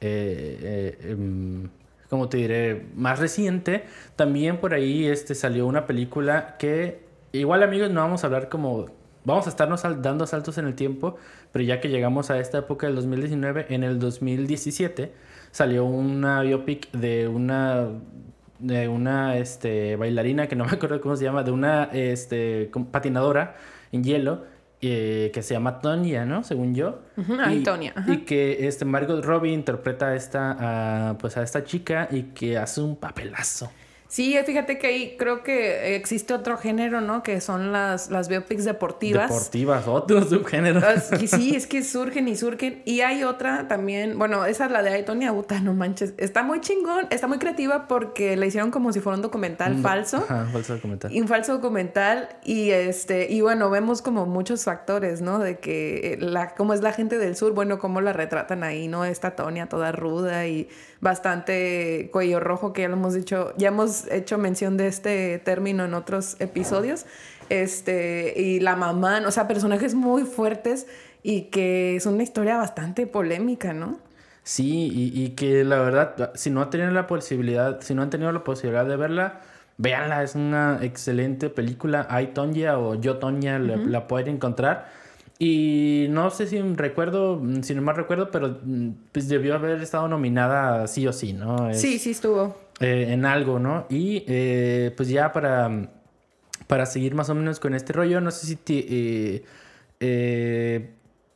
eh, 0.00 0.58
eh, 0.62 0.98
em, 1.10 1.68
¿Cómo 2.08 2.28
te 2.28 2.38
diré? 2.38 2.86
Más 2.96 3.20
reciente. 3.20 3.84
También 4.16 4.58
por 4.58 4.74
ahí 4.74 5.06
este, 5.06 5.34
salió 5.34 5.66
una 5.66 5.86
película 5.86 6.56
que. 6.58 7.08
Igual 7.32 7.62
amigos, 7.62 7.90
no 7.90 8.00
vamos 8.00 8.24
a 8.24 8.26
hablar 8.26 8.48
como. 8.48 8.88
Vamos 9.24 9.46
a 9.46 9.50
estarnos 9.50 9.82
dando 10.02 10.26
saltos 10.26 10.56
en 10.58 10.66
el 10.66 10.74
tiempo, 10.74 11.16
pero 11.52 11.64
ya 11.64 11.80
que 11.80 11.88
llegamos 11.88 12.30
a 12.30 12.38
esta 12.38 12.58
época 12.58 12.86
del 12.86 12.96
2019, 12.96 13.66
en 13.68 13.84
el 13.84 13.98
2017 13.98 15.12
salió 15.50 15.84
una 15.84 16.42
biopic 16.42 16.90
de 16.92 17.28
una 17.28 17.88
de 18.58 18.88
una 18.88 19.36
este, 19.38 19.96
bailarina 19.96 20.46
que 20.46 20.56
no 20.56 20.64
me 20.66 20.72
acuerdo 20.72 21.00
cómo 21.00 21.16
se 21.16 21.24
llama, 21.24 21.42
de 21.42 21.50
una 21.50 21.84
este, 21.92 22.70
patinadora 22.90 23.56
en 23.92 24.04
hielo 24.04 24.44
eh, 24.82 25.30
que 25.34 25.42
se 25.42 25.52
llama 25.52 25.80
Tonya, 25.80 26.24
¿no? 26.24 26.42
Según 26.42 26.74
yo. 26.74 27.00
Ah, 27.38 27.52
y, 27.52 27.62
Tonya, 27.62 27.92
y 28.06 28.18
que 28.18 28.66
este 28.66 28.86
Margot 28.86 29.22
Robbie 29.22 29.52
interpreta 29.52 30.08
a 30.08 30.16
esta, 30.16 31.10
a, 31.10 31.18
pues 31.18 31.36
a 31.36 31.42
esta 31.42 31.64
chica 31.64 32.08
y 32.10 32.22
que 32.34 32.56
hace 32.56 32.80
un 32.80 32.96
papelazo. 32.96 33.70
Sí, 34.10 34.36
fíjate 34.44 34.76
que 34.78 34.88
ahí 34.88 35.16
creo 35.16 35.44
que 35.44 35.94
existe 35.94 36.34
otro 36.34 36.56
género, 36.56 37.00
¿no? 37.00 37.22
Que 37.22 37.40
son 37.40 37.70
las, 37.70 38.10
las 38.10 38.28
biopics 38.28 38.64
deportivas. 38.64 39.28
Deportivas, 39.30 39.86
otro 39.86 40.24
subgénero. 40.28 40.80
Ah, 40.84 40.98
sí, 41.00 41.54
es 41.54 41.68
que 41.68 41.84
surgen 41.84 42.26
y 42.26 42.34
surgen. 42.34 42.82
Y 42.84 43.02
hay 43.02 43.22
otra 43.22 43.68
también, 43.68 44.18
bueno, 44.18 44.44
esa 44.46 44.66
es 44.66 44.72
la 44.72 44.82
de 44.82 44.90
Aitonia 44.90 45.32
Uta, 45.32 45.60
no 45.60 45.74
manches. 45.74 46.14
Está 46.16 46.42
muy 46.42 46.60
chingón, 46.60 47.06
está 47.10 47.28
muy 47.28 47.38
creativa 47.38 47.86
porque 47.86 48.36
la 48.36 48.46
hicieron 48.46 48.72
como 48.72 48.92
si 48.92 48.98
fuera 48.98 49.14
un 49.14 49.22
documental 49.22 49.74
Un- 49.74 49.82
falso. 49.82 50.16
Ajá, 50.16 50.44
falso 50.52 50.74
documental. 50.74 51.14
Y 51.14 51.20
un 51.20 51.28
falso 51.28 51.52
documental 51.52 52.28
y 52.44 52.70
este 52.70 53.30
y 53.32 53.42
bueno 53.42 53.70
vemos 53.70 54.02
como 54.02 54.26
muchos 54.26 54.64
factores 54.64 55.20
no 55.22 55.38
de 55.38 55.58
que 55.60 56.18
la 56.20 56.54
cómo 56.56 56.74
es 56.74 56.80
la 56.80 56.92
gente 56.92 57.16
del 57.16 57.36
sur 57.36 57.52
bueno 57.54 57.78
cómo 57.78 58.00
la 58.00 58.12
retratan 58.12 58.64
ahí 58.64 58.88
no 58.88 59.04
esta 59.04 59.36
Tonia 59.36 59.68
toda 59.68 59.92
ruda 59.92 60.48
y 60.48 60.68
bastante 61.00 62.10
cuello 62.12 62.40
rojo 62.40 62.72
que 62.72 62.82
ya 62.82 62.88
lo 62.88 62.94
hemos 62.94 63.14
dicho 63.14 63.54
ya 63.56 63.68
hemos 63.68 64.06
hecho 64.10 64.38
mención 64.38 64.76
de 64.76 64.86
este 64.86 65.38
término 65.38 65.84
en 65.84 65.94
otros 65.94 66.36
episodios 66.40 67.06
este 67.48 68.34
y 68.36 68.60
la 68.60 68.76
mamá 68.76 69.22
o 69.26 69.30
sea 69.30 69.48
personajes 69.48 69.94
muy 69.94 70.24
fuertes 70.24 70.86
y 71.22 71.42
que 71.44 71.96
es 71.96 72.06
una 72.06 72.22
historia 72.22 72.56
bastante 72.56 73.06
polémica 73.06 73.72
no 73.72 73.98
Sí, 74.42 74.90
y, 74.92 75.22
y 75.22 75.30
que 75.30 75.64
la 75.64 75.78
verdad, 75.80 76.32
si 76.34 76.50
no 76.50 76.62
han 76.62 76.70
tenido 76.70 76.90
la 76.90 77.06
posibilidad, 77.06 77.80
si 77.82 77.94
no 77.94 78.02
han 78.02 78.10
tenido 78.10 78.32
la 78.32 78.42
posibilidad 78.42 78.86
de 78.86 78.96
verla, 78.96 79.40
véanla, 79.76 80.22
es 80.22 80.34
una 80.34 80.78
excelente 80.82 81.50
película. 81.50 82.06
Hay 82.10 82.28
Tonya 82.28 82.78
o 82.78 82.94
Yo 82.94 83.18
Tonya 83.18 83.58
la, 83.58 83.76
la 83.76 84.08
pueden 84.08 84.36
encontrar. 84.36 84.88
Y 85.42 86.06
no 86.10 86.30
sé 86.30 86.46
si 86.46 86.60
recuerdo, 86.60 87.38
mm, 87.42 87.62
si 87.62 87.74
no 87.74 87.80
mal 87.80 87.96
recuerdo, 87.96 88.30
pero 88.30 88.58
mm, 88.62 88.90
pues 89.10 89.26
debió 89.26 89.54
haber 89.54 89.80
estado 89.80 90.06
nominada 90.06 90.86
sí 90.86 91.06
o 91.06 91.14
sí, 91.14 91.32
¿no? 91.32 91.70
Es- 91.70 91.80
sí 91.80 91.98
sí 91.98 92.10
estuvo 92.10 92.54
eh, 92.78 93.06
en 93.08 93.24
algo, 93.24 93.58
¿no? 93.58 93.86
Y 93.88 94.22
eh, 94.28 94.92
pues 94.96 95.08
ya 95.08 95.32
para, 95.32 95.88
para 96.66 96.84
seguir 96.84 97.14
más 97.14 97.30
o 97.30 97.34
menos 97.34 97.58
con 97.58 97.74
este 97.74 97.94
rollo, 97.94 98.20
no 98.20 98.30
sé 98.30 98.46
si 98.48 98.56
te, 98.56 98.74
eh, 99.36 99.44
eh, 100.00 100.90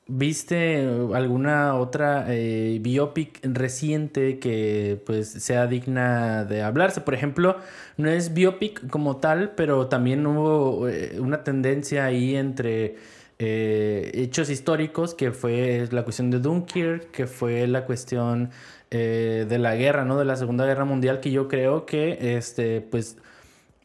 viste 0.07 0.87
alguna 1.15 1.75
otra 1.77 2.27
biopic 2.29 3.41
reciente 3.43 4.39
que 4.39 5.01
pues 5.07 5.29
sea 5.31 5.67
digna 5.67 6.45
de 6.45 6.61
hablarse. 6.63 7.01
Por 7.01 7.15
ejemplo, 7.15 7.57
no 7.97 8.11
es 8.11 8.35
biopic 8.35 8.87
como 8.91 9.17
tal, 9.17 9.53
pero 9.57 9.87
también 9.87 10.27
hubo 10.27 10.87
una 11.19 11.43
tendencia 11.43 12.05
ahí 12.05 12.37
entre 12.37 12.97
eh, 13.39 14.11
hechos 14.15 14.51
históricos, 14.51 15.15
que 15.15 15.33
fue 15.33 15.89
la 15.91 16.05
cuestión 16.05 16.31
de 16.31 16.39
Dunkirk, 16.39 17.11
que 17.11 17.27
fue 17.27 17.67
la 17.67 17.85
cuestión 17.85 18.51
eh, 18.91 19.47
de 19.49 19.59
la 19.59 19.75
guerra, 19.77 20.05
¿no? 20.05 20.19
De 20.19 20.25
la 20.25 20.37
Segunda 20.37 20.67
Guerra 20.67 20.85
Mundial, 20.85 21.21
que 21.21 21.31
yo 21.31 21.49
creo 21.49 21.87
que, 21.87 22.37
este, 22.37 22.81
pues, 22.81 23.19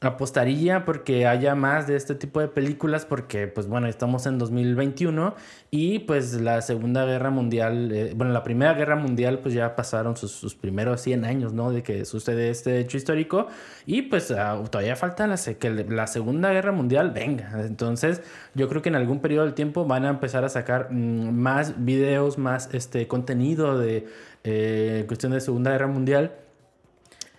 apostaría 0.01 0.85
porque 0.85 1.27
haya 1.27 1.55
más 1.55 1.85
de 1.85 1.97
este 1.97 2.15
tipo 2.15 2.39
de 2.39 2.47
películas, 2.47 3.05
porque, 3.05 3.47
pues, 3.47 3.67
bueno, 3.67 3.87
estamos 3.87 4.25
en 4.25 4.37
2021 4.37 5.35
y, 5.71 5.99
pues, 5.99 6.39
la 6.39 6.61
Segunda 6.61 7.05
Guerra 7.05 7.31
Mundial, 7.31 7.91
eh, 7.91 8.13
bueno, 8.15 8.31
la 8.31 8.43
Primera 8.43 8.73
Guerra 8.73 8.95
Mundial, 8.95 9.39
pues, 9.39 9.53
ya 9.53 9.75
pasaron 9.75 10.15
sus, 10.15 10.31
sus 10.31 10.55
primeros 10.55 11.01
100 11.01 11.25
años, 11.25 11.51
¿no? 11.51 11.71
De 11.71 11.83
que 11.83 12.05
sucede 12.05 12.49
este 12.49 12.79
hecho 12.79 12.95
histórico 12.95 13.47
y, 13.85 14.03
pues, 14.03 14.31
ah, 14.31 14.61
todavía 14.69 14.95
falta 14.95 15.27
la, 15.27 15.35
que 15.37 15.69
la 15.69 16.07
Segunda 16.07 16.51
Guerra 16.53 16.71
Mundial 16.71 17.11
venga. 17.11 17.51
Entonces, 17.65 18.21
yo 18.55 18.69
creo 18.69 18.81
que 18.81 18.89
en 18.89 18.95
algún 18.95 19.19
periodo 19.19 19.45
del 19.45 19.53
tiempo 19.53 19.85
van 19.85 20.05
a 20.05 20.09
empezar 20.09 20.45
a 20.45 20.49
sacar 20.49 20.91
mm, 20.91 21.31
más 21.31 21.83
videos, 21.83 22.37
más, 22.37 22.69
este, 22.73 23.07
contenido 23.07 23.77
de 23.77 24.07
eh, 24.45 25.03
cuestión 25.07 25.33
de 25.33 25.41
Segunda 25.41 25.71
Guerra 25.71 25.87
Mundial. 25.87 26.31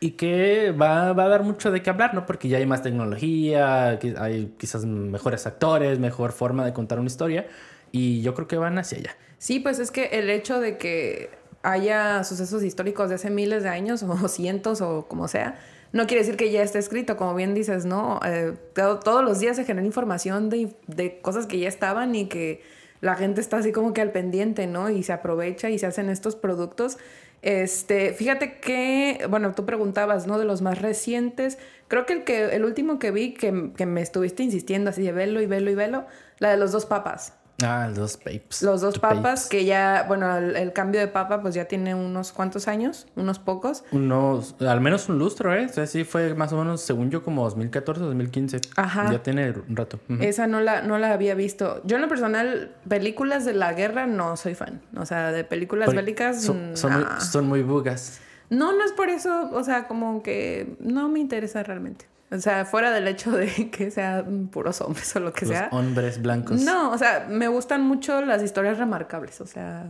Y 0.02 0.12
que 0.12 0.72
va, 0.72 1.12
va 1.12 1.24
a 1.24 1.28
dar 1.28 1.42
mucho 1.42 1.70
de 1.70 1.82
qué 1.82 1.90
hablar, 1.90 2.14
¿no? 2.14 2.24
Porque 2.24 2.48
ya 2.48 2.56
hay 2.56 2.64
más 2.64 2.82
tecnología, 2.82 3.98
hay 4.18 4.54
quizás 4.58 4.86
mejores 4.86 5.46
actores, 5.46 5.98
mejor 5.98 6.32
forma 6.32 6.64
de 6.64 6.72
contar 6.72 6.98
una 6.98 7.08
historia. 7.08 7.46
Y 7.92 8.22
yo 8.22 8.34
creo 8.34 8.48
que 8.48 8.56
van 8.56 8.78
hacia 8.78 8.98
allá. 8.98 9.16
Sí, 9.36 9.60
pues 9.60 9.78
es 9.78 9.90
que 9.90 10.06
el 10.06 10.30
hecho 10.30 10.58
de 10.58 10.78
que 10.78 11.30
haya 11.62 12.24
sucesos 12.24 12.62
históricos 12.62 13.10
de 13.10 13.16
hace 13.16 13.28
miles 13.28 13.62
de 13.62 13.68
años 13.68 14.02
o 14.08 14.28
cientos 14.28 14.80
o 14.80 15.06
como 15.06 15.28
sea, 15.28 15.58
no 15.92 16.06
quiere 16.06 16.22
decir 16.22 16.36
que 16.36 16.50
ya 16.50 16.62
esté 16.62 16.78
escrito, 16.78 17.16
como 17.18 17.34
bien 17.34 17.52
dices, 17.52 17.84
¿no? 17.84 18.20
Eh, 18.24 18.54
todo- 18.74 19.00
todos 19.00 19.22
los 19.24 19.38
días 19.40 19.56
se 19.56 19.64
genera 19.64 19.84
información 19.86 20.48
de, 20.48 20.74
de 20.86 21.20
cosas 21.20 21.46
que 21.46 21.58
ya 21.58 21.68
estaban 21.68 22.14
y 22.14 22.26
que 22.28 22.62
la 23.02 23.16
gente 23.16 23.40
está 23.40 23.58
así 23.58 23.72
como 23.72 23.92
que 23.92 24.00
al 24.00 24.12
pendiente, 24.12 24.66
¿no? 24.66 24.88
Y 24.88 25.02
se 25.02 25.12
aprovecha 25.12 25.68
y 25.68 25.78
se 25.78 25.86
hacen 25.86 26.08
estos 26.10 26.36
productos. 26.36 26.96
Este, 27.42 28.12
fíjate 28.12 28.60
que, 28.60 29.26
bueno, 29.30 29.54
tú 29.54 29.64
preguntabas, 29.66 30.26
¿no? 30.26 30.38
De 30.38 30.44
los 30.44 30.62
más 30.62 30.80
recientes. 30.80 31.58
Creo 31.88 32.06
que 32.06 32.12
el, 32.14 32.24
que, 32.24 32.54
el 32.54 32.64
último 32.64 32.98
que 32.98 33.10
vi 33.10 33.34
que, 33.34 33.72
que 33.76 33.86
me 33.86 34.02
estuviste 34.02 34.42
insistiendo 34.42 34.90
así 34.90 35.02
de 35.02 35.12
velo 35.12 35.40
y 35.40 35.46
velo 35.46 35.70
y 35.70 35.74
velo, 35.74 36.06
la 36.38 36.50
de 36.50 36.56
los 36.58 36.72
dos 36.72 36.86
papas. 36.86 37.39
Ah, 37.64 37.86
los 37.88 37.96
dos 37.96 38.16
papes. 38.16 38.62
Los 38.62 38.80
dos 38.80 38.98
papas, 38.98 39.20
papes. 39.20 39.46
que 39.46 39.64
ya, 39.64 40.04
bueno, 40.08 40.36
el, 40.36 40.56
el 40.56 40.72
cambio 40.72 41.00
de 41.00 41.08
papa 41.08 41.40
pues 41.42 41.54
ya 41.54 41.66
tiene 41.66 41.94
unos 41.94 42.32
cuantos 42.32 42.68
años, 42.68 43.06
unos 43.16 43.38
pocos. 43.38 43.84
Unos, 43.92 44.54
al 44.60 44.80
menos 44.80 45.08
un 45.08 45.18
lustro, 45.18 45.54
¿eh? 45.54 45.66
O 45.66 45.72
sea, 45.72 45.86
sí 45.86 46.04
fue 46.04 46.34
más 46.34 46.52
o 46.52 46.58
menos, 46.58 46.80
según 46.80 47.10
yo, 47.10 47.22
como 47.22 47.44
2014, 47.44 48.00
2015. 48.00 48.60
Ajá. 48.76 49.12
Ya 49.12 49.22
tiene 49.22 49.54
un 49.68 49.76
rato. 49.76 50.00
Esa 50.20 50.46
no 50.46 50.60
la, 50.60 50.82
no 50.82 50.98
la 50.98 51.12
había 51.12 51.34
visto. 51.34 51.80
Yo 51.84 51.96
en 51.96 52.02
lo 52.02 52.08
personal, 52.08 52.74
películas 52.88 53.44
de 53.44 53.54
la 53.54 53.72
guerra 53.72 54.06
no 54.06 54.36
soy 54.36 54.54
fan. 54.54 54.80
O 54.96 55.06
sea, 55.06 55.32
de 55.32 55.44
películas 55.44 55.94
bélicas... 55.94 56.48
Muy, 56.48 56.76
son 56.76 57.46
muy 57.46 57.62
bugas. 57.62 58.20
No, 58.50 58.72
no 58.72 58.84
es 58.84 58.92
por 58.92 59.08
eso, 59.08 59.48
o 59.52 59.62
sea, 59.62 59.86
como 59.86 60.22
que 60.24 60.76
no 60.80 61.08
me 61.08 61.20
interesa 61.20 61.62
realmente. 61.62 62.06
O 62.32 62.38
sea, 62.38 62.64
fuera 62.64 62.90
del 62.92 63.08
hecho 63.08 63.32
de 63.32 63.70
que 63.72 63.90
sean 63.90 64.48
puros 64.48 64.80
hombres 64.80 65.14
o 65.16 65.20
lo 65.20 65.32
que 65.32 65.46
Los 65.46 65.56
sea. 65.56 65.68
hombres 65.72 66.22
blancos. 66.22 66.60
No, 66.62 66.90
o 66.92 66.98
sea, 66.98 67.26
me 67.28 67.48
gustan 67.48 67.82
mucho 67.82 68.22
las 68.22 68.42
historias 68.42 68.78
remarcables, 68.78 69.40
o 69.40 69.46
sea, 69.46 69.86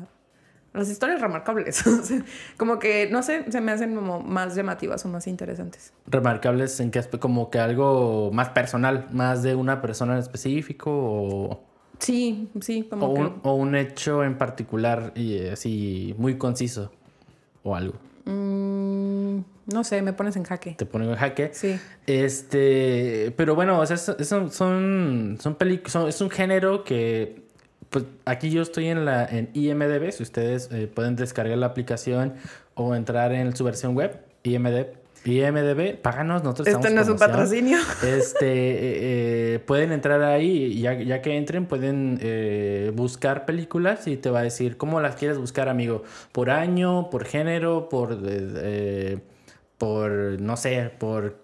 las 0.73 0.89
historias 0.89 1.21
remarcables. 1.21 1.87
o 1.87 2.03
sea, 2.03 2.23
como 2.57 2.79
que, 2.79 3.09
no 3.11 3.23
sé, 3.23 3.45
se 3.51 3.61
me 3.61 3.73
hacen 3.73 3.95
como 3.95 4.21
más 4.21 4.55
llamativas 4.55 5.05
o 5.05 5.09
más 5.09 5.27
interesantes. 5.27 5.93
Remarcables 6.07 6.81
en 6.81 6.91
que 6.91 7.01
aspe- 7.01 7.19
como 7.19 7.51
que 7.51 7.59
algo 7.59 8.31
más 8.33 8.49
personal, 8.51 9.09
más 9.13 9.43
de 9.43 9.55
una 9.55 9.83
persona 9.83 10.15
en 10.15 10.21
específico 10.21 10.91
o, 10.93 11.65
Sí, 11.99 12.49
sí, 12.63 12.85
como 12.89 13.09
o 13.09 13.15
que... 13.15 13.21
un, 13.21 13.41
o 13.43 13.55
un 13.55 13.75
hecho 13.75 14.25
en 14.25 14.39
particular 14.39 15.13
y 15.15 15.47
así 15.49 16.15
muy 16.17 16.39
conciso 16.39 16.91
o 17.63 17.77
algo. 17.77 17.99
Mm, 18.31 19.41
no 19.73 19.85
sé, 19.85 20.03
me 20.03 20.13
pones 20.13 20.37
en 20.37 20.45
jaque. 20.45 20.75
Te 20.79 20.87
ponen 20.87 21.11
en 21.11 21.17
jaque. 21.17 21.51
Sí. 21.53 21.79
Este, 22.07 23.33
pero 23.37 23.55
bueno, 23.55 23.79
o 23.81 23.87
sea, 23.87 23.97
son, 23.97 24.25
son, 24.25 24.51
son 25.39 25.57
son- 25.87 26.09
es 26.09 26.21
un 26.21 26.31
género 26.31 26.85
que, 26.85 27.43
pues 27.91 28.05
aquí 28.25 28.51
yo 28.51 28.63
estoy 28.63 28.87
en 28.87 29.05
la 29.05 29.25
en 29.27 29.51
IMDB, 29.55 30.13
si 30.13 30.23
ustedes 30.23 30.69
eh, 30.73 30.87
pueden 30.87 31.17
descargar 31.17 31.59
la 31.59 31.67
aplicación 31.67 32.35
o 32.75 32.95
entrar 32.95 33.33
en 33.33 33.55
su 33.57 33.65
versión 33.65 33.95
web, 33.95 34.19
IMDB, 34.43 34.87
IMDB, 35.25 35.97
páganos, 36.01 36.43
nosotros 36.43 36.69
Este 36.69 36.79
estamos 36.89 36.95
no 36.95 37.03
es 37.03 37.09
un 37.09 37.19
patrocinio. 37.19 37.79
Este, 38.03 38.47
eh, 38.47 39.55
eh, 39.55 39.59
pueden 39.59 39.93
entrar 39.93 40.23
ahí 40.23 40.81
ya, 40.81 40.95
ya 40.95 41.21
que 41.21 41.37
entren 41.37 41.67
pueden 41.67 42.19
eh, 42.23 42.91
buscar 42.95 43.45
películas 43.45 44.07
y 44.07 44.17
te 44.17 44.31
va 44.31 44.41
a 44.41 44.43
decir 44.43 44.79
cómo 44.79 45.01
las 45.01 45.17
quieres 45.17 45.39
buscar, 45.39 45.69
amigo. 45.69 46.05
Por 46.33 46.51
año, 46.51 47.11
por 47.11 47.25
género, 47.25 47.89
por, 47.91 48.13
eh, 48.13 48.19
eh, 48.25 49.19
por 49.77 50.11
no 50.41 50.57
sé, 50.57 50.91
por, 50.99 51.37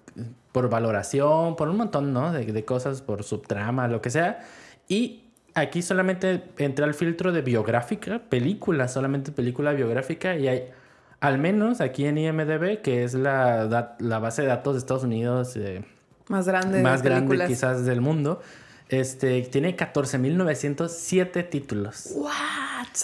por 0.52 0.70
valoración, 0.70 1.56
por 1.56 1.68
un 1.68 1.76
montón, 1.76 2.12
¿no? 2.14 2.32
De, 2.32 2.46
de 2.46 2.64
cosas, 2.64 3.02
por 3.02 3.24
subtrama, 3.24 3.88
lo 3.88 4.00
que 4.00 4.08
sea. 4.08 4.40
Y 4.88 5.24
aquí 5.54 5.82
solamente 5.82 6.44
entra 6.56 6.86
el 6.86 6.94
filtro 6.94 7.30
de 7.30 7.42
biográfica, 7.42 8.20
película, 8.30 8.88
solamente 8.88 9.32
película 9.32 9.72
biográfica 9.72 10.36
y 10.36 10.48
hay... 10.48 10.70
Al 11.20 11.38
menos 11.38 11.80
aquí 11.80 12.04
en 12.04 12.18
IMDB, 12.18 12.82
que 12.82 13.04
es 13.04 13.14
la, 13.14 13.96
la 13.98 14.18
base 14.18 14.42
de 14.42 14.48
datos 14.48 14.74
de 14.74 14.78
Estados 14.78 15.04
Unidos, 15.04 15.56
eh, 15.56 15.84
Más 16.28 16.46
grande. 16.46 16.78
de 16.78 16.82
más 16.82 17.02
grande 17.02 17.46
quizás 17.46 17.84
del 17.86 18.00
mundo. 18.00 18.40
Este, 18.88 19.42
tiene 19.42 19.76
14.907 19.76 21.48
títulos. 21.48 22.10
¿What? 22.14 22.32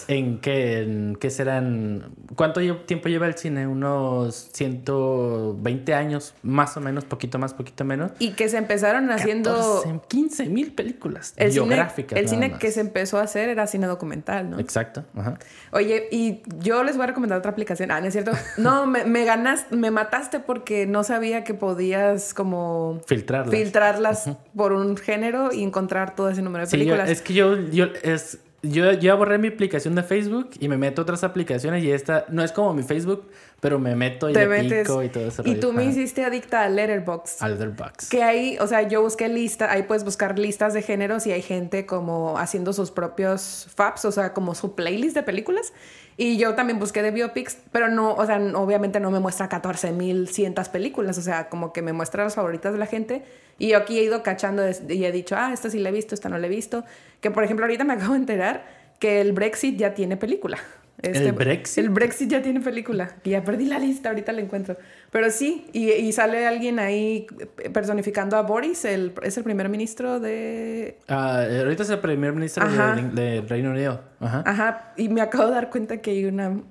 ¿En 0.07 0.39
qué, 0.39 0.79
en 0.81 1.17
qué 1.19 1.29
serán? 1.29 2.13
¿Cuánto 2.35 2.61
tiempo 2.85 3.09
lleva 3.09 3.27
el 3.27 3.35
cine? 3.35 3.67
Unos 3.67 4.49
120 4.53 5.93
años, 5.93 6.33
más 6.41 6.77
o 6.77 6.79
menos, 6.81 7.03
poquito 7.05 7.37
más, 7.37 7.53
poquito 7.53 7.83
menos. 7.83 8.11
Y 8.19 8.31
que 8.31 8.47
se 8.49 8.57
empezaron 8.57 9.11
haciendo... 9.11 9.83
15 10.07 10.45
mil 10.47 10.73
películas 10.73 11.33
El 11.37 11.51
cine, 11.51 11.65
biográficas. 11.65 12.17
el 12.17 12.25
nada 12.25 12.35
cine 12.35 12.49
más. 12.49 12.59
que 12.59 12.71
se 12.71 12.79
empezó 12.79 13.17
a 13.19 13.23
hacer 13.23 13.49
era 13.49 13.67
cine 13.67 13.87
documental, 13.87 14.49
¿no? 14.49 14.59
Exacto. 14.59 15.03
Ajá. 15.15 15.37
Oye, 15.71 16.07
y 16.11 16.41
yo 16.59 16.83
les 16.83 16.95
voy 16.95 17.03
a 17.03 17.07
recomendar 17.07 17.39
otra 17.39 17.51
aplicación. 17.51 17.91
Ah, 17.91 17.99
¿no 17.99 18.07
es 18.07 18.13
cierto? 18.13 18.31
No, 18.57 18.85
me, 18.85 19.03
me 19.05 19.25
ganaste, 19.25 19.75
me 19.75 19.91
mataste 19.91 20.39
porque 20.39 20.85
no 20.85 21.03
sabía 21.03 21.43
que 21.43 21.53
podías 21.53 22.33
como... 22.33 23.01
Filtrarlas. 23.05 23.53
Filtrarlas 23.53 24.29
por 24.55 24.71
un 24.73 24.95
género 24.97 25.51
y 25.51 25.63
encontrar 25.73 26.15
todo 26.15 26.29
ese 26.29 26.41
número 26.41 26.65
de 26.65 26.69
Sí, 26.71 26.77
yo- 26.77 26.79
películas. 26.83 27.09
es 27.09 27.21
que 27.21 27.33
yo, 27.33 27.57
yo, 27.69 27.85
es, 28.03 28.37
yo 28.61 28.91
ya 28.93 29.15
borré 29.15 29.37
mi 29.37 29.49
aplicación 29.49 29.95
de 29.95 30.03
Facebook 30.03 30.51
y 30.59 30.67
me 30.69 30.77
meto 30.77 31.01
a 31.01 31.03
otras 31.03 31.23
aplicaciones 31.23 31.83
y 31.83 31.91
esta 31.91 32.25
no 32.29 32.43
es 32.43 32.51
como 32.51 32.73
mi 32.73 32.83
Facebook, 32.83 33.27
pero 33.59 33.79
me 33.79 33.95
meto 33.95 34.29
y 34.29 34.33
Te 34.33 34.39
le 34.41 34.47
metes... 34.47 34.87
pico 34.87 35.03
y 35.03 35.09
todo 35.09 35.27
eso. 35.27 35.41
Y 35.45 35.55
tú 35.55 35.73
me 35.73 35.85
hiciste 35.85 36.23
adicta 36.25 36.63
a 36.63 36.69
Letterboxd. 36.69 37.41
Al 37.43 37.53
Letterboxd. 37.53 38.09
Que 38.09 38.23
ahí, 38.23 38.57
o 38.59 38.67
sea, 38.67 38.81
yo 38.87 39.01
busqué 39.01 39.27
listas, 39.29 39.69
ahí 39.71 39.83
puedes 39.83 40.03
buscar 40.03 40.37
listas 40.39 40.73
de 40.73 40.81
géneros 40.81 41.25
y 41.27 41.31
hay 41.31 41.41
gente 41.41 41.85
como 41.85 42.37
haciendo 42.37 42.71
sus 42.73 42.91
propios 42.91 43.67
faps, 43.75 44.05
o 44.05 44.11
sea, 44.11 44.33
como 44.33 44.53
su 44.55 44.75
playlist 44.75 45.15
de 45.15 45.23
películas. 45.23 45.73
Y 46.15 46.37
yo 46.37 46.53
también 46.53 46.79
busqué 46.79 47.01
de 47.01 47.11
biopics, 47.11 47.57
pero 47.71 47.89
no, 47.89 48.13
o 48.13 48.25
sea, 48.25 48.37
obviamente 48.55 48.99
no 48.99 49.09
me 49.09 49.19
muestra 49.19 49.49
14.100 49.49 50.69
películas, 50.69 51.17
o 51.17 51.21
sea, 51.21 51.49
como 51.49 51.73
que 51.73 51.81
me 51.81 51.93
muestra 51.93 52.23
las 52.23 52.35
favoritas 52.35 52.71
de 52.73 52.79
la 52.79 52.85
gente. 52.85 53.23
Y 53.57 53.69
yo 53.69 53.77
aquí 53.77 53.97
he 53.97 54.03
ido 54.03 54.21
cachando 54.23 54.63
y 54.89 55.05
he 55.05 55.11
dicho, 55.11 55.35
ah, 55.37 55.51
esta 55.53 55.69
sí 55.69 55.79
la 55.79 55.89
he 55.89 55.91
visto, 55.91 56.13
esta 56.13 56.29
no 56.29 56.37
la 56.37 56.47
he 56.47 56.49
visto. 56.49 56.83
Que 57.21 57.31
por 57.31 57.43
ejemplo, 57.43 57.65
ahorita 57.65 57.83
me 57.83 57.93
acabo 57.95 58.13
de 58.13 58.19
enterar 58.19 58.65
que 58.99 59.21
el 59.21 59.33
Brexit 59.33 59.77
ya 59.77 59.93
tiene 59.93 60.17
película. 60.17 60.59
Este, 61.01 61.25
¿El 61.25 61.33
Brexit? 61.33 61.77
El 61.83 61.89
Brexit 61.89 62.29
ya 62.29 62.41
tiene 62.41 62.61
película. 62.61 63.15
Y 63.25 63.31
ya 63.31 63.43
perdí 63.43 63.65
la 63.65 63.77
lista, 63.79 64.09
ahorita 64.09 64.31
la 64.31 64.39
encuentro. 64.41 64.77
Pero 65.11 65.29
sí, 65.31 65.65
y, 65.73 65.91
y 65.91 66.11
sale 66.13 66.47
alguien 66.47 66.79
ahí 66.79 67.27
personificando 67.73 68.37
a 68.37 68.41
Boris, 68.43 68.85
el, 68.85 69.13
es 69.21 69.37
el 69.37 69.43
primer 69.43 69.67
ministro 69.69 70.19
de... 70.21 70.97
Eh, 71.07 71.61
ahorita 71.63 71.83
es 71.83 71.89
el 71.89 71.99
primer 71.99 72.31
ministro 72.33 72.65
del 72.69 73.13
del 73.15 73.49
Reino 73.49 73.71
Unido. 73.71 74.01
Ajá. 74.21 74.43
Ajá, 74.45 74.93
y 74.95 75.09
me 75.09 75.19
acabo 75.21 75.47
de 75.47 75.55
dar 75.55 75.69
cuenta 75.69 75.97
que 76.01 76.11
hay 76.11 76.25
una, 76.25 76.61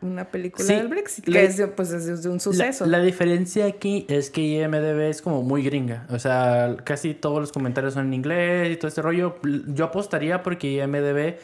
una 0.00 0.24
película 0.30 0.64
Sí, 0.66 0.74
del 0.74 0.88
Brexit, 0.88 1.28
la- 1.28 1.40
que 1.40 1.44
es 1.46 1.56
de, 1.56 1.68
pues, 1.68 1.92
es 1.92 2.22
de 2.22 2.28
un 2.28 2.40
suceso. 2.40 2.86
La, 2.86 2.98
la 2.98 3.04
diferencia 3.04 3.66
aquí 3.66 4.04
es 4.08 4.30
que 4.30 4.40
IMDB 4.40 5.02
es 5.10 5.22
como 5.22 5.42
muy 5.42 5.62
gringa. 5.62 6.06
O 6.10 6.18
sea, 6.18 6.76
casi 6.82 7.14
todos 7.14 7.38
los 7.40 7.52
comentarios 7.52 7.94
son 7.94 8.06
en 8.06 8.14
inglés 8.14 8.72
y 8.72 8.76
todo 8.76 8.88
este 8.88 9.02
rollo. 9.02 9.36
Yo 9.68 9.84
apostaría 9.84 10.42
porque 10.42 10.72
IMDB 10.72 11.36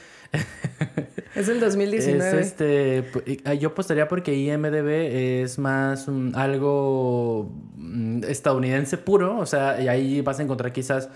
es 1.35 1.49
el 1.49 1.61
2019. 1.61 2.41
Es 2.41 2.47
este, 2.47 3.05
y- 3.27 3.59
yo 3.59 3.71
apostaría 3.71 4.09
porque 4.09 4.35
IMDB 4.35 4.89
es 5.43 5.59
más 5.59 6.07
algo 6.35 7.53
mm, 7.77 8.25
estadounidense 8.25 8.99
puro, 8.99 9.39
o 9.39 9.47
sea, 9.47 9.81
y 9.81 9.89
ahí 9.89 10.21
vas 10.21 10.41
a 10.41 10.43
encontrar 10.43 10.73
quizás, 10.73 11.09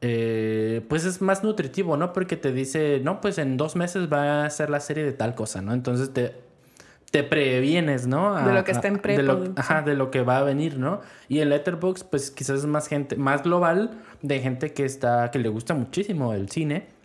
eh, 0.00 0.82
pues 0.88 1.04
es 1.04 1.20
más 1.20 1.42
nutritivo, 1.42 1.96
¿no? 1.96 2.12
Porque 2.12 2.36
te 2.36 2.52
dice, 2.52 3.00
no, 3.02 3.20
pues 3.20 3.38
en 3.38 3.56
dos 3.56 3.76
meses 3.76 4.12
va 4.12 4.44
a 4.44 4.50
ser 4.50 4.70
la 4.70 4.80
serie 4.80 5.04
de 5.04 5.12
tal 5.12 5.34
cosa, 5.34 5.60
¿no? 5.62 5.72
Entonces 5.72 6.12
te, 6.12 6.34
te 7.10 7.22
previenes, 7.24 8.06
¿no? 8.06 8.34
De 8.44 8.52
lo 8.52 8.64
que 8.64 8.72
está 8.72 8.88
en 8.88 9.00
de 9.02 9.22
lo, 9.22 9.52
ajá, 9.56 9.82
de 9.82 9.94
lo 9.94 10.10
que 10.10 10.22
va 10.22 10.38
a 10.38 10.42
venir, 10.42 10.78
¿no? 10.78 11.00
Y 11.28 11.40
en 11.40 11.48
Letterboxd, 11.48 12.06
pues 12.10 12.30
quizás 12.30 12.58
es 12.58 12.66
más 12.66 12.86
gente, 12.86 13.16
más 13.16 13.42
global, 13.42 13.98
de 14.22 14.40
gente 14.40 14.72
que 14.72 14.84
está, 14.84 15.30
que 15.30 15.38
le 15.38 15.48
gusta 15.48 15.74
muchísimo 15.74 16.32
el 16.34 16.50
cine 16.50 16.97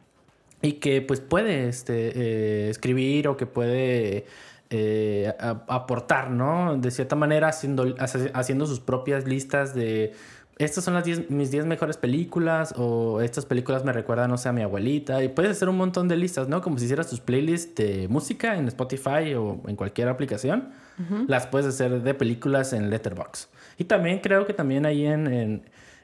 y 0.63 0.73
que 0.73 1.01
pues 1.03 1.19
puede 1.19 1.67
este, 1.67 2.11
eh, 2.15 2.69
escribir 2.69 3.27
o 3.27 3.37
que 3.37 3.45
puede 3.45 4.25
eh, 4.71 5.31
a- 5.39 5.63
aportar, 5.67 6.31
¿no? 6.31 6.77
De 6.77 6.89
cierta 6.89 7.15
manera 7.15 7.49
haciendo, 7.49 7.93
haciendo 8.33 8.65
sus 8.65 8.79
propias 8.79 9.27
listas 9.27 9.75
de 9.75 10.13
estas 10.59 10.83
son 10.83 10.93
las 10.93 11.03
10 11.03 11.31
mis 11.31 11.49
10 11.49 11.65
mejores 11.65 11.97
películas 11.97 12.75
o 12.77 13.21
estas 13.21 13.43
películas 13.45 13.83
me 13.83 13.91
recuerdan, 13.91 14.29
no 14.29 14.37
sé, 14.37 14.49
a 14.49 14.53
mi 14.53 14.61
abuelita 14.61 15.23
y 15.23 15.27
puedes 15.27 15.51
hacer 15.51 15.67
un 15.67 15.77
montón 15.77 16.07
de 16.07 16.15
listas, 16.15 16.47
¿no? 16.47 16.61
Como 16.61 16.77
si 16.77 16.85
hicieras 16.85 17.09
tus 17.09 17.19
playlists 17.19 17.73
de 17.75 18.07
música 18.07 18.55
en 18.55 18.67
Spotify 18.67 19.33
o 19.35 19.59
en 19.67 19.75
cualquier 19.75 20.09
aplicación, 20.09 20.69
las 21.27 21.47
puedes 21.47 21.65
hacer 21.67 22.03
de 22.03 22.13
películas 22.13 22.71
en 22.71 22.91
Letterboxd. 22.91 23.49
Y 23.79 23.85
también 23.85 24.19
creo 24.19 24.45
que 24.45 24.53
también 24.53 24.85
ahí 24.85 25.05
en, 25.07 25.25
en, 25.27 25.63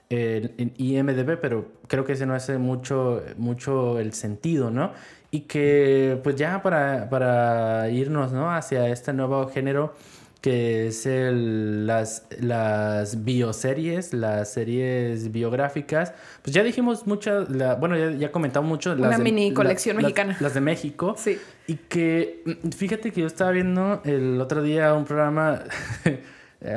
en- 0.09 0.51
en 0.57 0.73
IMDB, 0.77 1.37
pero 1.39 1.67
creo 1.87 2.03
que 2.05 2.13
ese 2.13 2.25
no 2.25 2.33
hace 2.33 2.57
mucho, 2.57 3.23
mucho 3.37 3.99
el 3.99 4.13
sentido, 4.13 4.71
¿no? 4.71 4.91
Y 5.31 5.41
que 5.41 6.19
pues 6.23 6.35
ya 6.35 6.63
para, 6.63 7.09
para 7.09 7.89
irnos, 7.89 8.31
¿no? 8.31 8.51
Hacia 8.51 8.87
este 8.89 9.13
nuevo 9.13 9.47
género 9.49 9.93
que 10.41 10.87
es 10.87 11.05
el, 11.05 11.85
las, 11.85 12.25
las 12.39 13.25
bioseries, 13.25 14.13
las 14.13 14.53
series 14.53 15.33
biográficas. 15.33 16.13
Pues 16.41 16.53
ya 16.55 16.63
dijimos 16.63 17.05
muchas, 17.05 17.49
la- 17.49 17.75
bueno, 17.75 17.97
ya, 17.97 18.11
ya 18.11 18.31
comentamos 18.31 18.69
mucho. 18.69 18.93
Una 18.93 19.17
de- 19.17 19.23
mini 19.23 19.53
colección 19.53 19.97
las- 19.97 20.03
mexicana. 20.03 20.37
Las 20.39 20.53
de 20.53 20.61
México. 20.61 21.15
Sí. 21.17 21.37
Y 21.67 21.75
que, 21.75 22.41
mm, 22.63 22.69
fíjate 22.69 23.11
que 23.11 23.19
yo 23.21 23.27
estaba 23.27 23.51
viendo 23.51 24.01
el 24.05 24.39
otro 24.39 24.63
día 24.63 24.93
un 24.93 25.03
programa 25.03 25.61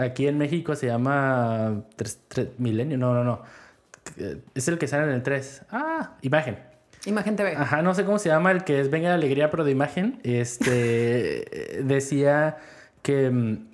aquí 0.00 0.26
en 0.28 0.38
México, 0.38 0.74
se 0.76 0.86
llama 0.86 1.82
Tres- 1.96 2.20
Tres- 2.28 2.48
Milenio, 2.58 2.98
no, 2.98 3.14
no, 3.14 3.24
no. 3.24 3.42
Es 4.54 4.68
el 4.68 4.78
que 4.78 4.86
sale 4.88 5.04
en 5.04 5.10
el 5.10 5.22
3. 5.22 5.62
Ah, 5.70 6.16
imagen. 6.22 6.58
Imagen 7.06 7.36
TV. 7.36 7.54
Ajá, 7.56 7.82
no 7.82 7.94
sé 7.94 8.04
cómo 8.04 8.18
se 8.18 8.28
llama, 8.28 8.50
el 8.52 8.64
que 8.64 8.80
es 8.80 8.90
Venga 8.90 9.08
de 9.08 9.14
Alegría, 9.14 9.50
pero 9.50 9.64
de 9.64 9.70
imagen. 9.72 10.20
Este 10.24 11.80
decía 11.84 12.58
que 13.02 13.30
mm, 13.30 13.66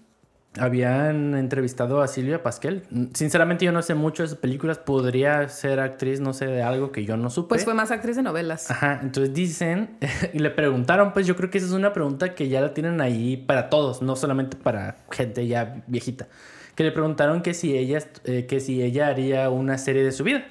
habían 0.58 1.34
entrevistado 1.34 2.02
a 2.02 2.08
Silvia 2.08 2.42
Pasquel. 2.42 2.82
Mm, 2.90 3.06
Sinceramente, 3.14 3.64
yo 3.64 3.72
no 3.72 3.82
sé 3.82 3.94
mucho 3.94 4.22
de 4.22 4.28
sus 4.28 4.38
películas. 4.38 4.78
Podría 4.78 5.48
ser 5.48 5.80
actriz, 5.80 6.20
no 6.20 6.32
sé, 6.32 6.46
de 6.46 6.62
algo 6.62 6.92
que 6.92 7.04
yo 7.04 7.16
no 7.16 7.30
supe. 7.30 7.50
Pues 7.50 7.64
fue 7.64 7.74
más 7.74 7.90
actriz 7.90 8.16
de 8.16 8.22
novelas. 8.22 8.70
Ajá, 8.70 9.00
entonces 9.02 9.34
dicen, 9.34 9.96
y 10.32 10.38
le 10.38 10.50
preguntaron, 10.50 11.12
pues 11.12 11.26
yo 11.26 11.36
creo 11.36 11.50
que 11.50 11.58
esa 11.58 11.66
es 11.66 11.72
una 11.72 11.92
pregunta 11.92 12.34
que 12.34 12.48
ya 12.48 12.60
la 12.60 12.74
tienen 12.74 13.00
ahí 13.00 13.36
para 13.36 13.70
todos, 13.70 14.02
no 14.02 14.16
solamente 14.16 14.56
para 14.56 14.96
gente 15.10 15.46
ya 15.46 15.82
viejita. 15.86 16.28
Que 16.74 16.84
le 16.84 16.92
preguntaron 16.92 17.42
que 17.42 17.54
si 17.54 17.76
ella, 17.76 17.98
eh, 18.24 18.46
que 18.46 18.60
si 18.60 18.82
ella 18.82 19.08
haría 19.08 19.50
una 19.50 19.78
serie 19.78 20.04
de 20.04 20.12
su 20.12 20.22
vida. 20.22 20.44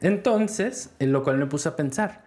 Entonces, 0.00 0.90
en 0.98 1.12
lo 1.12 1.22
cual 1.22 1.38
me 1.38 1.46
puse 1.46 1.68
a 1.68 1.76
pensar, 1.76 2.22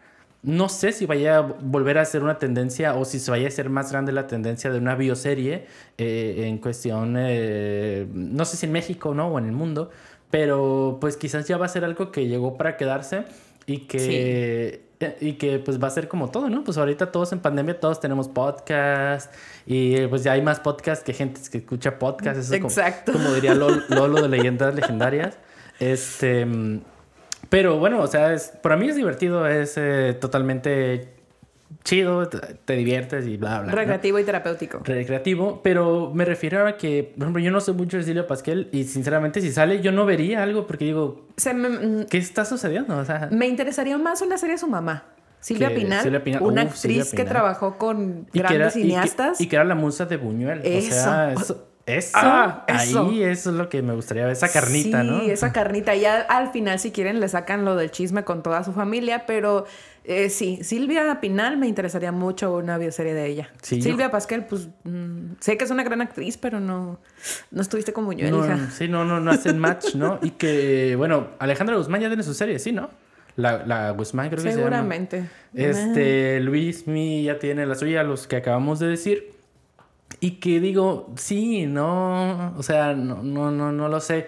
no 0.45 0.69
sé 0.69 0.91
si 0.91 1.07
vaya 1.07 1.37
a 1.37 1.41
volver 1.41 1.97
a 1.97 2.05
ser 2.05 2.21
una 2.23 2.37
tendencia 2.37 2.93
o 2.95 3.03
si 3.03 3.19
se 3.19 3.31
vaya 3.31 3.45
a 3.45 3.47
hacer 3.47 3.69
más 3.69 3.91
grande 3.91 4.11
la 4.11 4.27
tendencia 4.27 4.69
de 4.69 4.77
una 4.77 4.93
bioserie 4.95 5.65
eh, 5.97 6.43
en 6.47 6.59
cuestión, 6.59 7.15
eh, 7.17 8.05
no 8.13 8.45
sé 8.45 8.55
si 8.57 8.67
en 8.67 8.71
México 8.71 9.15
¿no? 9.15 9.27
o 9.29 9.39
en 9.39 9.45
el 9.45 9.51
mundo, 9.53 9.89
pero 10.29 10.99
pues 11.01 11.17
quizás 11.17 11.47
ya 11.47 11.57
va 11.57 11.65
a 11.65 11.69
ser 11.69 11.83
algo 11.83 12.11
que 12.11 12.27
llegó 12.27 12.57
para 12.57 12.77
quedarse 12.77 13.23
y 13.65 13.79
que, 13.87 14.83
y 15.19 15.33
que 15.33 15.57
pues 15.57 15.81
va 15.81 15.87
a 15.87 15.91
ser 15.91 16.07
como 16.07 16.29
todo, 16.29 16.47
¿no? 16.49 16.63
Pues 16.63 16.77
ahorita 16.77 17.11
todos 17.11 17.31
en 17.31 17.39
pandemia, 17.39 17.79
todos 17.79 17.99
tenemos 17.99 18.27
podcast 18.27 19.33
y 19.65 20.05
pues 20.07 20.23
ya 20.23 20.33
hay 20.33 20.43
más 20.43 20.59
podcast 20.59 21.03
que 21.03 21.13
gente 21.13 21.41
que 21.51 21.57
escucha 21.57 21.97
podcast. 21.97 22.39
Eso 22.39 22.53
Exacto. 22.53 23.13
Como, 23.13 23.33
diría 23.33 23.55
Lol- 23.55 23.83
Lolo 23.89 24.21
de 24.21 24.29
Leyendas 24.29 24.75
Legendarias. 24.75 25.39
Este... 25.79 26.45
pero 27.49 27.77
bueno, 27.77 28.01
o 28.01 28.07
sea, 28.07 28.33
es, 28.33 28.53
para 28.61 28.77
mí 28.77 28.87
es 28.89 28.95
divertido, 28.95 29.47
es 29.47 29.73
eh, 29.77 30.15
totalmente 30.19 31.09
chido, 31.83 32.27
te, 32.27 32.39
te 32.39 32.75
diviertes 32.75 33.25
y 33.27 33.37
bla, 33.37 33.61
bla. 33.61 33.71
¿no? 33.71 33.75
Recreativo 33.77 34.17
y 34.19 34.23
terapéutico. 34.23 34.81
Recreativo, 34.83 35.61
pero 35.63 36.11
me 36.13 36.25
refiero 36.25 36.67
a 36.67 36.77
que, 36.77 37.11
por 37.15 37.23
ejemplo, 37.23 37.41
yo 37.43 37.51
no 37.51 37.61
sé 37.61 37.73
mucho 37.73 37.97
de 37.97 38.03
Silvia 38.03 38.27
Pasquel 38.27 38.69
y 38.71 38.85
sinceramente 38.85 39.41
si 39.41 39.51
sale 39.51 39.81
yo 39.81 39.91
no 39.91 40.05
vería 40.05 40.41
algo 40.43 40.65
porque 40.67 40.85
digo, 40.85 41.27
Se 41.37 41.53
me, 41.53 41.69
mm, 41.69 42.05
¿qué 42.05 42.17
está 42.17 42.45
sucediendo? 42.45 42.97
O 42.97 43.05
sea, 43.05 43.29
me 43.31 43.47
interesaría 43.47 43.97
más 43.97 44.21
una 44.21 44.37
serie 44.37 44.55
de 44.55 44.59
su 44.59 44.67
mamá. 44.67 45.03
Silvia 45.41 45.69
Pinal, 45.75 46.01
Silvia 46.01 46.23
Pinal, 46.23 46.41
una 46.41 46.63
uf, 46.63 46.75
Silvia 46.75 47.03
actriz 47.03 47.19
que 47.19 47.23
trabajó 47.23 47.77
con 47.77 48.25
y 48.29 48.31
que, 48.31 48.39
era, 48.39 48.49
grandes 48.49 48.75
y 48.77 48.79
que- 48.79 48.85
cineastas. 48.87 49.41
y 49.41 49.47
que 49.47 49.55
era 49.55 49.65
la 49.65 49.75
musa 49.75 50.05
de 50.07 50.17
Buñuel. 50.17 50.61
Eso. 50.63 50.87
O 50.87 50.91
sea, 51.03 51.33
eso, 51.33 51.64
eso, 51.85 52.11
Ah, 52.15 52.65
eso. 52.67 53.07
ahí 53.09 53.21
eso 53.23 53.51
es 53.51 53.55
lo 53.55 53.69
que 53.69 53.81
me 53.83 53.93
gustaría 53.93 54.23
ver, 54.23 54.31
esa 54.33 54.51
carnita, 54.51 55.01
sí, 55.01 55.07
¿no? 55.07 55.21
esa 55.21 55.51
carnita. 55.53 55.93
Ya 55.95 56.21
al 56.21 56.51
final, 56.51 56.79
si 56.79 56.91
quieren, 56.91 57.19
le 57.19 57.27
sacan 57.29 57.63
lo 57.65 57.75
del 57.75 57.91
chisme 57.91 58.23
con 58.23 58.41
toda 58.41 58.63
su 58.63 58.73
familia, 58.73 59.25
pero 59.27 59.65
eh, 60.03 60.29
sí, 60.29 60.59
Silvia 60.63 61.19
Pinal 61.21 61.57
me 61.57 61.67
interesaría 61.67 62.11
mucho 62.11 62.55
una 62.55 62.77
bioserie 62.79 63.13
de 63.13 63.27
ella. 63.27 63.49
Sí, 63.61 63.77
yo- 63.77 63.83
Silvia 63.83 64.09
Pasquel, 64.09 64.45
pues 64.45 64.67
mm, 64.83 65.33
sé 65.39 65.57
que 65.57 65.65
es 65.65 65.71
una 65.71 65.83
gran 65.83 66.01
actriz, 66.01 66.37
pero 66.37 66.59
no, 66.59 66.99
no 67.51 67.61
estuviste 67.61 67.93
con 67.93 68.05
Buñuel, 68.05 68.31
No, 68.31 68.45
hija. 68.45 68.69
sí, 68.71 68.87
no, 68.87 69.05
no, 69.05 69.19
no 69.19 69.29
hacen 69.31 69.59
match, 69.59 69.93
¿no? 69.95 70.19
Y 70.23 70.31
que, 70.31 70.95
bueno, 70.95 71.27
Alejandra 71.39 71.75
Guzmán 71.75 72.01
ya 72.01 72.07
tiene 72.07 72.23
su 72.23 72.33
serie, 72.33 72.57
sí, 72.59 72.71
¿no? 72.71 72.89
La, 73.35 73.65
la 73.65 73.91
Guzmán 73.91 74.29
creo 74.29 74.37
que 74.37 74.49
se 74.49 74.57
llama. 74.57 74.61
Seguramente. 74.63 75.25
Este, 75.53 76.39
Luis 76.39 76.87
Mi 76.87 77.23
ya 77.23 77.37
tiene 77.37 77.65
la 77.65 77.75
suya, 77.75 78.01
los 78.03 78.27
que 78.27 78.37
acabamos 78.37 78.79
de 78.79 78.87
decir. 78.87 79.34
Y 80.19 80.31
que 80.39 80.59
digo, 80.59 81.11
sí, 81.17 81.65
no, 81.67 82.53
o 82.57 82.63
sea, 82.63 82.93
no, 82.93 83.21
no, 83.23 83.51
no, 83.51 83.71
no 83.71 83.89
lo 83.89 83.99
sé. 83.99 84.27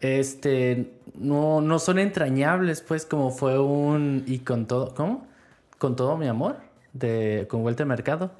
este, 0.00 0.92
no, 1.18 1.60
no 1.60 1.78
son 1.78 1.98
entrañables, 1.98 2.80
pues, 2.82 3.06
como 3.06 3.30
fue 3.30 3.58
un... 3.58 4.24
Y 4.26 4.40
con 4.40 4.66
todo, 4.66 4.94
¿cómo? 4.94 5.26
Con 5.78 5.96
todo 5.96 6.16
mi 6.16 6.26
amor, 6.28 6.56
de, 6.92 7.46
con 7.50 7.62
Vuelta 7.62 7.82
al 7.82 7.88
Mercado. 7.88 8.30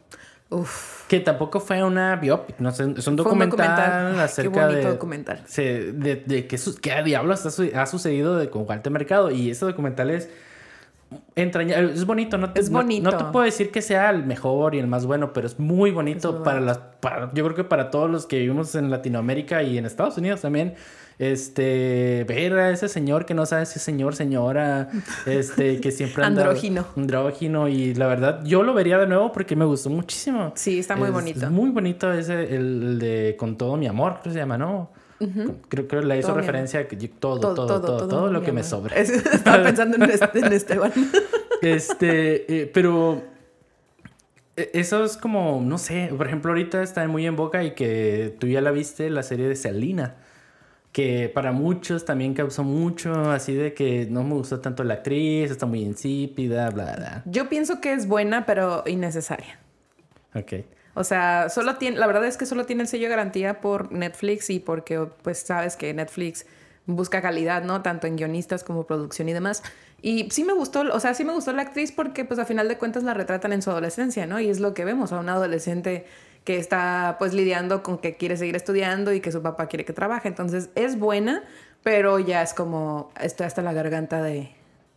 Uf. 0.48 1.06
Que 1.08 1.18
tampoco 1.20 1.58
fue 1.60 1.82
una 1.82 2.16
biopic, 2.16 2.58
no 2.60 2.70
sé, 2.70 2.84
es 2.84 2.88
un 2.88 2.94
Fue 3.02 3.10
un 3.10 3.16
documental, 3.16 3.56
documental. 3.66 4.20
Acerca 4.20 4.52
qué 4.52 4.58
bonito 4.66 4.86
de, 4.86 4.92
documental. 4.94 5.42
se- 5.46 5.92
de, 5.92 6.16
de 6.16 6.46
qué, 6.46 6.56
su- 6.56 6.76
qué 6.76 7.02
diablos 7.02 7.44
ha, 7.46 7.50
su- 7.50 7.70
ha 7.74 7.86
sucedido 7.86 8.36
de, 8.36 8.48
con 8.48 8.64
Walter 8.66 8.92
Mercado. 8.92 9.30
Y 9.32 9.50
ese 9.50 9.64
documental 9.64 10.10
es 10.10 10.28
entrañable, 11.34 11.92
es 11.92 12.04
bonito, 12.04 12.38
no 12.38 12.52
te, 12.52 12.60
Es 12.60 12.70
bonito. 12.70 13.10
No, 13.10 13.16
te 13.16 13.24
puedo 13.24 13.44
decir 13.44 13.70
que 13.70 13.82
sea 13.82 14.10
el 14.10 14.24
mejor 14.24 14.74
y 14.74 14.78
el 14.78 14.86
más 14.86 15.06
bueno, 15.06 15.32
pero 15.32 15.46
es 15.46 15.58
muy 15.58 15.90
bonito 15.90 16.28
Es 16.30 16.34
muy 16.36 16.44
para 16.44 16.60
las, 16.60 16.78
para, 17.00 17.30
yo 17.34 17.44
creo 17.44 17.54
que 17.56 17.64
para 17.64 17.90
todos 17.90 18.10
los 18.10 18.26
que 18.26 18.38
vivimos 18.38 18.74
en 18.74 18.90
Latinoamérica 18.90 19.62
y 19.62 19.78
en 19.78 19.86
Estados 19.86 20.16
Unidos 20.18 20.40
también. 20.40 20.74
Este, 21.18 22.24
ver 22.28 22.52
a 22.58 22.70
ese 22.70 22.88
señor 22.90 23.24
que 23.24 23.32
no 23.34 23.46
sabe 23.46 23.64
si 23.66 23.78
es 23.78 23.82
señor, 23.82 24.14
señora, 24.14 24.90
este, 25.26 25.80
que 25.80 25.90
siempre 25.90 26.22
anda. 26.24 26.42
Andrógino. 26.42 26.84
Andrógino, 26.96 27.68
y 27.68 27.94
la 27.94 28.06
verdad, 28.06 28.44
yo 28.44 28.62
lo 28.62 28.74
vería 28.74 28.98
de 28.98 29.06
nuevo 29.06 29.32
porque 29.32 29.56
me 29.56 29.64
gustó 29.64 29.88
muchísimo. 29.90 30.52
Sí, 30.56 30.78
está 30.78 30.94
muy 30.94 31.08
Es- 31.08 31.14
bonito. 31.14 31.44
Es 31.46 31.50
muy 31.50 31.70
bonito 31.70 32.12
ese, 32.12 32.54
el, 32.54 32.82
el 32.82 32.98
de 32.98 33.36
Con 33.38 33.56
todo 33.56 33.76
mi 33.76 33.86
amor, 33.86 34.12
creo 34.20 34.22
que 34.24 34.30
se 34.32 34.38
llama, 34.38 34.58
¿no? 34.58 34.90
Creo 35.68 35.88
que 35.88 35.96
le 36.02 36.18
hizo 36.18 36.28
Todo 36.28 36.36
referencia 36.38 36.80
a 36.80 36.84
que 36.88 36.96
yo- 36.96 37.08
todo, 37.10 37.40
todo, 37.54 37.80
todo, 37.80 38.06
todo, 38.08 38.30
lo 38.30 38.42
que 38.42 38.52
me 38.52 38.62
sobra. 38.62 38.94
Es- 38.96 39.10
Estaba 39.10 39.62
pensando 39.64 39.96
en, 39.96 40.02
este- 40.10 40.38
en 40.40 40.52
Esteban. 40.52 40.92
Este, 41.62 42.62
eh, 42.62 42.70
pero 42.72 43.22
eh, 44.56 44.70
eso 44.74 45.04
es 45.04 45.16
como, 45.16 45.60
no 45.62 45.78
sé, 45.78 46.10
por 46.16 46.26
ejemplo, 46.26 46.50
ahorita 46.50 46.82
está 46.82 47.06
muy 47.08 47.26
en 47.26 47.36
boca 47.36 47.62
y 47.64 47.72
que 47.74 48.34
tú 48.38 48.46
ya 48.46 48.60
la 48.60 48.70
viste, 48.70 49.08
la 49.10 49.22
serie 49.22 49.48
de 49.48 49.56
Selena, 49.56 50.16
que 50.92 51.30
para 51.34 51.52
muchos 51.52 52.04
también 52.04 52.34
causó 52.34 52.62
mucho, 52.64 53.12
así 53.30 53.54
de 53.54 53.74
que 53.74 54.06
no 54.10 54.22
me 54.24 54.34
gustó 54.34 54.60
tanto 54.60 54.82
la 54.84 54.94
actriz, 54.94 55.50
está 55.50 55.66
muy 55.66 55.80
insípida, 55.82 56.70
bla, 56.70 56.94
bla. 56.96 57.22
Yo 57.26 57.48
pienso 57.48 57.80
que 57.80 57.92
es 57.92 58.06
buena, 58.06 58.46
pero 58.46 58.82
innecesaria. 58.86 59.58
Ok. 60.34 60.52
O 60.98 61.04
sea, 61.04 61.50
solo 61.50 61.76
tiene, 61.76 61.98
la 61.98 62.06
verdad 62.06 62.24
es 62.24 62.38
que 62.38 62.46
solo 62.46 62.64
tiene 62.64 62.80
el 62.80 62.88
sello 62.88 63.10
garantía 63.10 63.60
por 63.60 63.92
Netflix 63.92 64.48
y 64.48 64.60
porque 64.60 64.98
pues 65.22 65.40
sabes 65.40 65.76
que 65.76 65.92
Netflix 65.92 66.46
busca 66.86 67.20
calidad, 67.20 67.62
¿no? 67.64 67.82
Tanto 67.82 68.06
en 68.06 68.16
guionistas 68.16 68.64
como 68.64 68.86
producción 68.86 69.28
y 69.28 69.34
demás. 69.34 69.62
Y 70.00 70.30
sí 70.30 70.42
me 70.42 70.54
gustó, 70.54 70.80
o 70.90 70.98
sea, 70.98 71.12
sí 71.12 71.22
me 71.22 71.34
gustó 71.34 71.52
la 71.52 71.60
actriz 71.60 71.92
porque 71.92 72.24
pues 72.24 72.40
a 72.40 72.46
final 72.46 72.66
de 72.66 72.78
cuentas 72.78 73.02
la 73.02 73.12
retratan 73.12 73.52
en 73.52 73.60
su 73.60 73.68
adolescencia, 73.68 74.26
¿no? 74.26 74.40
Y 74.40 74.48
es 74.48 74.58
lo 74.58 74.72
que 74.72 74.86
vemos, 74.86 75.12
a 75.12 75.20
un 75.20 75.28
adolescente 75.28 76.06
que 76.44 76.56
está 76.56 77.16
pues 77.18 77.34
lidiando 77.34 77.82
con 77.82 77.98
que 77.98 78.16
quiere 78.16 78.38
seguir 78.38 78.56
estudiando 78.56 79.12
y 79.12 79.20
que 79.20 79.32
su 79.32 79.42
papá 79.42 79.66
quiere 79.66 79.84
que 79.84 79.92
trabaje. 79.92 80.28
Entonces 80.28 80.70
es 80.76 80.98
buena, 80.98 81.44
pero 81.82 82.18
ya 82.20 82.40
es 82.40 82.54
como, 82.54 83.10
estoy 83.20 83.46
hasta 83.46 83.60
la 83.60 83.74
garganta 83.74 84.22
de, 84.22 84.50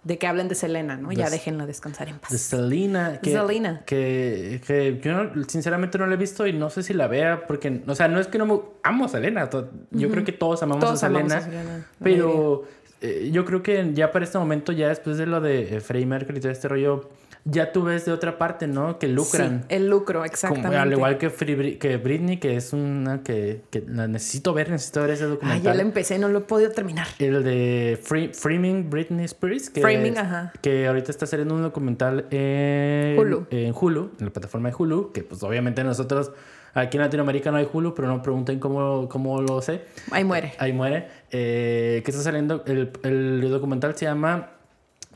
de 0.04 0.18
que 0.18 0.28
hablen 0.28 0.48
de 0.48 0.56
Selena, 0.56 0.96
¿no? 0.96 1.12
Ya 1.12 1.30
déjenla 1.30 1.66
descansar 1.66 2.08
en 2.08 2.20
paz. 2.20 2.32
De 2.32 2.38
Selena. 2.38 3.20
Que, 3.22 3.32
Selena. 3.32 3.82
Que, 3.86 4.62
que 4.66 5.00
yo 5.04 5.12
no- 5.24 5.44
sinceramente 5.44 5.98
no 5.98 6.08
la 6.08 6.14
he 6.14 6.18
visto 6.18 6.48
y 6.48 6.54
no 6.54 6.70
sé 6.70 6.84
si 6.84 6.94
la 6.94 7.08
vea 7.08 7.46
porque, 7.48 7.82
o 7.86 7.96
sea, 7.96 8.08
no 8.08 8.20
es 8.20 8.28
que 8.28 8.38
no 8.38 8.46
me... 8.46 8.60
Amo 8.84 9.06
a 9.06 9.10
Selena. 9.10 9.50
Yo 9.92 10.10
creo 10.10 10.24
que 10.24 10.32
todos 10.32 10.64
amamos 10.64 10.84
Todos 10.84 11.04
a 11.04 11.08
amamos 11.08 11.34
Selena. 11.34 11.46
a 11.46 11.64
Selena, 11.64 11.88
pero 12.02 12.64
eh, 13.02 13.30
yo 13.32 13.44
creo 13.46 13.62
que 13.62 13.92
ya 13.94 14.12
para 14.12 14.24
este 14.26 14.38
momento, 14.38 14.72
ya 14.72 14.88
después 14.88 15.18
de 15.18 15.26
lo 15.26 15.42
de 15.42 15.76
eh, 15.78 15.80
Freddie 15.82 16.06
Mercury 16.06 16.38
y 16.38 16.42
todo 16.42 16.52
este 16.52 16.68
rollo, 16.70 17.10
ya 17.52 17.72
tú 17.72 17.84
ves 17.84 18.06
de 18.06 18.12
otra 18.12 18.38
parte, 18.38 18.68
¿no? 18.68 19.00
Que 19.00 19.08
lucran. 19.08 19.62
Sí, 19.70 19.76
el 19.76 19.88
lucro, 19.90 20.20
Como- 20.20 20.26
exactamente. 20.26 20.78
al 20.78 20.92
igual 20.92 21.18
que, 21.18 21.30
Free 21.30 21.78
que 21.78 21.98
Britney, 21.98 22.38
que 22.38 22.56
es 22.56 22.74
una 22.74 23.24
que, 23.24 23.62
que 23.70 23.84
la 23.88 24.08
necesito 24.08 24.54
ver, 24.54 24.70
necesito 24.70 25.02
ver 25.02 25.12
ese 25.12 25.26
documental. 25.26 25.62
ya 25.64 25.74
la 25.74 25.82
empecé, 25.82 26.20
no 26.20 26.28
lo 26.28 26.40
he 26.40 26.42
podido 26.42 26.72
terminar. 26.72 27.08
El 27.20 27.44
de 27.44 28.00
Free- 28.02 28.34
Framing 28.34 28.90
Britney 28.90 29.26
Spears. 29.26 29.70
Que, 29.70 29.82
Framing, 29.82 30.18
ajá. 30.18 30.54
Que 30.62 30.88
ahorita 30.88 31.12
está 31.12 31.26
saliendo 31.26 31.56
un 31.56 31.62
documental 31.62 32.26
en 32.32 33.18
Hulu. 33.18 33.48
en 33.50 33.74
Hulu, 33.80 34.12
en 34.20 34.26
la 34.26 34.32
plataforma 34.32 34.70
de 34.70 34.76
Hulu. 34.78 35.12
Que 35.12 35.24
pues 35.24 35.42
obviamente 35.44 35.84
nosotros 35.84 36.32
aquí 36.74 36.98
en 36.98 37.04
Latinoamérica 37.04 37.52
no 37.52 37.58
hay 37.58 37.68
Hulu, 37.72 37.94
pero 37.96 38.08
no 38.08 38.22
pregunten 38.22 38.60
cómo, 38.60 39.08
cómo 39.10 39.42
lo 39.42 39.62
sé. 39.62 39.82
Ahí 40.12 40.24
muere. 40.24 40.54
Ahí 40.60 40.74
muere. 40.74 41.08
Eh, 41.32 42.02
que 42.06 42.12
está 42.12 42.24
saliendo, 42.24 42.64
el, 42.68 42.92
el 43.04 43.50
documental 43.50 43.96
se 43.96 44.06
llama 44.06 44.52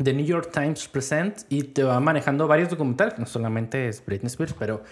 The 0.01 0.13
New 0.13 0.25
York 0.25 0.49
Times 0.51 0.87
Present 0.87 1.41
y 1.49 1.63
te 1.63 1.83
va 1.83 1.99
manejando 1.99 2.47
varios 2.47 2.69
documentales. 2.69 3.19
No 3.19 3.25
solamente 3.25 3.87
es 3.89 4.03
Britney 4.05 4.27
Spears, 4.27 4.53
pero 4.57 4.83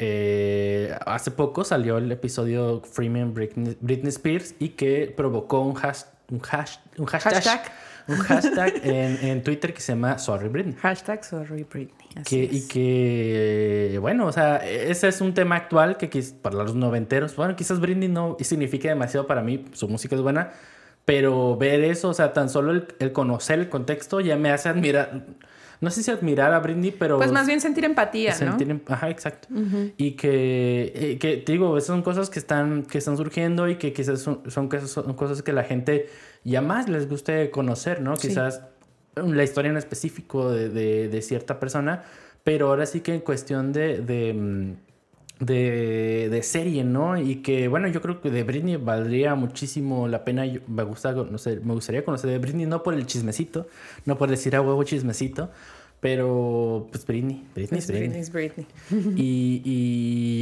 eh, 0.00 0.96
hace 1.06 1.30
poco 1.30 1.64
salió 1.64 1.98
el 1.98 2.10
episodio 2.12 2.80
Freeman 2.82 3.34
Britney, 3.34 3.76
Britney 3.80 4.08
Spears 4.10 4.54
y 4.58 4.70
que 4.70 5.12
provocó 5.16 5.60
un, 5.60 5.74
hash- 5.76 6.06
un, 6.30 6.40
hash- 6.40 6.78
un 6.98 7.06
hashtag, 7.06 7.34
Hashtag. 7.34 7.72
un 8.08 8.16
hashtag 8.18 8.72
en, 8.84 9.18
en 9.28 9.42
Twitter 9.42 9.74
que 9.74 9.80
se 9.80 9.92
llama 9.92 10.18
Sorry 10.18 10.48
Britney. 10.48 10.74
Hashtag 10.76 11.24
sorry 11.24 11.64
Britney. 11.64 12.08
Así 12.16 12.22
Que, 12.24 12.44
es. 12.44 12.52
y 12.52 12.68
que, 12.68 13.98
bueno, 14.00 14.26
o 14.26 14.32
sea, 14.32 14.56
ese 14.58 15.08
es 15.08 15.20
un 15.20 15.34
tema 15.34 15.56
actual 15.56 15.96
que 15.96 16.08
para 16.42 16.56
los 16.56 16.74
noventeros, 16.74 17.34
bueno, 17.36 17.54
quizás 17.56 17.80
Britney 17.80 18.08
no 18.08 18.36
significa 18.40 18.88
demasiado 18.88 19.26
para 19.26 19.42
mí, 19.42 19.64
su 19.72 19.88
música 19.88 20.14
es 20.16 20.22
buena, 20.22 20.50
pero 21.08 21.56
ver 21.56 21.82
eso, 21.84 22.10
o 22.10 22.12
sea, 22.12 22.34
tan 22.34 22.50
solo 22.50 22.70
el, 22.72 22.86
el 22.98 23.12
conocer 23.12 23.58
el 23.60 23.70
contexto 23.70 24.20
ya 24.20 24.36
me 24.36 24.50
hace 24.50 24.68
admirar, 24.68 25.24
no 25.80 25.90
sé 25.90 26.02
si 26.02 26.10
admirar 26.10 26.52
a 26.52 26.58
Britney, 26.58 26.90
pero... 26.90 27.16
Pues 27.16 27.32
más 27.32 27.46
bien 27.46 27.62
sentir 27.62 27.86
empatía, 27.86 28.32
¿no? 28.32 28.36
sentir 28.36 28.70
em- 28.70 28.82
Ajá, 28.86 29.08
exacto. 29.08 29.48
Y 29.96 30.10
que, 30.16 30.92
eh, 30.94 31.18
que, 31.18 31.38
te 31.38 31.52
digo, 31.52 31.78
esas 31.78 31.86
son 31.86 32.02
cosas 32.02 32.28
que 32.28 32.38
están, 32.38 32.82
que 32.82 32.98
están 32.98 33.16
surgiendo 33.16 33.70
y 33.70 33.76
que 33.76 33.94
quizás 33.94 34.20
son, 34.20 34.42
son, 34.48 34.68
cosas, 34.68 34.90
son 34.90 35.14
cosas 35.14 35.40
que 35.42 35.54
la 35.54 35.64
gente 35.64 36.10
ya 36.44 36.60
más 36.60 36.90
les 36.90 37.08
guste 37.08 37.50
conocer, 37.50 38.02
¿no? 38.02 38.14
Sí. 38.16 38.28
Quizás 38.28 38.60
la 39.16 39.42
historia 39.42 39.70
en 39.70 39.78
específico 39.78 40.50
de, 40.50 40.68
de- 40.68 41.08
de 41.08 41.22
cierta 41.22 41.58
persona, 41.58 42.02
pero 42.44 42.68
ahora 42.68 42.84
sí 42.84 43.00
que 43.00 43.14
en 43.14 43.20
cuestión 43.20 43.72
de, 43.72 44.02
de, 44.02 44.34
mm, 44.34 44.72
de, 45.40 46.28
de 46.30 46.42
serie, 46.42 46.84
¿no? 46.84 47.16
Y 47.20 47.36
que, 47.36 47.68
bueno, 47.68 47.88
yo 47.88 48.00
creo 48.02 48.20
que 48.20 48.30
de 48.30 48.42
Britney 48.42 48.76
valdría 48.76 49.34
muchísimo 49.34 50.08
la 50.08 50.24
pena, 50.24 50.44
yo- 50.46 50.60
me, 50.66 50.82
gusta 50.82 51.14
conocer, 51.14 51.60
me 51.64 51.74
gustaría 51.74 52.04
conocer 52.04 52.30
de 52.30 52.38
Britney, 52.38 52.66
no 52.66 52.82
por 52.82 52.94
el 52.94 53.06
chismecito, 53.06 53.68
no 54.04 54.18
por 54.18 54.28
decir 54.30 54.56
a 54.56 54.60
huevo 54.62 54.82
chismecito, 54.84 55.50
pero 56.00 56.86
pues 56.92 57.04
Britney, 57.06 57.44
Britney 57.54 57.78
es 57.78 57.88
Es 57.90 57.96
Britney. 57.96 58.22
Britney, 58.30 58.66
Britney. 58.88 59.14
Y, 59.16 59.62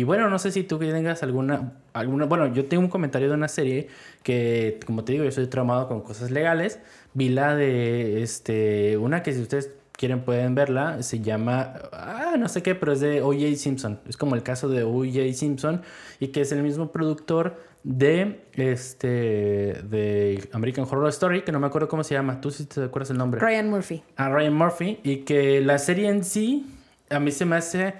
y, 0.01 0.05
bueno, 0.05 0.29
no 0.29 0.39
sé 0.39 0.51
si 0.53 0.63
tú 0.65 0.79
tengas 0.79 1.23
alguna, 1.23 1.73
alguna. 1.95 2.27
Bueno, 2.27 2.53
yo 2.53 2.67
tengo 2.67 2.83
un 2.83 2.91
comentario 2.91 3.29
de 3.29 3.35
una 3.35 3.49
serie 3.49 3.89
que, 4.23 4.79
como 4.85 5.03
te 5.05 5.13
digo, 5.13 5.25
yo 5.25 5.33
soy 5.33 5.47
traumado 5.47 5.89
con 5.89 6.03
cosas 6.03 6.31
legales. 6.31 6.79
Vi 7.15 7.31
la 7.31 7.57
de 7.57 8.23
este, 8.23 8.99
una 8.99 9.23
que 9.23 9.33
si 9.33 9.41
ustedes 9.41 9.71
quieren 9.97 10.23
pueden 10.23 10.55
verla. 10.55 11.03
Se 11.03 11.21
llama. 11.21 11.75
Ah, 11.93 12.37
no 12.39 12.49
sé 12.49 12.63
qué, 12.63 12.75
pero 12.75 12.93
es 12.93 13.01
de 13.01 13.23
O.J. 13.23 13.57
Simpson. 13.57 14.01
Es 14.09 14.17
como 14.17 14.35
el 14.35 14.43
caso 14.43 14.69
de 14.69 14.83
O.J. 14.83 15.33
Simpson 15.35 15.83
y 16.21 16.29
que 16.29 16.43
es 16.43 16.53
el 16.53 16.63
mismo 16.63 16.93
productor 16.93 17.57
de 17.83 18.41
este 18.55 19.07
de 19.07 20.49
American 20.53 20.87
Horror 20.91 21.09
Story 21.11 21.43
que 21.43 21.53
no 21.53 21.61
me 21.61 21.69
acuerdo 21.69 21.87
cómo 21.87 22.03
se 22.03 22.15
llama 22.15 22.41
tú 22.41 22.51
sí 22.51 22.65
te 22.65 22.83
acuerdas 22.83 23.11
el 23.11 23.17
nombre 23.17 23.41
Ryan 23.41 23.71
Murphy. 23.71 24.03
a 24.17 24.29
Ryan 24.29 24.55
Murphy 24.55 24.99
y 25.05 25.19
que 25.19 25.61
la 25.61 25.79
serie 25.79 26.09
en 26.09 26.25
sí 26.25 26.67
a 27.11 27.21
mí 27.21 27.31
se 27.31 27.45
me 27.45 27.55
hace 27.55 27.95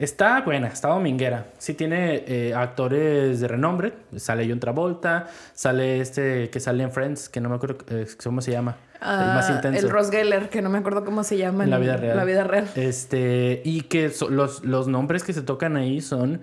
está 0.00 0.40
buena, 0.40 0.68
está 0.68 0.88
dominguera. 0.88 1.46
Sí 1.58 1.74
tiene 1.74 2.24
eh, 2.26 2.54
actores 2.54 3.40
de 3.40 3.48
renombre, 3.48 3.92
sale 4.16 4.48
John 4.48 4.58
Travolta, 4.58 5.28
sale 5.54 6.00
este 6.00 6.50
que 6.50 6.58
sale 6.58 6.82
en 6.82 6.90
Friends, 6.90 7.28
que 7.28 7.40
no 7.40 7.48
me 7.48 7.56
acuerdo 7.56 7.84
eh, 7.90 8.06
cómo 8.22 8.40
se 8.40 8.50
llama, 8.50 8.76
el 9.00 9.06
más 9.34 9.48
Ah, 9.50 9.54
intenso. 9.56 9.86
El 9.86 9.90
Ross 9.92 10.10
Geller, 10.10 10.48
que 10.48 10.62
no 10.62 10.68
me 10.70 10.78
acuerdo 10.78 11.04
cómo 11.04 11.24
se 11.24 11.36
llama 11.36 11.64
en 11.64 11.70
la 11.70 11.78
vida 11.78 11.96
real. 11.96 12.16
La 12.16 12.24
vida 12.24 12.44
real. 12.44 12.68
Este, 12.76 13.62
y 13.64 13.82
que 13.82 14.10
so- 14.10 14.30
los, 14.30 14.64
los 14.64 14.88
nombres 14.88 15.22
que 15.24 15.32
se 15.32 15.42
tocan 15.42 15.76
ahí 15.76 16.00
son 16.00 16.40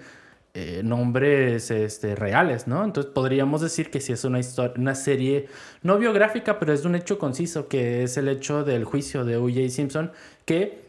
eh, 0.54 0.82
nombres 0.84 1.70
este, 1.70 2.16
reales, 2.16 2.68
¿no? 2.68 2.84
Entonces 2.84 3.12
podríamos 3.14 3.62
decir 3.62 3.92
que 3.92 4.02
sí 4.02 4.12
es 4.14 4.24
una, 4.24 4.40
historia, 4.40 4.74
una 4.78 4.96
serie 4.96 5.46
no 5.84 6.00
biográfica, 6.00 6.58
pero 6.58 6.74
es 6.74 6.84
un 6.84 6.96
hecho 6.96 7.20
conciso, 7.20 7.68
que 7.68 8.02
es 8.04 8.18
el 8.18 8.28
hecho 8.28 8.64
del 8.64 8.84
juicio 8.84 9.24
de 9.24 9.38
O.J. 9.38 9.70
Simpson, 9.70 10.12
que 10.46 10.88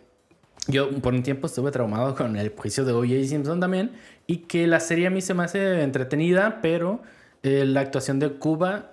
yo 0.68 0.90
por 1.00 1.12
un 1.12 1.22
tiempo 1.22 1.46
estuve 1.48 1.70
traumado 1.70 2.14
con 2.14 2.36
el 2.36 2.50
juicio 2.56 2.84
de 2.86 2.92
O.J. 2.92 3.24
Simpson 3.28 3.60
también, 3.60 3.92
y 4.26 4.38
que 4.38 4.66
la 4.66 4.80
serie 4.80 5.06
a 5.06 5.10
mí 5.10 5.20
se 5.20 5.34
me 5.34 5.44
hace 5.44 5.82
entretenida, 5.82 6.60
pero 6.62 7.02
eh, 7.42 7.64
la 7.66 7.80
actuación 7.80 8.18
de 8.18 8.30
Cuba, 8.30 8.92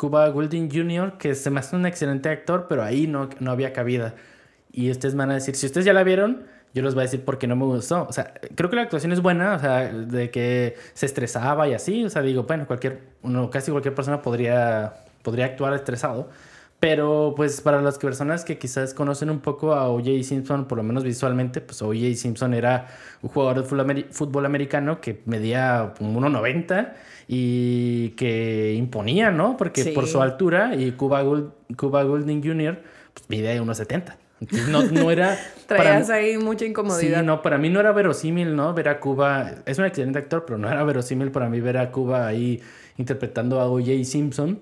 Cuba 0.00 0.26
Gooding 0.30 0.70
Jr., 0.72 1.18
que 1.18 1.34
se 1.34 1.50
me 1.50 1.60
hace 1.60 1.76
un 1.76 1.84
excelente 1.84 2.30
actor, 2.30 2.66
pero 2.70 2.82
ahí 2.82 3.06
no, 3.06 3.28
no 3.38 3.50
había 3.50 3.74
cabida. 3.74 4.14
Y 4.72 4.90
ustedes 4.90 5.14
van 5.14 5.30
a 5.30 5.34
decir, 5.34 5.54
si 5.56 5.66
ustedes 5.66 5.84
ya 5.84 5.92
la 5.92 6.02
vieron, 6.04 6.44
yo 6.72 6.82
les 6.82 6.94
voy 6.94 7.02
a 7.02 7.04
decir 7.04 7.22
por 7.22 7.36
qué 7.36 7.46
no 7.46 7.54
me 7.54 7.66
gustó. 7.66 8.06
O 8.08 8.12
sea, 8.12 8.32
creo 8.54 8.70
que 8.70 8.76
la 8.76 8.82
actuación 8.82 9.12
es 9.12 9.20
buena, 9.20 9.56
o 9.56 9.58
sea, 9.58 9.92
de 9.92 10.30
que 10.30 10.76
se 10.94 11.04
estresaba 11.04 11.68
y 11.68 11.74
así. 11.74 12.02
O 12.02 12.08
sea, 12.08 12.22
digo, 12.22 12.44
bueno, 12.44 12.66
cualquier, 12.66 13.00
uno, 13.20 13.50
casi 13.50 13.72
cualquier 13.72 13.94
persona 13.94 14.22
podría, 14.22 14.94
podría 15.22 15.44
actuar 15.44 15.74
estresado. 15.74 16.30
Pero 16.80 17.34
pues 17.36 17.60
para 17.60 17.82
las 17.82 17.98
personas 17.98 18.42
que 18.44 18.56
quizás 18.56 18.94
conocen 18.94 19.28
un 19.28 19.40
poco 19.40 19.74
a 19.74 19.88
O.J. 19.88 20.22
Simpson, 20.22 20.64
por 20.64 20.78
lo 20.78 20.82
menos 20.82 21.04
visualmente, 21.04 21.60
pues 21.60 21.82
O.J. 21.82 22.14
Simpson 22.14 22.54
era 22.54 22.86
un 23.20 23.28
jugador 23.28 23.58
de 23.58 23.68
fútbol, 23.68 23.86
ameri- 23.86 24.06
fútbol 24.10 24.46
americano 24.46 24.98
que 25.00 25.20
medía 25.26 25.92
como 25.98 26.18
1.90 26.20 26.94
y 27.28 28.08
que 28.10 28.72
imponía, 28.74 29.30
¿no? 29.30 29.58
Porque 29.58 29.84
Sí. 29.84 29.90
por 29.92 30.06
su 30.06 30.22
altura 30.22 30.74
y 30.74 30.92
Cuba, 30.92 31.22
Gold- 31.22 31.52
Cuba 31.76 32.02
Golding 32.02 32.42
Jr. 32.42 32.78
Pues 33.12 33.28
mide 33.28 33.60
1.70. 33.60 34.16
Entonces 34.40 34.68
no, 34.68 34.82
no 34.84 35.10
era... 35.10 35.36
Traías 35.66 36.08
ahí 36.08 36.38
mucha 36.38 36.64
incomodidad. 36.64 37.20
Sí, 37.20 37.26
no, 37.26 37.42
para 37.42 37.58
mí 37.58 37.68
no 37.68 37.78
era 37.78 37.92
verosímil, 37.92 38.56
¿no? 38.56 38.72
Ver 38.72 38.88
a 38.88 39.00
Cuba, 39.00 39.50
es 39.66 39.78
un 39.78 39.84
excelente 39.84 40.18
actor, 40.18 40.44
pero 40.46 40.56
no 40.58 40.70
era 40.70 40.82
verosímil 40.82 41.30
para 41.30 41.50
mí 41.50 41.60
ver 41.60 41.76
a 41.76 41.92
Cuba 41.92 42.26
ahí 42.26 42.58
interpretando 42.96 43.60
a 43.60 43.66
O.J. 43.66 44.02
Simpson. 44.04 44.58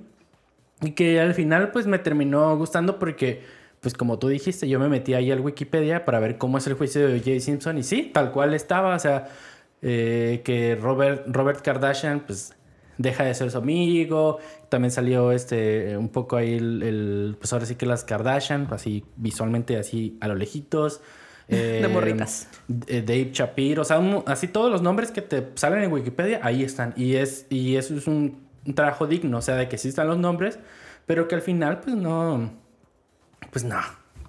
Y 0.82 0.92
que 0.92 1.20
al 1.20 1.34
final 1.34 1.70
pues 1.72 1.86
me 1.86 1.98
terminó 1.98 2.56
gustando 2.56 2.98
porque, 2.98 3.42
pues 3.80 3.94
como 3.94 4.18
tú 4.18 4.28
dijiste, 4.28 4.68
yo 4.68 4.78
me 4.78 4.88
metí 4.88 5.14
ahí 5.14 5.30
al 5.30 5.40
Wikipedia 5.40 6.04
para 6.04 6.20
ver 6.20 6.38
cómo 6.38 6.58
es 6.58 6.66
el 6.66 6.74
juicio 6.74 7.06
de 7.08 7.14
O.J. 7.16 7.40
Simpson 7.40 7.78
y 7.78 7.82
sí, 7.82 8.10
tal 8.14 8.30
cual 8.32 8.54
estaba, 8.54 8.94
o 8.94 8.98
sea, 8.98 9.28
eh, 9.82 10.40
que 10.44 10.76
Robert, 10.80 11.24
Robert 11.28 11.60
Kardashian 11.62 12.20
pues 12.26 12.54
deja 12.96 13.24
de 13.24 13.34
ser 13.34 13.50
su 13.50 13.58
amigo, 13.58 14.38
también 14.68 14.90
salió 14.90 15.30
este 15.32 15.96
un 15.96 16.08
poco 16.08 16.36
ahí 16.36 16.54
el, 16.54 16.82
el- 16.82 17.36
pues 17.38 17.52
ahora 17.52 17.64
sí 17.66 17.76
que 17.76 17.86
las 17.86 18.04
Kardashian, 18.04 18.66
así 18.70 19.04
visualmente 19.16 19.76
así 19.76 20.16
a 20.20 20.28
lo 20.28 20.34
lejitos. 20.34 21.00
De 21.48 21.80
Eh, 21.80 21.88
morritas. 21.88 22.46
Dave 22.68 23.30
Shapiro, 23.32 23.80
o 23.82 23.84
sea, 23.84 23.98
un- 23.98 24.22
así 24.26 24.48
todos 24.48 24.70
los 24.70 24.82
nombres 24.82 25.10
que 25.10 25.22
te 25.22 25.48
salen 25.54 25.82
en 25.82 25.90
Wikipedia, 25.92 26.40
ahí 26.42 26.62
están. 26.62 26.92
Y, 26.96 27.14
es, 27.14 27.46
y 27.48 27.76
eso 27.76 27.96
es 27.96 28.06
un, 28.06 28.46
un 28.68 28.74
trabajo 28.74 29.06
digno, 29.06 29.38
o 29.38 29.42
sea, 29.42 29.56
de 29.56 29.68
que 29.68 29.76
están 29.76 30.06
los 30.06 30.18
nombres, 30.18 30.58
pero 31.06 31.26
que 31.26 31.34
al 31.34 31.42
final, 31.42 31.80
pues 31.80 31.96
no. 31.96 32.52
Pues 33.50 33.64
no. 33.64 33.80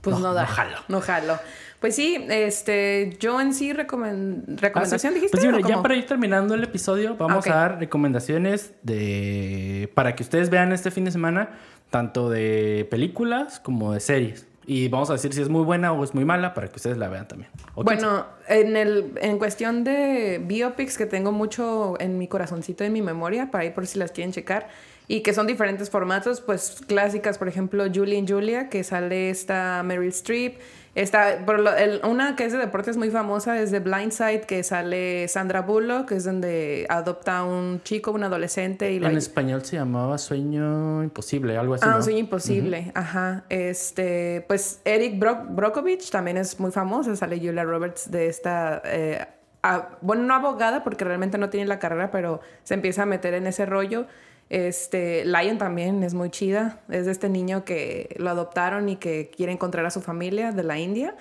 Pues 0.02 0.18
no, 0.18 0.34
da. 0.34 0.44
No 0.44 0.48
jalo. 0.48 0.78
No 0.88 1.02
jalo. 1.02 1.38
Pues 1.82 1.96
sí, 1.96 2.26
este, 2.30 3.16
yo 3.20 3.40
en 3.40 3.54
sí 3.54 3.72
recomen- 3.74 4.44
recomendación 4.60 5.12
Ah, 5.12 5.14
sí. 5.14 5.16
dijiste. 5.16 5.32
Pues 5.32 5.42
sí, 5.42 5.48
o 5.48 5.52
mira, 5.52 5.68
ya 5.68 5.82
para 5.82 5.96
ir 5.96 6.06
terminando 6.06 6.54
el 6.56 6.64
episodio, 6.64 7.16
vamos 7.18 7.46
a 7.48 7.54
dar 7.56 7.80
recomendaciones 7.80 8.74
de 8.84 9.90
para 9.94 10.16
que 10.16 10.24
ustedes 10.24 10.50
vean 10.50 10.72
este 10.72 10.92
fin 10.92 11.06
de 11.06 11.12
semana, 11.12 11.50
tanto 11.90 12.30
de 12.30 12.88
películas 12.90 13.60
como 13.60 13.94
de 13.94 14.00
series. 14.00 14.46
Y 14.72 14.88
vamos 14.88 15.10
a 15.10 15.14
decir 15.14 15.34
si 15.34 15.42
es 15.42 15.50
muy 15.50 15.64
buena 15.64 15.94
o 15.94 16.04
es 16.04 16.14
muy 16.14 16.26
mala 16.26 16.54
para 16.54 16.68
que 16.68 16.76
ustedes 16.76 16.96
la 16.96 17.10
vean 17.10 17.28
también. 17.28 17.50
¿O 17.74 17.84
quién 17.84 17.98
Bueno, 17.98 18.28
en, 18.48 18.78
el, 18.78 19.14
en 19.20 19.40
cuestión 19.40 19.84
de 19.84 20.40
biopics 20.46 20.96
que 20.96 21.08
tengo 21.08 21.32
mucho 21.32 22.00
en 22.00 22.20
mi 22.20 22.28
corazoncito 22.28 22.84
y 22.84 22.88
en 22.88 22.94
mi 22.94 23.02
memoria, 23.02 23.50
para 23.50 23.64
ahí 23.64 23.72
por 23.72 23.88
si 23.88 23.98
las 23.98 24.12
quieren 24.12 24.32
checar, 24.32 24.68
y 25.10 25.22
que 25.22 25.34
son 25.34 25.48
diferentes 25.48 25.90
formatos, 25.90 26.40
pues 26.40 26.82
clásicas, 26.88 27.38
por 27.40 27.48
ejemplo, 27.50 27.84
Julie 27.94 28.18
and 28.20 28.32
Julia, 28.32 28.70
que 28.70 28.84
sale 28.86 29.30
esta 29.32 29.84
Meryl 29.84 30.08
Streep, 30.10 30.60
Está, 30.96 31.46
por 31.46 31.60
lo- 31.60 31.74
el- 31.78 32.02
una 32.04 32.36
que 32.36 32.46
es 32.46 32.52
de 32.52 32.58
deportes 32.58 32.98
muy 32.98 33.10
famosa 33.12 33.62
es 33.62 33.70
de 33.70 33.80
Blindside, 33.80 34.42
que 34.42 34.64
sale 34.64 35.28
Sandra 35.28 35.62
Bullock, 35.62 36.10
que 36.10 36.16
es 36.16 36.26
donde 36.26 36.88
adopta 36.90 37.38
a 37.38 37.44
un 37.44 37.80
chico, 37.84 38.12
un 38.12 38.24
adolescente. 38.24 38.92
y 38.92 39.00
lo 39.00 39.08
En 39.08 39.16
español 39.16 39.64
se 39.64 39.76
llamaba 39.78 40.18
Sueño 40.18 41.04
Imposible, 41.04 41.56
algo 41.58 41.76
así. 41.76 41.86
Ah, 41.88 41.96
¿no? 41.98 42.02
sueño 42.02 42.18
imposible, 42.20 42.92
ajá. 42.96 43.44
Este, 43.50 44.44
pues 44.48 44.82
Eric 44.84 45.20
Bro- 45.20 45.46
Brockovich 45.52 46.10
también 46.10 46.38
es 46.38 46.60
muy 46.60 46.72
famosa, 46.72 47.16
sale 47.16 47.38
Julia 47.38 47.64
Roberts 47.64 48.10
de 48.12 48.28
esta, 48.28 48.82
eh, 48.84 49.26
a- 49.62 49.90
bueno, 50.02 50.24
no 50.24 50.34
abogada 50.34 50.84
porque 50.84 51.06
realmente 51.06 51.38
no 51.38 51.50
tiene 51.50 51.68
la 51.68 51.78
carrera, 51.80 52.10
pero 52.10 52.42
se 52.64 52.74
empieza 52.74 53.04
a 53.04 53.06
meter 53.06 53.36
en 53.36 53.46
ese 53.46 53.66
rollo. 53.68 54.08
Este, 54.50 55.24
Lion 55.26 55.58
también 55.58 56.04
es 56.04 56.14
muy 56.14 56.30
chida, 56.30 56.80
es 56.90 57.06
de 57.06 57.12
este 57.12 57.30
niño 57.30 57.66
que 57.66 58.16
lo 58.18 58.30
adoptaron 58.32 58.90
y 58.90 58.96
que 58.96 59.30
quiere 59.36 59.52
encontrar 59.52 59.86
a 59.86 59.92
su 59.92 60.02
familia 60.02 60.52
de 60.52 60.64
la 60.64 60.80
India. 60.80 61.16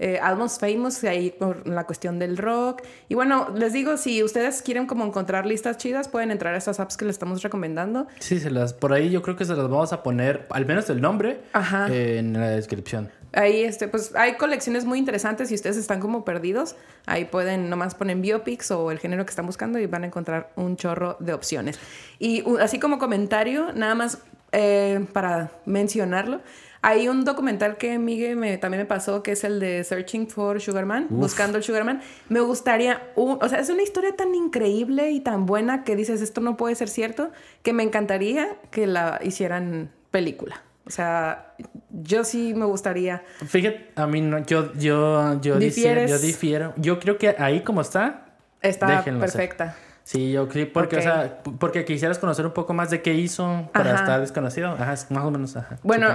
Eh, 0.00 0.18
Almost 0.20 0.60
Famous, 0.60 1.04
ahí 1.04 1.30
por 1.30 1.68
la 1.68 1.84
cuestión 1.84 2.18
del 2.18 2.36
rock. 2.36 2.82
Y 3.08 3.14
bueno, 3.14 3.48
les 3.54 3.72
digo, 3.72 3.96
si 3.96 4.24
ustedes 4.24 4.60
quieren 4.60 4.86
como 4.86 5.04
encontrar 5.04 5.46
listas 5.46 5.78
chidas, 5.78 6.08
pueden 6.08 6.32
entrar 6.32 6.52
a 6.54 6.58
estas 6.58 6.80
apps 6.80 6.96
que 6.96 7.04
les 7.04 7.14
estamos 7.14 7.42
recomendando. 7.42 8.08
Sí, 8.18 8.40
se 8.40 8.50
las, 8.50 8.74
por 8.74 8.92
ahí 8.92 9.08
yo 9.10 9.22
creo 9.22 9.36
que 9.36 9.44
se 9.44 9.54
las 9.54 9.68
vamos 9.68 9.92
a 9.92 10.02
poner, 10.02 10.46
al 10.50 10.66
menos 10.66 10.90
el 10.90 11.00
nombre, 11.00 11.42
Ajá. 11.52 11.86
eh, 11.90 12.18
en 12.18 12.32
la 12.32 12.50
descripción. 12.50 13.10
Ahí, 13.34 13.62
este, 13.64 13.88
pues 13.88 14.14
hay 14.14 14.34
colecciones 14.34 14.84
muy 14.84 14.98
interesantes. 14.98 15.48
Si 15.48 15.54
ustedes 15.54 15.76
están 15.76 16.00
como 16.00 16.24
perdidos, 16.24 16.76
ahí 17.06 17.24
pueden 17.24 17.68
nomás 17.68 17.94
poner 17.94 18.16
biopics 18.18 18.70
o 18.70 18.90
el 18.90 18.98
género 18.98 19.24
que 19.24 19.30
están 19.30 19.46
buscando 19.46 19.78
y 19.78 19.86
van 19.86 20.04
a 20.04 20.06
encontrar 20.06 20.50
un 20.56 20.76
chorro 20.76 21.16
de 21.20 21.32
opciones. 21.32 21.78
Y 22.18 22.44
así 22.60 22.78
como 22.78 22.98
comentario, 22.98 23.72
nada 23.72 23.94
más 23.94 24.18
eh, 24.52 25.04
para 25.12 25.50
mencionarlo, 25.66 26.40
hay 26.80 27.08
un 27.08 27.24
documental 27.24 27.78
que 27.78 27.98
Miguel 27.98 28.36
me, 28.36 28.58
también 28.58 28.82
me 28.82 28.86
pasó, 28.86 29.22
que 29.22 29.32
es 29.32 29.42
el 29.42 29.58
de 29.58 29.82
Searching 29.84 30.28
for 30.28 30.60
Sugarman, 30.60 31.06
Buscando 31.10 31.56
el 31.58 31.64
Sugarman. 31.64 32.02
Me 32.28 32.40
gustaría, 32.40 33.02
un- 33.16 33.38
o 33.40 33.48
sea, 33.48 33.58
es 33.58 33.70
una 33.70 33.82
historia 33.82 34.14
tan 34.14 34.34
increíble 34.34 35.10
y 35.10 35.20
tan 35.20 35.46
buena 35.46 35.82
que 35.82 35.96
dices, 35.96 36.20
esto 36.20 36.40
no 36.42 36.56
puede 36.58 36.74
ser 36.74 36.88
cierto, 36.90 37.30
que 37.62 37.72
me 37.72 37.82
encantaría 37.82 38.58
que 38.70 38.86
la 38.86 39.18
hicieran 39.24 39.90
película. 40.10 40.62
O 40.86 40.90
sea, 40.90 41.54
yo 42.02 42.24
sí 42.24 42.54
me 42.54 42.64
gustaría. 42.64 43.22
Fíjate, 43.46 43.92
a 43.94 44.06
mí 44.06 44.20
no, 44.20 44.38
yo, 44.44 44.72
yo, 44.74 45.40
yo, 45.40 45.58
yo 45.58 46.18
difiero. 46.18 46.74
Yo 46.76 46.98
creo 46.98 47.18
que 47.18 47.34
ahí 47.38 47.60
como 47.60 47.80
está, 47.80 48.36
Está 48.60 49.04
perfecta. 49.04 49.76
sí, 50.02 50.32
yo 50.32 50.48
creo, 50.48 50.72
porque, 50.72 50.96
o 50.96 51.02
sea, 51.02 51.42
porque 51.58 51.84
quisieras 51.84 52.18
conocer 52.18 52.46
un 52.46 52.52
poco 52.52 52.72
más 52.72 52.90
de 52.90 53.02
qué 53.02 53.14
hizo 53.14 53.68
para 53.72 53.92
Ajá. 53.92 54.00
estar 54.02 54.20
desconocido. 54.20 54.70
Ajá, 54.72 54.92
es 54.94 55.10
más 55.10 55.24
o 55.24 55.30
menos, 55.30 55.56
ajá. 55.56 55.78
Bueno, 55.82 56.08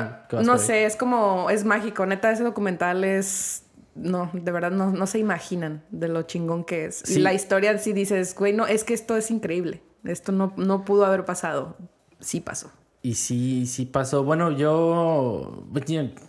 no 0.44 0.58
sé, 0.58 0.86
es 0.86 0.96
como, 0.96 1.50
es 1.50 1.64
mágico. 1.64 2.06
Neta, 2.06 2.32
ese 2.32 2.44
documental 2.44 3.04
es. 3.04 3.64
No, 3.96 4.30
de 4.34 4.52
verdad 4.52 4.72
no, 4.72 4.92
no 4.92 5.08
se 5.08 5.20
imaginan 5.20 5.84
de 5.92 6.08
lo 6.08 6.22
chingón 6.24 6.64
que 6.64 6.86
es. 6.86 7.02
Sí. 7.04 7.20
Y 7.20 7.22
la 7.22 7.34
historia 7.34 7.78
sí 7.80 7.92
dices, 7.94 8.34
güey, 8.36 8.54
no, 8.54 8.66
es 8.66 8.84
que 8.84 8.94
esto 8.94 9.18
es 9.18 9.30
increíble. 9.30 9.82
Esto 10.06 10.32
no, 10.32 10.54
no 10.56 10.86
pudo 10.86 11.06
haber 11.06 11.26
pasado. 11.26 11.76
Sí 12.22 12.40
pasó. 12.40 12.72
Y 13.02 13.14
sí, 13.14 13.66
sí 13.66 13.86
pasó. 13.86 14.24
Bueno, 14.26 14.52
yo, 14.52 15.64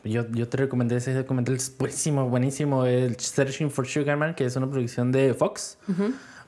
yo, 0.04 0.30
yo 0.30 0.48
te 0.48 0.56
recomendé 0.56 0.96
ese 0.96 1.12
documental, 1.14 1.56
es 1.56 1.76
buenísimo, 1.76 2.28
buenísimo. 2.28 2.84
El 2.86 3.16
Searching 3.18 3.70
for 3.70 3.86
Sugarman, 3.88 4.34
que 4.36 4.44
es 4.44 4.54
una 4.54 4.70
producción 4.70 5.10
de 5.10 5.34
Fox. 5.34 5.78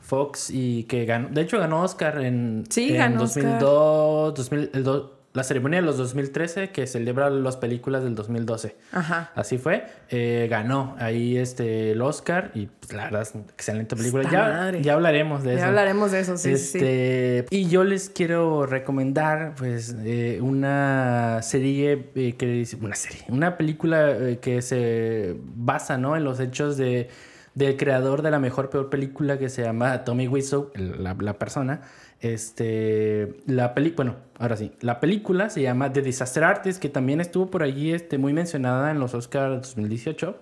Fox 0.00 0.50
y 0.50 0.84
que 0.84 1.04
ganó, 1.06 1.28
de 1.28 1.40
hecho 1.42 1.58
ganó 1.58 1.82
Oscar 1.82 2.20
en, 2.22 2.64
Sí, 2.68 2.90
en 2.90 2.98
ganó 2.98 3.22
Oscar. 3.24 3.44
2002, 3.44 4.34
2000, 4.34 4.70
el 4.74 4.84
do- 4.84 5.21
la 5.35 5.45
ceremonia 5.45 5.80
de 5.80 5.87
los 5.87 5.97
2013 5.97 6.70
que 6.70 6.87
celebra 6.87 7.30
las 7.30 7.57
películas 7.57 8.05
del 8.05 8.14
2012. 8.14 8.76
Ajá. 8.93 9.30
Así 9.35 9.57
fue. 9.57 9.87
Eh, 10.11 10.47
ganó 10.51 10.95
ahí 10.99 11.39
este, 11.39 11.93
el 11.93 12.03
Oscar 12.03 12.51
y 12.55 12.66
pues, 12.66 12.93
la 12.93 13.05
verdad 13.05 13.22
es 13.22 13.35
una 13.35 13.45
excelente 13.45 13.97
película. 13.97 14.28
Ya, 14.30 14.78
ya 14.78 14.93
hablaremos 14.93 15.43
de 15.43 15.55
eso. 15.55 15.61
Ya 15.61 15.68
hablaremos 15.68 16.12
de 16.12 16.20
eso, 16.20 16.37
sí, 16.37 16.57
sí, 16.57 16.64
sí. 16.72 16.78
Este, 16.78 17.47
Y 17.51 17.68
yo 17.68 17.83
les 17.85 18.11
quiero 18.11 18.66
recomendar, 18.66 19.55
pues, 19.57 19.97
eh, 20.05 20.39
una 20.43 21.41
serie 21.43 22.11
eh, 22.14 22.35
que 22.37 22.66
una 22.80 22.95
serie, 22.95 23.24
una 23.28 23.57
película 23.57 24.11
eh, 24.11 24.39
que 24.39 24.61
se 24.61 25.37
basa, 25.57 25.97
¿no? 25.97 26.14
En 26.16 26.24
los 26.24 26.41
hechos 26.41 26.76
de 26.76 27.09
del 27.55 27.76
creador 27.76 28.22
de 28.22 28.30
la 28.30 28.39
mejor 28.39 28.70
peor 28.70 28.89
película 28.89 29.39
que 29.39 29.51
se 29.51 29.62
llama 29.62 30.05
Tommy 30.05 30.26
Wiseau, 30.26 30.70
la 30.74 31.35
persona. 31.35 31.83
Este, 32.22 33.34
la 33.46 33.74
peli, 33.74 33.90
bueno, 33.90 34.14
ahora 34.38 34.56
sí, 34.56 34.70
la 34.80 35.00
película 35.00 35.50
se 35.50 35.60
llama 35.60 35.92
The 35.92 36.02
Disaster 36.02 36.44
Artist, 36.44 36.80
que 36.80 36.88
también 36.88 37.20
estuvo 37.20 37.50
por 37.50 37.64
allí, 37.64 37.92
este, 37.92 38.16
muy 38.16 38.32
mencionada 38.32 38.92
en 38.92 39.00
los 39.00 39.12
Oscars 39.12 39.74
2018. 39.74 40.38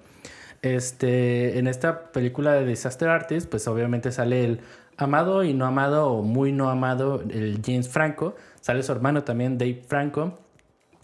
Este, 0.61 1.59
en 1.59 1.67
esta 1.67 2.13
película 2.13 2.53
de 2.53 2.67
Disaster 2.67 3.09
Artist, 3.09 3.49
pues 3.49 3.67
obviamente 3.67 4.13
sale 4.13 4.45
el 4.45 4.61
amado 4.99 5.43
y 5.43 5.55
no 5.55 5.65
amado 5.65 6.13
o 6.13 6.23
muy 6.23 6.53
no 6.53 6.69
amado, 6.69 7.23
el 7.31 7.63
James 7.65 7.89
Franco. 7.89 8.37
Sale 8.61 8.83
su 8.83 8.93
hermano 8.93 9.25
también, 9.25 9.57
Dave 9.57 9.83
Franco, 9.89 10.39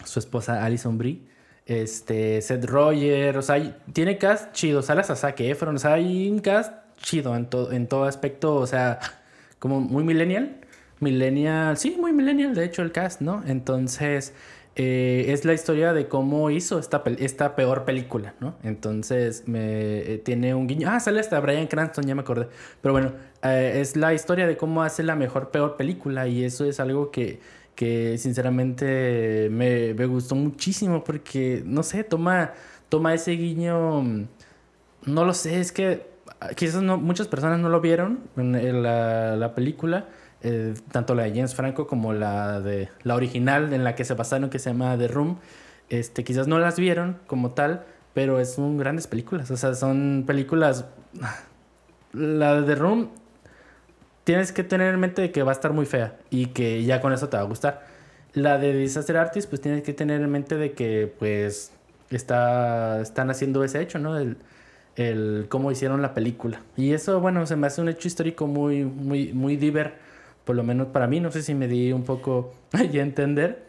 su 0.04 0.18
esposa 0.18 0.62
Alison 0.62 0.98
Brie, 0.98 1.22
este, 1.64 2.42
Seth 2.42 2.66
Roger, 2.66 3.38
o 3.38 3.40
sea, 3.42 3.78
tiene 3.94 4.18
cast 4.18 4.52
chido, 4.52 4.82
sale 4.82 5.02
Zac 5.04 5.40
Efron, 5.40 5.76
o 5.76 5.78
sea, 5.78 5.94
hay 5.94 6.28
un 6.28 6.40
cast 6.40 6.74
chido 6.98 7.34
en, 7.34 7.46
todo 7.46 7.72
en 7.72 7.86
todo 7.86 8.04
aspecto, 8.04 8.56
o 8.56 8.66
sea, 8.66 8.98
como 9.58 9.80
muy 9.80 10.04
millennial. 10.04 10.60
Millennial, 10.98 11.76
sí, 11.76 11.96
muy 12.00 12.12
millennial, 12.14 12.54
de 12.54 12.64
hecho, 12.64 12.80
el 12.82 12.90
cast, 12.90 13.20
¿no? 13.20 13.42
Entonces, 13.46 14.32
eh, 14.76 15.26
es 15.28 15.44
la 15.44 15.52
historia 15.52 15.92
de 15.92 16.08
cómo 16.08 16.48
hizo 16.50 16.78
esta, 16.78 17.02
esta 17.18 17.54
peor 17.54 17.84
película, 17.84 18.34
¿no? 18.40 18.56
Entonces, 18.62 19.44
me, 19.46 19.98
eh, 20.14 20.18
tiene 20.24 20.54
un 20.54 20.66
guiño. 20.66 20.88
Ah, 20.90 20.98
sale 20.98 21.20
hasta 21.20 21.38
Brian 21.40 21.66
Cranston, 21.66 22.06
ya 22.06 22.14
me 22.14 22.22
acordé. 22.22 22.48
Pero 22.80 22.92
bueno, 22.94 23.12
eh, 23.42 23.78
es 23.82 23.94
la 23.96 24.14
historia 24.14 24.46
de 24.46 24.56
cómo 24.56 24.82
hace 24.82 25.02
la 25.02 25.16
mejor, 25.16 25.50
peor 25.50 25.76
película. 25.76 26.28
Y 26.28 26.44
eso 26.44 26.64
es 26.64 26.80
algo 26.80 27.10
que, 27.10 27.40
que 27.74 28.16
sinceramente 28.16 29.48
me, 29.50 29.92
me 29.92 30.06
gustó 30.06 30.34
muchísimo 30.34 31.04
porque, 31.04 31.62
no 31.66 31.82
sé, 31.82 32.04
toma, 32.04 32.54
toma 32.88 33.12
ese 33.12 33.32
guiño. 33.32 34.00
mm, 34.00 34.24
No 35.06 35.24
lo 35.24 35.34
sé, 35.34 35.60
es 35.60 35.72
que 35.72 36.06
ah, 36.40 36.50
quizás 36.56 36.82
no, 36.82 36.96
muchas 36.98 37.28
personas 37.28 37.60
no 37.60 37.68
lo 37.68 37.80
vieron 37.80 38.20
en 38.36 38.82
la, 38.82 39.36
la 39.36 39.54
película, 39.54 40.08
eh, 40.42 40.74
tanto 40.92 41.14
la 41.14 41.24
de 41.24 41.30
James 41.30 41.54
Franco 41.54 41.86
como 41.86 42.12
la 42.12 42.60
de 42.60 42.88
la 43.02 43.14
original 43.14 43.72
en 43.72 43.84
la 43.84 43.94
que 43.94 44.04
se 44.04 44.14
basaron, 44.14 44.50
que 44.50 44.58
se 44.58 44.70
llama 44.70 44.96
The 44.98 45.08
Room. 45.08 45.38
este, 45.88 46.24
quizás 46.24 46.48
no 46.48 46.58
las 46.58 46.78
vieron 46.78 47.18
como 47.26 47.52
tal, 47.52 47.84
pero 48.14 48.44
son 48.44 48.78
grandes 48.78 49.06
películas. 49.06 49.50
O 49.50 49.56
sea, 49.56 49.74
son 49.74 50.24
películas... 50.26 50.86
La 52.12 52.54
de 52.54 52.62
The 52.62 52.76
Room 52.76 53.10
tienes 54.24 54.50
que 54.50 54.64
tener 54.64 54.92
en 54.94 54.98
mente 54.98 55.30
que 55.30 55.42
va 55.42 55.52
a 55.52 55.54
estar 55.54 55.72
muy 55.72 55.86
fea 55.86 56.16
y 56.30 56.46
que 56.46 56.82
ya 56.82 57.00
con 57.00 57.12
eso 57.12 57.28
te 57.28 57.36
va 57.36 57.42
a 57.42 57.46
gustar. 57.46 57.86
La 58.32 58.58
de 58.58 58.72
Disaster 58.72 59.16
Artist, 59.18 59.48
pues 59.48 59.60
tienes 59.60 59.82
que 59.82 59.92
tener 59.92 60.20
en 60.20 60.30
mente 60.30 60.56
de 60.56 60.72
que 60.72 61.14
pues 61.18 61.72
está, 62.10 63.00
están 63.00 63.30
haciendo 63.30 63.62
ese 63.62 63.80
hecho, 63.80 64.00
¿no? 64.00 64.18
El, 64.18 64.36
el 64.96 65.46
cómo 65.48 65.70
hicieron 65.70 66.02
la 66.02 66.12
película. 66.12 66.60
Y 66.76 66.92
eso, 66.92 67.20
bueno, 67.20 67.46
se 67.46 67.54
me 67.54 67.68
hace 67.68 67.80
un 67.80 67.88
hecho 67.88 68.08
histórico 68.08 68.48
muy, 68.48 68.84
muy, 68.84 69.32
muy 69.32 69.56
diver, 69.56 69.94
por 70.46 70.56
lo 70.56 70.62
menos 70.62 70.86
para 70.86 71.06
mí. 71.06 71.20
No 71.20 71.30
sé 71.30 71.42
si 71.42 71.54
me 71.54 71.68
di 71.68 71.92
un 71.92 72.04
poco 72.04 72.54
a 72.72 72.80
entender. 72.82 73.66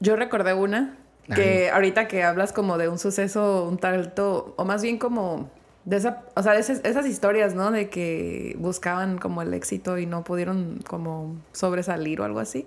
Yo 0.00 0.16
recordé 0.16 0.54
una 0.54 0.96
que 1.34 1.70
ahorita 1.70 2.06
que 2.08 2.22
hablas 2.22 2.52
como 2.52 2.76
de 2.78 2.88
un 2.88 2.98
suceso 2.98 3.66
un 3.68 3.78
tanto, 3.78 4.54
o 4.56 4.64
más 4.64 4.82
bien 4.82 4.98
como 4.98 5.50
de 5.86 5.96
esa, 5.96 6.22
o 6.36 6.42
sea, 6.42 6.52
de 6.52 6.60
esas, 6.60 6.80
esas 6.84 7.06
historias, 7.06 7.54
¿no? 7.54 7.70
De 7.70 7.88
que 7.88 8.54
buscaban 8.58 9.18
como 9.18 9.42
el 9.42 9.52
éxito 9.54 9.98
y 9.98 10.06
no 10.06 10.22
pudieron 10.24 10.80
como 10.86 11.36
sobresalir 11.52 12.20
o 12.20 12.24
algo 12.24 12.40
así. 12.40 12.66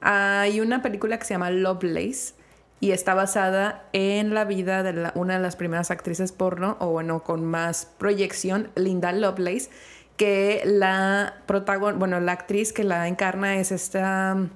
Hay 0.00 0.60
una 0.60 0.82
película 0.82 1.18
que 1.18 1.24
se 1.24 1.34
llama 1.34 1.50
Lovelace 1.50 2.34
y 2.78 2.92
está 2.92 3.14
basada 3.14 3.84
en 3.92 4.34
la 4.34 4.44
vida 4.44 4.82
de 4.84 4.92
la- 4.92 5.12
una 5.16 5.34
de 5.34 5.40
las 5.42 5.56
primeras 5.56 5.90
actrices 5.90 6.30
porno, 6.30 6.76
o 6.78 6.88
bueno, 6.90 7.24
con 7.24 7.44
más 7.44 7.90
proyección, 7.98 8.68
Linda 8.76 9.10
Lovelace, 9.12 9.70
que 10.16 10.62
la 10.64 11.34
protagon 11.46 11.98
bueno, 11.98 12.20
la 12.20 12.32
actriz 12.32 12.72
que 12.72 12.84
la 12.84 13.08
encarna 13.08 13.56
es 13.56 13.72
esta 13.72 14.32
um, 14.36 14.48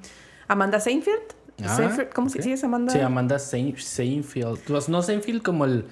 Amanda 0.48 0.80
Seinfeld. 0.80 1.20
Ah, 1.64 1.76
Seinfeld, 1.76 2.12
¿Cómo 2.12 2.28
se 2.28 2.52
es 2.52 2.64
Amanda? 2.64 2.92
Sí, 2.92 3.00
Amanda 3.00 3.36
Sein- 3.36 3.78
Seinfeld. 3.78 4.60
Pues 4.66 4.88
no 4.88 5.02
Seinfeld 5.02 5.42
como 5.42 5.64
el... 5.64 5.84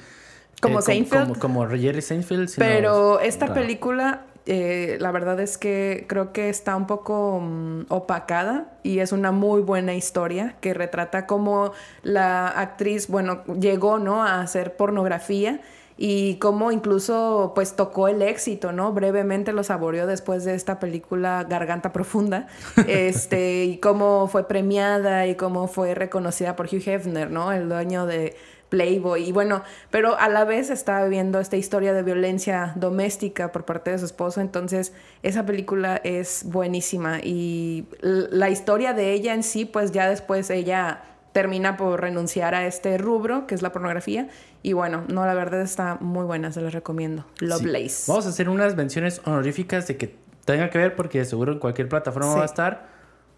Como 0.61 0.79
eh, 0.79 0.83
Seinfeld. 0.83 1.39
Como, 1.39 1.39
como 1.39 1.69
Jerry 1.69 2.03
Seinfeld. 2.03 2.49
sino 2.49 2.67
Pero 2.67 3.21
esta 3.21 3.47
raro. 3.47 3.61
película, 3.61 4.23
eh, 4.47 4.97
la 4.99 5.13
verdad 5.13 5.39
es 5.41 5.59
que 5.59 6.07
creo 6.09 6.33
que 6.33 6.49
está 6.49 6.75
un 6.75 6.87
poco 6.87 7.41
mm, 7.41 7.87
opacada 7.91 8.73
y 8.83 9.01
es 9.01 9.13
una 9.13 9.31
muy 9.31 9.61
buena 9.61 9.95
historia 9.95 10.57
que 10.61 10.73
retrata 10.75 11.27
cómo 11.27 11.73
la 12.03 12.49
actriz, 12.49 13.09
bueno, 13.09 13.45
llegó, 13.61 13.99
¿no? 13.99 14.25
A 14.25 14.41
hacer 14.41 14.75
pornografía 14.75 15.61
y 15.99 16.37
cómo 16.37 16.71
incluso 16.71 17.53
pues 17.55 17.75
tocó 17.75 18.07
el 18.07 18.23
éxito, 18.23 18.71
¿no? 18.71 18.93
Brevemente 18.93 19.53
lo 19.53 19.65
saboreó 19.65 20.07
después 20.07 20.45
de 20.45 20.55
esta 20.55 20.79
película 20.79 21.45
Garganta 21.49 21.93
Profunda, 21.93 22.47
este, 22.87 23.65
y 23.65 23.79
cómo 23.79 24.29
fue 24.29 24.47
premiada 24.47 25.27
y 25.27 25.35
cómo 25.35 25.67
fue 25.67 25.97
reconocida 25.97 26.55
por 26.55 26.67
Hugh 26.67 26.87
Hefner, 26.87 27.31
¿no? 27.31 27.53
El 27.53 27.69
dueño 27.69 28.07
de 28.07 28.37
Playboy 28.69 29.29
y 29.29 29.33
bueno, 29.33 29.63
pero 29.91 30.19
a 30.19 30.29
la 30.29 30.45
vez 30.45 30.71
estaba 30.71 31.03
viviendo 31.05 31.41
esta 31.41 31.57
historia 31.57 31.93
de 31.93 32.03
violencia 32.03 32.73
doméstica 32.77 33.51
por 33.51 33.65
parte 33.65 33.91
de 33.91 33.99
su 33.99 34.05
esposo, 34.05 34.41
entonces 34.41 34.93
esa 35.23 35.47
película 35.47 36.01
es 36.05 36.43
buenísima 36.45 37.19
y 37.23 37.87
la 38.01 38.51
historia 38.51 38.93
de 38.93 39.13
ella 39.13 39.35
en 39.35 39.43
sí, 39.43 39.65
pues 39.65 39.91
ya 39.91 40.09
después 40.09 40.51
ella 40.51 41.03
termina 41.39 41.77
por 41.77 42.01
renunciar 42.01 42.53
a 42.57 42.67
este 42.67 42.99
rubro, 42.99 43.47
que 43.47 43.55
es 43.55 43.63
la 43.63 43.71
pornografía, 43.71 44.29
y 44.61 44.73
bueno, 44.73 45.05
no, 45.07 45.25
la 45.25 45.35
verdad 45.35 45.61
está 45.61 45.97
muy 46.01 46.25
buena, 46.25 46.51
se 46.51 46.61
los 46.61 46.73
recomiendo. 46.73 47.25
Sí. 47.39 47.47
Lovelace. 47.47 48.11
Vamos 48.11 48.27
a 48.27 48.31
hacer 48.31 48.49
unas 48.49 48.75
menciones 48.75 49.21
honoríficas 49.25 49.87
de 49.87 49.97
que 49.97 50.17
tenga 50.45 50.69
que 50.69 50.79
ver 50.79 50.97
porque 50.97 51.25
seguro 51.25 51.53
en 51.53 51.61
cualquier 51.61 51.89
plataforma 51.89 52.31
Sí. 52.33 52.37
va 52.39 52.43
a 52.43 52.47
estar. 52.47 52.89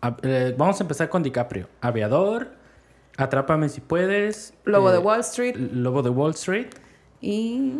A- 0.01 0.17
eh, 0.23 0.55
vamos 0.57 0.81
a 0.81 0.85
empezar 0.85 1.11
con 1.11 1.23
DiCaprio. 1.23 1.69
Aviador, 1.83 2.59
Atrápame 3.19 3.69
si 3.69 3.83
puedes. 3.83 4.55
Lobo 4.65 4.89
eh, 4.89 4.93
de 4.95 4.99
Wall 4.99 5.21
Street 5.21 5.55
Lobo 5.57 6.03
de 6.03 6.09
Wall 6.09 6.31
Street. 6.31 6.69
y 7.21 7.75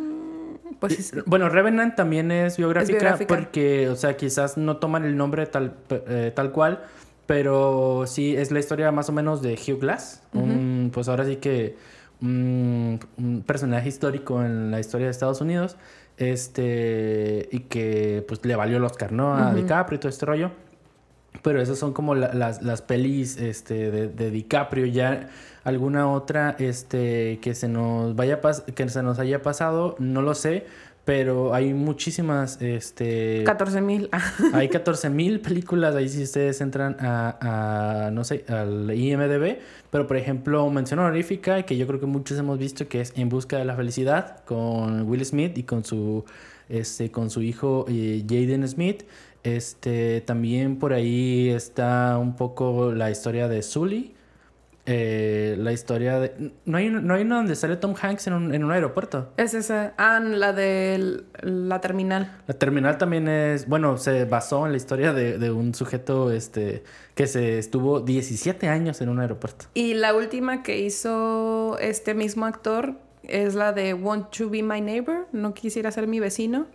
pues 0.81 0.99
es- 0.99 1.25
Bueno, 1.25 1.49
Revenant 1.49 1.97
también 1.97 2.31
es 2.31 2.59
biográfica, 2.59 2.99
biográfica. 2.99 3.35
porque, 3.37 3.89
o 3.89 3.97
sea, 3.97 4.19
quizás 4.19 4.59
no 4.59 4.77
toman 4.77 5.05
el 5.07 5.17
nombre 5.17 5.47
tal, 5.47 5.77
eh, 5.89 6.31
tal 6.37 6.53
cual, 6.53 6.83
pero 7.31 8.07
sí 8.09 8.35
es 8.37 8.51
la 8.51 8.59
historia 8.59 8.91
más 8.91 9.09
o 9.09 9.13
menos 9.13 9.41
de 9.41 9.53
Hugh 9.55 9.79
Glass. 9.79 10.21
un, 10.33 10.91
pues 10.93 11.09
ahora 11.09 11.25
sí 11.25 11.37
que 11.37 11.77
un, 12.21 12.99
un 13.17 13.43
personaje 13.47 13.89
histórico 13.89 14.43
en 14.43 14.73
la 14.73 14.81
historia 14.81 15.07
de 15.07 15.13
Estados 15.13 15.41
Unidos, 15.41 15.77
este, 16.17 17.49
y 17.53 17.61
que 17.61 18.25
pues 18.27 18.45
le 18.45 18.57
valió 18.57 18.79
el 18.79 18.85
Oscar, 18.85 19.13
¿no? 19.13 19.33
A 19.37 19.55
DiCaprio 19.55 19.97
y 19.97 20.01
todo 20.01 20.09
este 20.09 20.27
rollo. 20.27 20.51
Pero 21.43 21.63
esas 21.63 21.79
son 21.79 21.93
como 21.93 22.17
la- 22.17 22.35
las, 22.35 22.63
las 22.63 22.83
pelis 22.83 23.37
este, 23.37 23.93
de, 23.93 24.09
de 24.09 24.31
DiCaprio. 24.33 24.87
Ya 24.87 25.29
alguna 25.63 26.11
otra 26.11 26.57
este, 26.59 27.39
que, 27.41 27.55
se 27.55 27.69
nos 27.69 28.17
vaya 28.17 28.41
que 28.75 28.89
se 28.89 29.03
nos 29.05 29.21
haya 29.21 29.41
pasado, 29.41 29.95
no 30.01 30.21
lo 30.21 30.35
sé. 30.35 30.67
Pero 31.05 31.55
hay 31.55 31.73
muchísimas. 31.73 32.61
Este, 32.61 33.43
14 33.45 33.81
mil. 33.81 34.11
hay 34.53 34.69
14 34.69 35.11
mil 35.11 35.41
películas 35.41 35.95
ahí 35.95 36.09
si 36.09 36.23
ustedes 36.23 36.61
entran 36.61 36.97
a, 37.01 38.07
a, 38.07 38.11
no 38.11 38.25
sé, 38.25 38.45
al 38.49 38.91
IMDB. 38.93 39.59
Pero 39.91 40.07
por 40.07 40.17
ejemplo, 40.17 40.69
mención 40.71 41.01
honorífica 41.01 41.63
que 41.63 41.77
yo 41.77 41.87
creo 41.87 42.01
que 42.01 42.07
muchos 42.07 42.39
hemos 42.39 42.59
visto 42.59 42.87
que 42.89 43.01
es 43.01 43.13
En 43.17 43.29
Busca 43.29 43.59
de 43.59 43.65
la 43.65 43.75
Felicidad 43.75 44.45
con 44.45 45.09
Will 45.09 45.25
Smith 45.25 45.57
y 45.59 45.65
con 45.65 45.85
su, 45.85 46.25
este, 46.69 47.11
con 47.11 47.31
su 47.31 47.43
hijo 47.43 47.87
eh, 47.89 48.25
Jaden 48.29 48.67
Smith. 48.69 49.05
Este, 49.43 50.21
también 50.21 50.79
por 50.79 50.93
ahí 50.93 51.49
está 51.49 52.19
un 52.19 52.37
poco 52.37 52.93
la 52.93 53.11
historia 53.11 53.49
de 53.49 53.63
Sully. 53.63 54.15
Eh, 54.93 55.55
la 55.57 55.71
historia 55.71 56.19
de... 56.19 56.53
¿No 56.65 56.79
hay, 56.79 56.91
no 56.91 57.15
hay 57.15 57.23
una 57.23 57.37
donde 57.37 57.55
sale 57.55 57.77
Tom 57.77 57.95
Hanks 58.01 58.27
en 58.27 58.33
un, 58.33 58.53
en 58.53 58.65
un 58.65 58.73
aeropuerto? 58.73 59.33
es 59.37 59.55
esa. 59.55 59.95
Ah, 59.99 60.19
la 60.19 60.53
de 60.53 61.23
la 61.43 61.81
terminal. 61.81 62.39
La 62.49 62.55
terminal 62.55 62.99
también 62.99 63.29
es, 63.29 63.69
bueno, 63.69 63.97
se 63.99 64.25
basó 64.25 64.67
en 64.67 64.73
la 64.73 64.77
historia 64.77 65.13
de, 65.13 65.39
de 65.39 65.53
un 65.53 65.75
sujeto 65.77 66.33
este, 66.33 66.83
que 67.15 67.29
se 67.29 67.59
estuvo 67.59 68.01
17 68.01 68.67
años 68.67 69.01
en 69.01 69.11
un 69.11 69.21
aeropuerto. 69.21 69.67
Y 69.75 69.95
la 69.95 70.13
última 70.13 70.65
que 70.65 70.81
hizo 70.81 71.79
este 71.79 72.15
mismo 72.15 72.47
actor 72.47 72.95
es 73.23 73.55
la 73.55 73.73
de 73.73 73.95
Want 73.95 74.37
to 74.37 74.51
Be 74.51 74.65
My 74.65 74.81
Neighbor, 74.81 75.29
No 75.31 75.55
Quisiera 75.55 75.93
Ser 75.93 76.09
Mi 76.09 76.19
Vecino, 76.19 76.67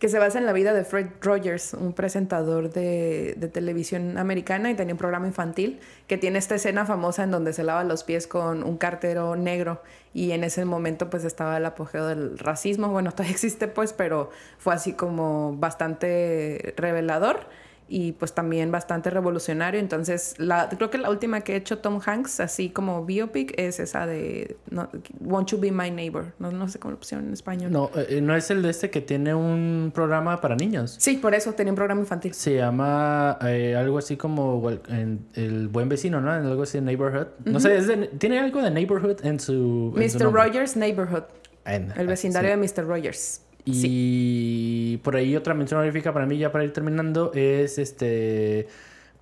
que 0.00 0.08
se 0.08 0.18
basa 0.18 0.38
en 0.38 0.46
la 0.46 0.54
vida 0.54 0.72
de 0.72 0.82
Fred 0.82 1.08
Rogers, 1.20 1.74
un 1.74 1.92
presentador 1.92 2.72
de, 2.72 3.34
de 3.36 3.48
televisión 3.48 4.16
americana 4.16 4.70
y 4.70 4.74
tenía 4.74 4.94
un 4.94 4.98
programa 4.98 5.26
infantil 5.26 5.78
que 6.06 6.16
tiene 6.16 6.38
esta 6.38 6.54
escena 6.54 6.86
famosa 6.86 7.22
en 7.22 7.30
donde 7.30 7.52
se 7.52 7.62
lava 7.64 7.84
los 7.84 8.02
pies 8.02 8.26
con 8.26 8.64
un 8.64 8.78
cartero 8.78 9.36
negro 9.36 9.82
y 10.14 10.32
en 10.32 10.42
ese 10.42 10.64
momento 10.64 11.10
pues 11.10 11.24
estaba 11.24 11.58
el 11.58 11.66
apogeo 11.66 12.06
del 12.06 12.38
racismo, 12.38 12.88
bueno, 12.88 13.10
todavía 13.12 13.32
existe 13.32 13.68
pues, 13.68 13.92
pero 13.92 14.30
fue 14.56 14.72
así 14.72 14.94
como 14.94 15.54
bastante 15.58 16.72
revelador 16.78 17.46
y 17.92 18.12
pues 18.12 18.32
también 18.32 18.70
bastante 18.70 19.10
revolucionario. 19.10 19.80
Entonces, 19.80 20.36
la, 20.38 20.68
creo 20.68 20.90
que 20.90 20.96
la 20.98 21.10
última 21.10 21.40
que 21.40 21.54
ha 21.54 21.56
hecho 21.56 21.78
Tom 21.78 22.00
Hanks, 22.04 22.38
así 22.38 22.70
como 22.70 23.04
biopic, 23.04 23.52
es 23.58 23.80
esa 23.80 24.06
de 24.06 24.56
no, 24.70 24.88
Won't 25.18 25.48
You 25.50 25.58
Be 25.58 25.72
My 25.72 25.90
Neighbor. 25.90 26.32
No, 26.38 26.52
no 26.52 26.68
sé 26.68 26.78
cómo 26.78 26.92
lo 26.92 26.98
pusieron 26.98 27.26
en 27.26 27.32
español. 27.32 27.72
No, 27.72 27.90
eh, 27.96 28.20
no 28.22 28.36
es 28.36 28.48
el 28.52 28.62
de 28.62 28.70
este 28.70 28.90
que 28.90 29.00
tiene 29.00 29.34
un 29.34 29.90
programa 29.92 30.40
para 30.40 30.54
niños. 30.54 30.94
Sí, 31.00 31.16
por 31.16 31.34
eso 31.34 31.52
tenía 31.54 31.72
un 31.72 31.76
programa 31.76 32.00
infantil. 32.00 32.32
Se 32.32 32.54
llama 32.54 33.36
eh, 33.42 33.74
algo 33.76 33.98
así 33.98 34.16
como 34.16 34.70
en 34.88 35.26
El 35.34 35.66
Buen 35.66 35.88
Vecino, 35.88 36.20
¿no? 36.20 36.30
Algo 36.30 36.62
así 36.62 36.78
de 36.78 36.82
Neighborhood. 36.82 37.26
No 37.44 37.58
sé, 37.58 37.76
es 37.76 37.88
de- 37.88 38.06
tiene 38.06 38.38
algo 38.38 38.62
de 38.62 38.70
Neighborhood 38.70 39.24
en 39.26 39.40
su... 39.40 39.92
en 39.96 40.00
Mr. 40.04 40.32
Rogers 40.32 40.76
Neighborhood. 40.76 41.24
En- 41.64 41.92
El 41.96 42.06
vecindario 42.06 42.50
sí. 42.54 42.60
de 42.60 42.82
Mr. 42.82 42.86
Rogers. 42.88 43.42
Y 43.64 43.74
Sí. 43.74 45.00
por 45.04 45.16
ahí 45.16 45.36
otra 45.36 45.54
mención 45.54 45.80
honorífica 45.80 46.12
para 46.12 46.26
mí, 46.26 46.38
ya 46.38 46.50
para 46.52 46.64
ir 46.64 46.72
terminando, 46.72 47.32
es 47.34 47.78
este 47.78 48.68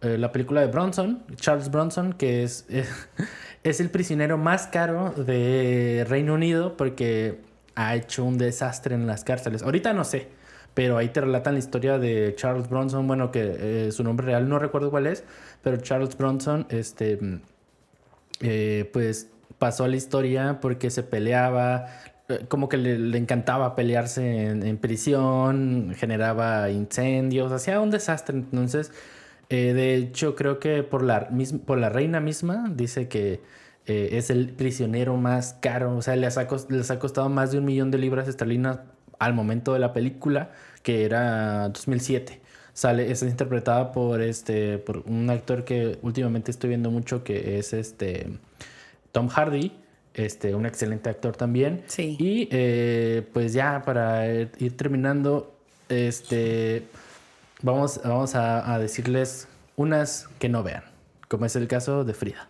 eh, 0.01 0.16
la 0.16 0.30
película 0.30 0.61
de 0.61 0.68
Bronson, 0.68 1.24
Charles 1.36 1.70
Bronson, 1.72 2.12
que 2.12 2.45
es, 2.45 2.66
es 3.64 3.80
el 3.80 3.91
prisionero 3.91 4.39
más 4.39 4.68
caro 4.68 5.11
de 5.11 6.07
Reino 6.09 6.34
Unido 6.34 6.76
porque 6.76 7.41
ha 7.74 7.97
hecho 7.97 8.24
un 8.24 8.39
desastre 8.39 8.95
en 8.95 9.07
las 9.09 9.24
cárceles. 9.24 9.62
Ahorita 9.62 9.93
no 9.95 10.05
sé, 10.05 10.28
pero 10.74 10.99
ahí 10.99 11.09
te 11.09 11.20
relatan 11.20 11.55
la 11.55 11.59
historia 11.59 11.99
de 11.99 12.32
Charles 12.36 12.68
Bronson, 12.68 13.09
bueno, 13.09 13.32
que 13.32 13.57
eh, 13.89 13.93
su 13.93 14.05
nombre 14.05 14.26
real 14.26 14.49
no 14.49 14.61
recuerdo 14.61 14.91
cuál 14.93 15.09
es, 15.09 15.24
pero 15.62 15.76
Charles 15.78 16.16
Bronson, 16.16 16.66
este, 16.70 17.16
mm, 17.16 17.41
eh, 18.41 18.89
pues 18.93 19.28
pasó 19.59 19.82
a 19.84 19.89
la 19.89 19.97
historia 19.97 20.59
porque 20.61 20.91
se 20.91 21.03
peleaba, 21.03 21.86
como 22.49 22.68
que 22.68 22.76
le, 22.76 23.18
encantaba 23.18 23.74
pelearse 23.74 24.47
en, 24.47 24.62
en 24.62 24.79
prisión, 24.79 25.95
generaba 25.97 26.70
incendios, 26.70 27.53
hacía 27.53 27.81
un 27.81 27.91
desastre. 27.91 28.37
Entonces, 28.37 28.93
eh, 29.49 29.72
de 29.72 29.95
hecho, 29.97 30.35
creo 30.37 30.59
que 30.59 30.83
por 30.83 31.03
la, 31.03 31.29
por 31.66 31.79
la 31.79 31.89
reina 31.89 32.20
misma 32.20 32.70
dice 32.74 33.09
que 33.09 33.41
eh, 33.87 34.11
es 34.12 34.31
el 34.31 34.51
prisionero 34.53 35.16
más 35.16 35.55
caro, 35.61 35.97
o 35.97 36.03
sea, 36.03 36.16
les 36.16 36.37
ha, 36.39 36.47
les 36.68 36.91
ha 36.91 36.99
costado 36.99 37.29
más 37.31 37.53
de 37.53 37.59
un 37.59 37.64
millón 37.64 37.91
de 37.91 37.99
libras 37.99 38.29
esterlinas 38.29 38.81
al 39.18 39.35
momento 39.35 39.72
de 39.72 39.79
la 39.81 39.93
película, 39.93 40.51
que 40.83 41.05
era 41.05 41.68
2007 41.70 42.43
sale, 42.79 43.11
es 43.11 43.22
interpretada 43.22 43.91
por 43.91 44.22
este, 44.22 44.79
por 44.79 44.99
un 44.99 45.29
actor 45.31 45.64
que 45.64 45.99
últimamente 46.03 46.53
estoy 46.53 46.68
viendo 46.68 46.93
mucho 46.93 47.24
que 47.24 47.59
es 47.59 47.72
este 47.72 48.39
Tom 49.11 49.29
Hardy. 49.29 49.72
Este, 50.18 50.54
un 50.54 50.66
excelente 50.66 51.08
actor 51.08 51.36
también. 51.36 51.84
Sí. 51.86 52.16
Y 52.18 52.48
eh, 52.50 53.26
pues 53.32 53.52
ya 53.52 53.82
para 53.84 54.26
ir 54.26 54.76
terminando, 54.76 55.54
este, 55.88 56.82
vamos, 57.62 58.00
vamos 58.02 58.34
a, 58.34 58.74
a 58.74 58.78
decirles 58.78 59.46
unas 59.76 60.28
que 60.40 60.48
no 60.48 60.64
vean, 60.64 60.82
como 61.28 61.46
es 61.46 61.54
el 61.54 61.68
caso 61.68 62.04
de 62.04 62.14
Frida. 62.14 62.48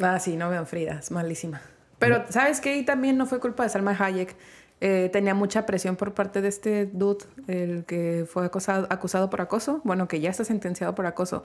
Ah, 0.00 0.20
sí, 0.20 0.36
no 0.36 0.48
vean 0.48 0.66
Frida, 0.66 1.00
es 1.00 1.10
malísima. 1.10 1.60
Pero, 1.98 2.24
¿sabes 2.28 2.60
qué? 2.60 2.76
Y 2.76 2.84
también 2.84 3.18
no 3.18 3.26
fue 3.26 3.40
culpa 3.40 3.64
de 3.64 3.68
Salma 3.70 3.96
Hayek. 3.98 4.36
Eh, 4.80 5.10
tenía 5.12 5.34
mucha 5.34 5.66
presión 5.66 5.96
por 5.96 6.14
parte 6.14 6.40
de 6.40 6.46
este 6.46 6.86
dude, 6.86 7.24
el 7.48 7.84
que 7.84 8.24
fue 8.30 8.46
acosado, 8.46 8.86
acusado 8.90 9.28
por 9.28 9.40
acoso. 9.40 9.80
Bueno, 9.82 10.06
que 10.06 10.20
ya 10.20 10.30
está 10.30 10.44
sentenciado 10.44 10.94
por 10.94 11.06
acoso. 11.06 11.44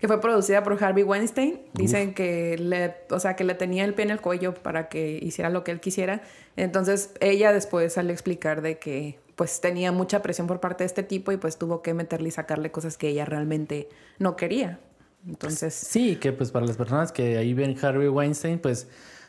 Que 0.00 0.08
fue 0.08 0.20
producida 0.20 0.62
por 0.62 0.82
Harvey 0.82 1.04
Weinstein. 1.04 1.60
Dicen 1.74 2.14
que 2.14 2.56
le, 2.58 2.94
o 3.10 3.20
sea, 3.20 3.36
que 3.36 3.44
le 3.44 3.54
tenía 3.54 3.84
el 3.84 3.94
pie 3.94 4.04
en 4.04 4.10
el 4.10 4.20
cuello 4.20 4.54
para 4.54 4.88
que 4.88 5.18
hiciera 5.22 5.50
lo 5.50 5.64
que 5.64 5.70
él 5.70 5.80
quisiera. 5.80 6.22
Entonces, 6.56 7.12
ella 7.20 7.52
después 7.52 7.94
sale 7.94 8.10
a 8.10 8.12
explicar 8.12 8.62
de 8.62 8.78
que 8.78 9.18
pues 9.36 9.60
tenía 9.60 9.92
mucha 9.92 10.22
presión 10.22 10.46
por 10.46 10.60
parte 10.60 10.84
de 10.84 10.86
este 10.86 11.02
tipo 11.02 11.30
y 11.30 11.36
pues 11.36 11.58
tuvo 11.58 11.82
que 11.82 11.94
meterle 11.94 12.28
y 12.28 12.32
sacarle 12.32 12.70
cosas 12.70 12.96
que 12.96 13.08
ella 13.08 13.26
realmente 13.26 13.88
no 14.18 14.34
quería. 14.34 14.80
Entonces, 15.26 15.74
Sí, 15.74 16.16
que 16.16 16.32
pues 16.32 16.50
para 16.50 16.66
las 16.66 16.76
personas 16.76 17.12
que 17.12 17.36
ahí 17.36 17.52
ven 17.52 17.76
Harvey 17.80 18.08
Weinstein, 18.08 18.58
pues, 18.58 18.88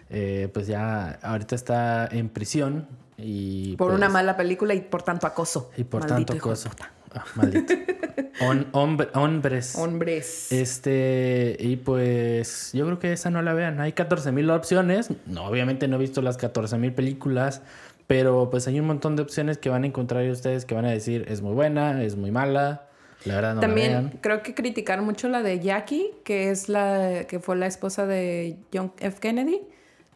eh, 0.09 0.49
pues 0.53 0.68
ya 0.68 1.20
ahorita 1.22 1.55
está 1.55 2.07
en 2.07 2.30
prisión 2.30 2.88
y... 3.18 3.76
por 3.76 3.88
pues, 3.88 3.97
una 3.97 4.09
mala 4.09 4.38
película 4.38 4.74
y 4.74 4.82
por 4.82 5.03
tanto 5.03 5.28
acoso. 5.28 5.72
Y 5.76 5.84
por 5.84 6.07
Maldito 6.07 6.34
tanto 6.34 6.47
acoso. 6.47 6.70
puta. 6.70 6.91
Ah, 7.14 7.24
maldito. 7.36 7.74
Hom- 8.41 8.66
hombre- 8.74 9.10
hombres. 9.16 9.76
Hombres. 9.76 10.51
Este, 10.51 11.55
y 11.60 11.78
pues 11.78 12.72
yo 12.74 12.86
creo 12.86 12.99
que 12.99 13.14
esa 13.14 13.30
no 13.30 13.41
la 13.41 13.53
vean. 13.53 13.80
Hay 13.80 13.93
14 13.93 14.32
mil 14.32 14.49
opciones. 14.49 15.10
No, 15.26 15.45
obviamente 15.45 15.88
no 15.88 15.95
he 15.95 15.99
visto 15.99 16.22
las 16.22 16.38
14 16.38 16.78
mil 16.78 16.93
películas, 16.93 17.62
pero 18.08 18.49
pues 18.49 18.68
hay 18.68 18.80
un 18.80 18.88
montón 18.88 19.16
de 19.16 19.24
opciones 19.24 19.58
que 19.58 19.70
van 19.70 19.84
a 19.84 19.88
encontrar 19.88 20.28
ustedes 20.30 20.66
que 20.66 20.76
van 20.76 20.86
a 20.86 20.91
decir 20.91 21.26
es 21.28 21.41
muy 21.41 21.53
buena, 21.53 22.03
es 22.03 22.16
muy 22.16 22.32
mala. 22.32 22.84
La 23.26 23.36
verdad 23.36 23.55
no 23.55 23.62
la 23.62 23.68
También 23.68 23.91
vean. 23.91 24.20
creo 24.22 24.43
que 24.43 24.53
criticaron 24.53 25.03
mucho 25.03 25.28
la 25.28 25.41
de 25.41 25.60
Jackie, 25.60 26.12
que 26.24 26.51
es 26.51 26.70
la 26.70 27.26
que 27.28 27.39
fue 27.39 27.55
la 27.55 27.66
esposa 27.66 28.05
de 28.05 28.58
John 28.74 28.93
F. 28.99 29.18
Kennedy, 29.20 29.62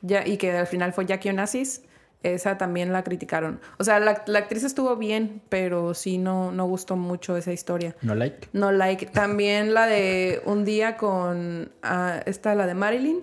ya, 0.01 0.25
y 0.27 0.37
que 0.37 0.51
al 0.51 0.67
final 0.67 0.93
fue 0.93 1.05
Jackie 1.05 1.29
Onassis. 1.29 1.81
Esa 2.23 2.57
también 2.57 2.93
la 2.93 3.03
criticaron. 3.03 3.59
O 3.79 3.83
sea, 3.83 3.99
la, 3.99 4.23
la 4.27 4.39
actriz 4.39 4.63
estuvo 4.63 4.95
bien, 4.95 5.41
pero 5.49 5.93
sí 5.95 6.17
no, 6.19 6.51
no 6.51 6.65
gustó 6.65 6.95
mucho 6.95 7.35
esa 7.35 7.51
historia. 7.51 7.95
No 8.03 8.13
like. 8.13 8.47
No 8.53 8.71
like. 8.71 9.07
También 9.07 9.73
la 9.73 9.87
de 9.87 10.41
Un 10.45 10.63
día 10.63 10.97
con 10.97 11.71
ah, 11.81 12.19
esta, 12.27 12.53
la 12.53 12.67
de 12.67 12.75
Marilyn. 12.75 13.21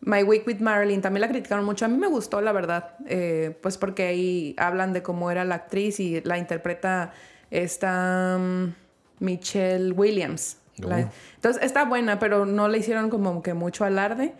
My 0.00 0.24
Week 0.24 0.44
with 0.44 0.58
Marilyn. 0.58 1.00
También 1.00 1.20
la 1.20 1.28
criticaron 1.28 1.64
mucho. 1.64 1.84
A 1.84 1.88
mí 1.88 1.96
me 1.96 2.08
gustó, 2.08 2.40
la 2.40 2.50
verdad. 2.50 2.96
eh, 3.06 3.56
pues 3.62 3.78
porque 3.78 4.08
ahí 4.08 4.54
hablan 4.58 4.92
de 4.92 5.02
cómo 5.04 5.30
era 5.30 5.44
la 5.44 5.54
actriz 5.54 6.00
y 6.00 6.20
la 6.22 6.36
interpreta 6.38 7.12
esta 7.52 8.38
mm, 8.40 8.74
Michelle 9.20 9.92
Williams. 9.92 10.58
La- 10.78 10.96
Oh. 10.96 11.10
entonces 11.36 11.62
está 11.62 11.84
buena, 11.84 12.18
pero 12.18 12.44
no 12.46 12.66
le 12.66 12.78
hicieron 12.78 13.10
como 13.10 13.42
que 13.42 13.54
mucho 13.54 13.84
alarde. 13.84 14.32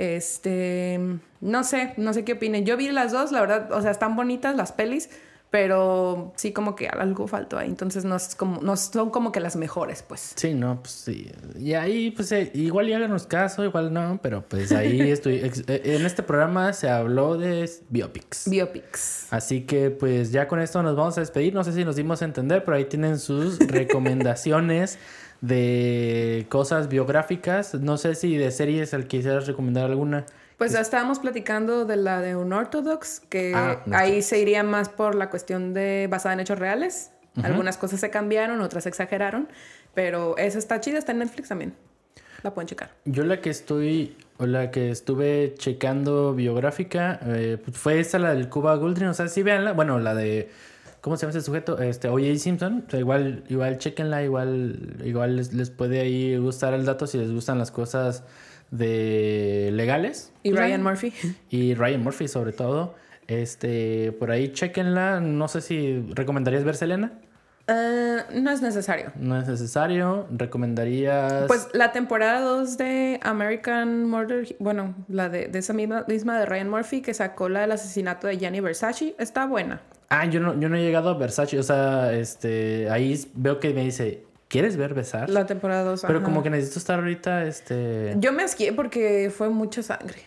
Este, 0.00 0.98
no 1.42 1.62
sé, 1.62 1.92
no 1.98 2.14
sé 2.14 2.24
qué 2.24 2.32
opinen. 2.32 2.64
Yo 2.64 2.78
vi 2.78 2.90
las 2.90 3.12
dos, 3.12 3.32
la 3.32 3.42
verdad, 3.42 3.70
o 3.70 3.82
sea, 3.82 3.90
están 3.90 4.16
bonitas 4.16 4.56
las 4.56 4.72
pelis, 4.72 5.10
pero 5.50 6.32
sí 6.36 6.54
como 6.54 6.74
que 6.74 6.88
algo 6.88 7.26
faltó 7.26 7.58
ahí. 7.58 7.68
Entonces 7.68 8.06
no, 8.06 8.16
es 8.16 8.34
como, 8.34 8.62
no 8.62 8.78
son 8.78 9.10
como 9.10 9.30
que 9.30 9.40
las 9.40 9.56
mejores, 9.56 10.02
pues. 10.02 10.32
Sí, 10.36 10.54
no, 10.54 10.80
pues 10.80 10.94
sí. 10.94 11.30
Y 11.58 11.74
ahí, 11.74 12.12
pues 12.12 12.32
eh, 12.32 12.50
igual 12.54 12.88
y 12.88 12.94
háganos 12.94 13.26
caso, 13.26 13.62
igual 13.62 13.92
no, 13.92 14.18
pero 14.22 14.42
pues 14.48 14.72
ahí 14.72 15.02
estoy. 15.10 15.34
eh, 15.34 15.82
en 15.84 16.06
este 16.06 16.22
programa 16.22 16.72
se 16.72 16.88
habló 16.88 17.36
de 17.36 17.70
biopics. 17.90 18.48
Biopics. 18.48 19.30
Así 19.30 19.66
que 19.66 19.90
pues 19.90 20.32
ya 20.32 20.48
con 20.48 20.60
esto 20.60 20.82
nos 20.82 20.96
vamos 20.96 21.18
a 21.18 21.20
despedir. 21.20 21.52
No 21.52 21.62
sé 21.62 21.74
si 21.74 21.84
nos 21.84 21.96
dimos 21.96 22.22
a 22.22 22.24
entender, 22.24 22.64
pero 22.64 22.78
ahí 22.78 22.86
tienen 22.86 23.18
sus 23.18 23.58
recomendaciones 23.68 24.98
de 25.40 26.46
cosas 26.48 26.88
biográficas. 26.88 27.74
No 27.74 27.96
sé 27.96 28.14
si 28.14 28.36
de 28.36 28.50
series 28.50 28.94
al 28.94 29.06
quisieras 29.06 29.46
recomendar 29.46 29.86
alguna. 29.86 30.26
Pues 30.58 30.72
ya 30.72 30.80
estábamos 30.80 31.18
platicando 31.18 31.86
de 31.86 31.96
la 31.96 32.20
de 32.20 32.36
Unorthodox, 32.36 33.20
que 33.20 33.54
Ah, 33.54 33.82
ahí 33.92 34.20
se 34.20 34.38
iría 34.38 34.62
más 34.62 34.90
por 34.90 35.14
la 35.14 35.30
cuestión 35.30 35.72
de 35.72 36.06
basada 36.10 36.34
en 36.34 36.40
hechos 36.40 36.58
reales. 36.58 37.12
Algunas 37.42 37.78
cosas 37.78 38.00
se 38.00 38.10
cambiaron, 38.10 38.60
otras 38.60 38.82
se 38.82 38.90
exageraron, 38.90 39.48
pero 39.94 40.36
esa 40.36 40.58
está 40.58 40.80
chida, 40.80 40.98
está 40.98 41.12
en 41.12 41.20
Netflix 41.20 41.48
también. 41.48 41.74
La 42.42 42.52
pueden 42.52 42.68
checar. 42.68 42.90
Yo 43.04 43.24
la 43.24 43.40
que 43.40 43.50
estoy, 43.50 44.16
o 44.38 44.46
la 44.46 44.70
que 44.70 44.90
estuve 44.90 45.54
checando 45.56 46.34
biográfica, 46.34 47.20
eh, 47.24 47.58
pues 47.62 47.76
fue 47.76 48.00
esa, 48.00 48.18
la 48.18 48.34
del 48.34 48.48
Cuba 48.48 48.74
Gooding. 48.76 49.08
O 49.08 49.14
sea, 49.14 49.28
sí 49.28 49.42
véanla. 49.42 49.72
Bueno, 49.72 49.98
la 49.98 50.14
de, 50.14 50.50
¿cómo 51.00 51.16
se 51.16 51.22
llama 51.22 51.30
ese 51.30 51.44
sujeto? 51.44 51.78
Este, 51.78 52.08
O.J. 52.08 52.36
Simpson. 52.38 52.84
O 52.86 52.90
sea, 52.90 53.00
igual, 53.00 53.44
igual 53.48 53.78
chequenla, 53.78 54.22
igual, 54.22 54.96
igual 55.04 55.36
les, 55.36 55.52
les 55.52 55.70
puede 55.70 56.00
ahí 56.00 56.36
gustar 56.36 56.74
el 56.74 56.84
dato 56.84 57.06
si 57.06 57.18
les 57.18 57.32
gustan 57.32 57.58
las 57.58 57.70
cosas 57.70 58.24
de 58.70 59.70
legales. 59.72 60.32
Y 60.42 60.52
Ryan 60.52 60.82
Murphy. 60.82 61.12
Y 61.50 61.74
Ryan 61.74 62.02
Murphy 62.02 62.28
sobre 62.28 62.52
todo. 62.52 62.94
Este, 63.26 64.12
por 64.12 64.30
ahí 64.30 64.52
chequenla. 64.52 65.20
No 65.20 65.48
sé 65.48 65.60
si 65.60 66.04
recomendarías 66.14 66.64
ver 66.64 66.76
Selena. 66.76 67.12
Eh, 67.66 68.22
no 68.34 68.50
es 68.50 68.62
necesario. 68.62 69.12
No 69.16 69.38
es 69.38 69.46
necesario. 69.46 70.26
¿Recomendarías? 70.30 71.44
Pues 71.46 71.68
la 71.72 71.92
temporada 71.92 72.40
2 72.40 72.76
de 72.76 73.20
American 73.22 74.04
Murder, 74.08 74.56
bueno, 74.58 74.94
la 75.08 75.28
de, 75.28 75.46
de 75.46 75.58
esa 75.60 75.72
misma, 75.72 76.04
misma 76.08 76.38
de 76.40 76.46
Ryan 76.46 76.68
Murphy 76.68 77.00
que 77.00 77.14
sacó 77.14 77.48
la 77.48 77.60
del 77.60 77.72
asesinato 77.72 78.26
de 78.26 78.38
Gianni 78.38 78.60
Versace, 78.60 79.14
está 79.18 79.46
buena. 79.46 79.80
Ah, 80.10 80.26
yo 80.26 80.40
no, 80.40 80.58
yo 80.58 80.68
no 80.68 80.76
he 80.76 80.82
llegado 80.82 81.08
a 81.08 81.14
Versace. 81.14 81.58
O 81.58 81.62
sea, 81.62 82.12
este, 82.12 82.90
ahí 82.90 83.18
veo 83.34 83.60
que 83.60 83.72
me 83.72 83.84
dice, 83.84 84.24
¿quieres 84.48 84.76
ver 84.76 84.92
besar? 84.92 85.30
La 85.30 85.46
temporada 85.46 85.84
2. 85.84 86.04
Pero 86.06 86.22
como 86.22 86.42
que 86.42 86.50
necesito 86.50 86.80
estar 86.80 86.98
ahorita, 86.98 87.44
este... 87.44 88.14
Yo 88.18 88.32
me 88.32 88.42
asqué 88.42 88.72
porque 88.72 89.32
fue 89.34 89.48
mucha 89.48 89.82
sangre. 89.82 90.18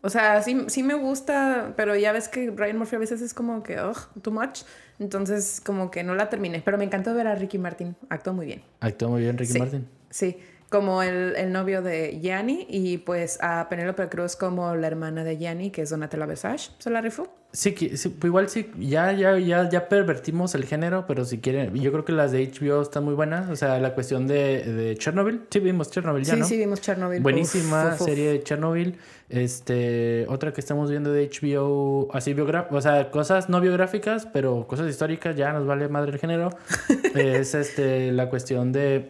O 0.00 0.08
sea, 0.08 0.42
sí, 0.42 0.64
sí 0.68 0.82
me 0.82 0.94
gusta, 0.94 1.74
pero 1.76 1.94
ya 1.96 2.12
ves 2.12 2.28
que 2.28 2.50
Ryan 2.50 2.78
Murphy 2.78 2.96
a 2.96 2.98
veces 2.98 3.20
es 3.20 3.34
como 3.34 3.62
que, 3.62 3.80
ugh, 3.80 3.96
too 4.22 4.30
much. 4.30 4.60
Entonces, 4.98 5.60
como 5.64 5.90
que 5.90 6.02
no 6.02 6.14
la 6.14 6.30
terminé. 6.30 6.62
Pero 6.64 6.78
me 6.78 6.84
encantó 6.84 7.14
ver 7.14 7.26
a 7.26 7.34
Ricky 7.34 7.58
Martin. 7.58 7.94
Actuó 8.08 8.32
muy 8.32 8.46
bien. 8.46 8.62
Actuó 8.80 9.10
muy 9.10 9.22
bien 9.22 9.36
Ricky 9.36 9.52
sí, 9.52 9.58
Martin. 9.58 9.88
Sí, 10.08 10.38
como 10.68 11.02
el, 11.02 11.34
el 11.36 11.52
novio 11.52 11.82
de 11.82 12.18
Gianni 12.20 12.66
y 12.68 12.98
pues 12.98 13.38
a 13.40 13.68
Penélope 13.68 14.08
Cruz 14.08 14.36
como 14.36 14.74
la 14.74 14.86
hermana 14.86 15.24
de 15.24 15.36
Gianni, 15.36 15.70
que 15.70 15.82
es 15.82 15.90
Donatella 15.90 16.26
Versace. 16.26 16.70
¿Se 16.78 16.90
la 16.90 17.00
rifó? 17.00 17.28
Sí, 17.52 17.74
sí, 17.96 18.10
pues 18.10 18.24
igual 18.24 18.50
sí, 18.50 18.70
ya, 18.78 19.12
ya, 19.12 19.38
ya, 19.38 19.66
ya 19.68 19.88
pervertimos 19.88 20.54
el 20.54 20.66
género, 20.66 21.06
pero 21.06 21.24
si 21.24 21.38
quieren, 21.38 21.74
yo 21.74 21.90
creo 21.90 22.04
que 22.04 22.12
las 22.12 22.30
de 22.30 22.46
HBO 22.52 22.82
están 22.82 23.04
muy 23.04 23.14
buenas. 23.14 23.48
O 23.48 23.56
sea, 23.56 23.78
la 23.78 23.94
cuestión 23.94 24.26
de, 24.26 24.62
de 24.62 24.94
Chernobyl. 24.96 25.40
Sí, 25.48 25.60
vimos 25.60 25.90
Chernobyl 25.90 26.22
ya, 26.22 26.34
sí, 26.34 26.40
¿no? 26.40 26.46
sí, 26.46 26.58
vimos 26.58 26.82
Chernobyl. 26.82 27.22
Buenísima 27.22 27.86
Uf, 27.86 27.94
uf, 27.94 28.00
uf. 28.02 28.06
serie 28.06 28.32
de 28.32 28.42
Chernobyl. 28.42 28.98
Este, 29.28 30.26
otra 30.28 30.52
que 30.52 30.60
estamos 30.60 30.90
viendo 30.90 31.10
de 31.12 31.28
HBO, 31.28 32.08
así 32.12 32.34
biográficas, 32.34 32.76
o 32.76 32.80
sea, 32.80 33.10
cosas 33.10 33.48
no 33.48 33.60
biográficas, 33.60 34.26
pero 34.26 34.66
cosas 34.68 34.88
históricas, 34.88 35.34
ya 35.34 35.52
nos 35.52 35.66
vale 35.66 35.88
madre 35.88 36.12
el 36.12 36.18
género. 36.18 36.50
es 37.14 37.54
este, 37.54 38.12
la 38.12 38.28
cuestión 38.28 38.70
de, 38.70 39.08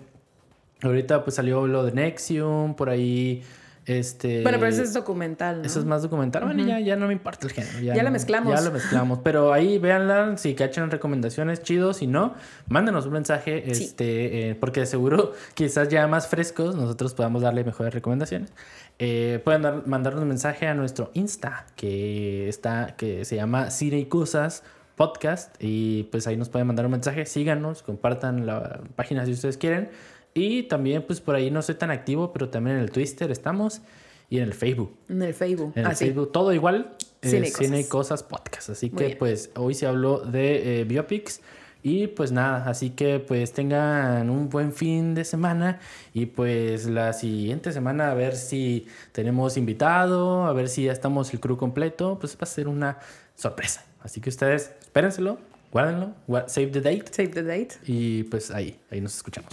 ahorita 0.82 1.24
pues 1.24 1.36
salió 1.36 1.66
lo 1.66 1.84
de 1.84 1.92
Nexium, 1.92 2.74
por 2.74 2.88
ahí, 2.90 3.42
este... 3.86 4.42
Bueno, 4.42 4.58
pero 4.58 4.68
ese 4.70 4.82
es 4.82 4.92
documental, 4.94 5.58
¿no? 5.60 5.64
Eso 5.66 5.78
es 5.78 5.84
más 5.84 6.02
documental. 6.02 6.42
Bueno, 6.44 6.66
ya, 6.66 6.80
ya 6.80 6.96
no 6.96 7.06
me 7.06 7.12
importa 7.12 7.46
el 7.46 7.52
género. 7.52 7.78
Ya 7.78 7.94
la 7.94 8.02
no- 8.04 8.10
mezclamos. 8.10 8.52
Ya 8.52 8.60
lo 8.60 8.72
mezclamos. 8.72 9.20
Pero 9.22 9.52
ahí 9.52 9.78
véanla. 9.78 10.36
Si 10.38 10.54
cachan 10.56 10.90
recomendaciones, 10.90 11.62
chido. 11.62 11.94
Si 11.94 12.08
no, 12.08 12.34
mándenos 12.68 13.06
un 13.06 13.12
mensaje. 13.12 13.62
Sí. 13.74 13.84
Este, 13.84 14.50
eh, 14.50 14.54
porque 14.56 14.80
de 14.80 14.86
seguro, 14.86 15.34
quizás 15.54 15.88
ya 15.88 16.06
más 16.08 16.26
frescos, 16.26 16.74
nosotros 16.74 17.14
podamos 17.14 17.42
darle 17.42 17.62
mejores 17.62 17.94
recomendaciones. 17.94 18.50
Eh, 18.98 19.40
pueden 19.44 19.62
dar- 19.62 19.86
mandarnos 19.86 20.20
un 20.22 20.28
mensaje 20.28 20.66
a 20.66 20.74
nuestro 20.74 21.10
Insta, 21.14 21.66
que 21.76 22.48
está, 22.48 22.96
que 22.96 23.24
se 23.24 23.36
llama 23.36 23.70
Cine 23.70 24.00
y 24.00 24.06
Cosas 24.06 24.64
Podcast. 24.96 25.54
Y 25.60 26.04
pues 26.10 26.26
ahí 26.26 26.36
nos 26.36 26.48
pueden 26.48 26.66
mandar 26.66 26.86
un 26.86 26.90
mensaje. 26.92 27.24
Síganos, 27.24 27.84
compartan 27.84 28.46
la 28.46 28.80
página 28.96 29.24
si 29.26 29.30
ustedes 29.32 29.58
quieren. 29.58 29.90
Y 30.37 30.64
también, 30.64 31.03
pues 31.03 31.20
por 31.20 31.34
ahí 31.34 31.51
no 31.51 31.62
soy 31.62 31.74
tan 31.76 31.91
activo, 31.91 32.32
pero 32.32 32.49
también 32.49 32.76
en 32.76 32.82
el 32.82 32.91
Twitter 32.91 33.30
estamos 33.30 33.80
y 34.28 34.37
en 34.39 34.45
el 34.45 34.55
Facebook. 34.55 34.95
En 35.09 35.22
el 35.22 35.32
Facebook. 35.34 35.72
En 35.76 35.84
el 35.87 35.91
Ah, 35.91 35.95
sí. 35.95 36.05
Facebook, 36.07 36.30
todo 36.32 36.53
igual. 36.53 36.93
eh, 37.22 37.28
Cine 37.30 37.47
Cine, 37.51 37.78
y 37.78 37.80
y 37.80 37.84
Cosas. 37.84 38.22
cosas 38.22 38.22
podcast. 38.22 38.70
Así 38.70 38.91
Muy 38.91 38.99
que 38.99 39.07
bien. 39.07 39.18
pues 39.18 39.51
hoy 39.57 39.74
se 39.74 39.87
habló 39.87 40.20
de 40.20 40.80
eh, 40.80 40.84
biopics. 40.84 41.41
Y 41.82 42.09
pues 42.09 42.32
nada, 42.32 42.68
así 42.68 42.91
que 42.91 43.20
pues 43.20 43.53
tengan 43.53 44.28
un 44.28 44.49
buen 44.49 44.72
fin 44.72 45.14
de 45.14 45.24
semana. 45.24 45.78
Y 46.12 46.26
pues 46.26 46.87
la 46.87 47.12
siguiente 47.12 47.72
semana 47.72 48.11
a 48.11 48.14
ver 48.14 48.34
si 48.37 48.87
tenemos 49.12 49.57
invitado, 49.57 50.45
a 50.47 50.53
ver 50.53 50.68
si 50.68 50.84
ya 50.84 50.93
estamos 50.93 51.32
el 51.32 51.39
crew 51.41 51.57
completo. 51.57 52.18
Pues 52.18 52.34
va 52.34 52.41
a 52.43 52.47
ser 52.47 52.66
una 52.68 52.99
sorpresa. 53.37 53.84
Así 54.01 54.20
que 54.20 54.28
ustedes 54.30 54.72
espérenselo, 54.80 55.39
guárdenlo, 55.72 56.12
save 56.49 56.66
the 56.68 56.80
date. 56.80 57.05
Save 57.12 57.28
the 57.28 57.43
date. 57.45 57.76
Y 57.87 58.24
pues 58.24 58.51
ahí, 58.51 58.76
ahí 58.91 59.01
nos 59.01 59.14
escuchamos. 59.16 59.53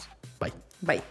Bye. 0.84 0.98
Bye. 0.98 1.04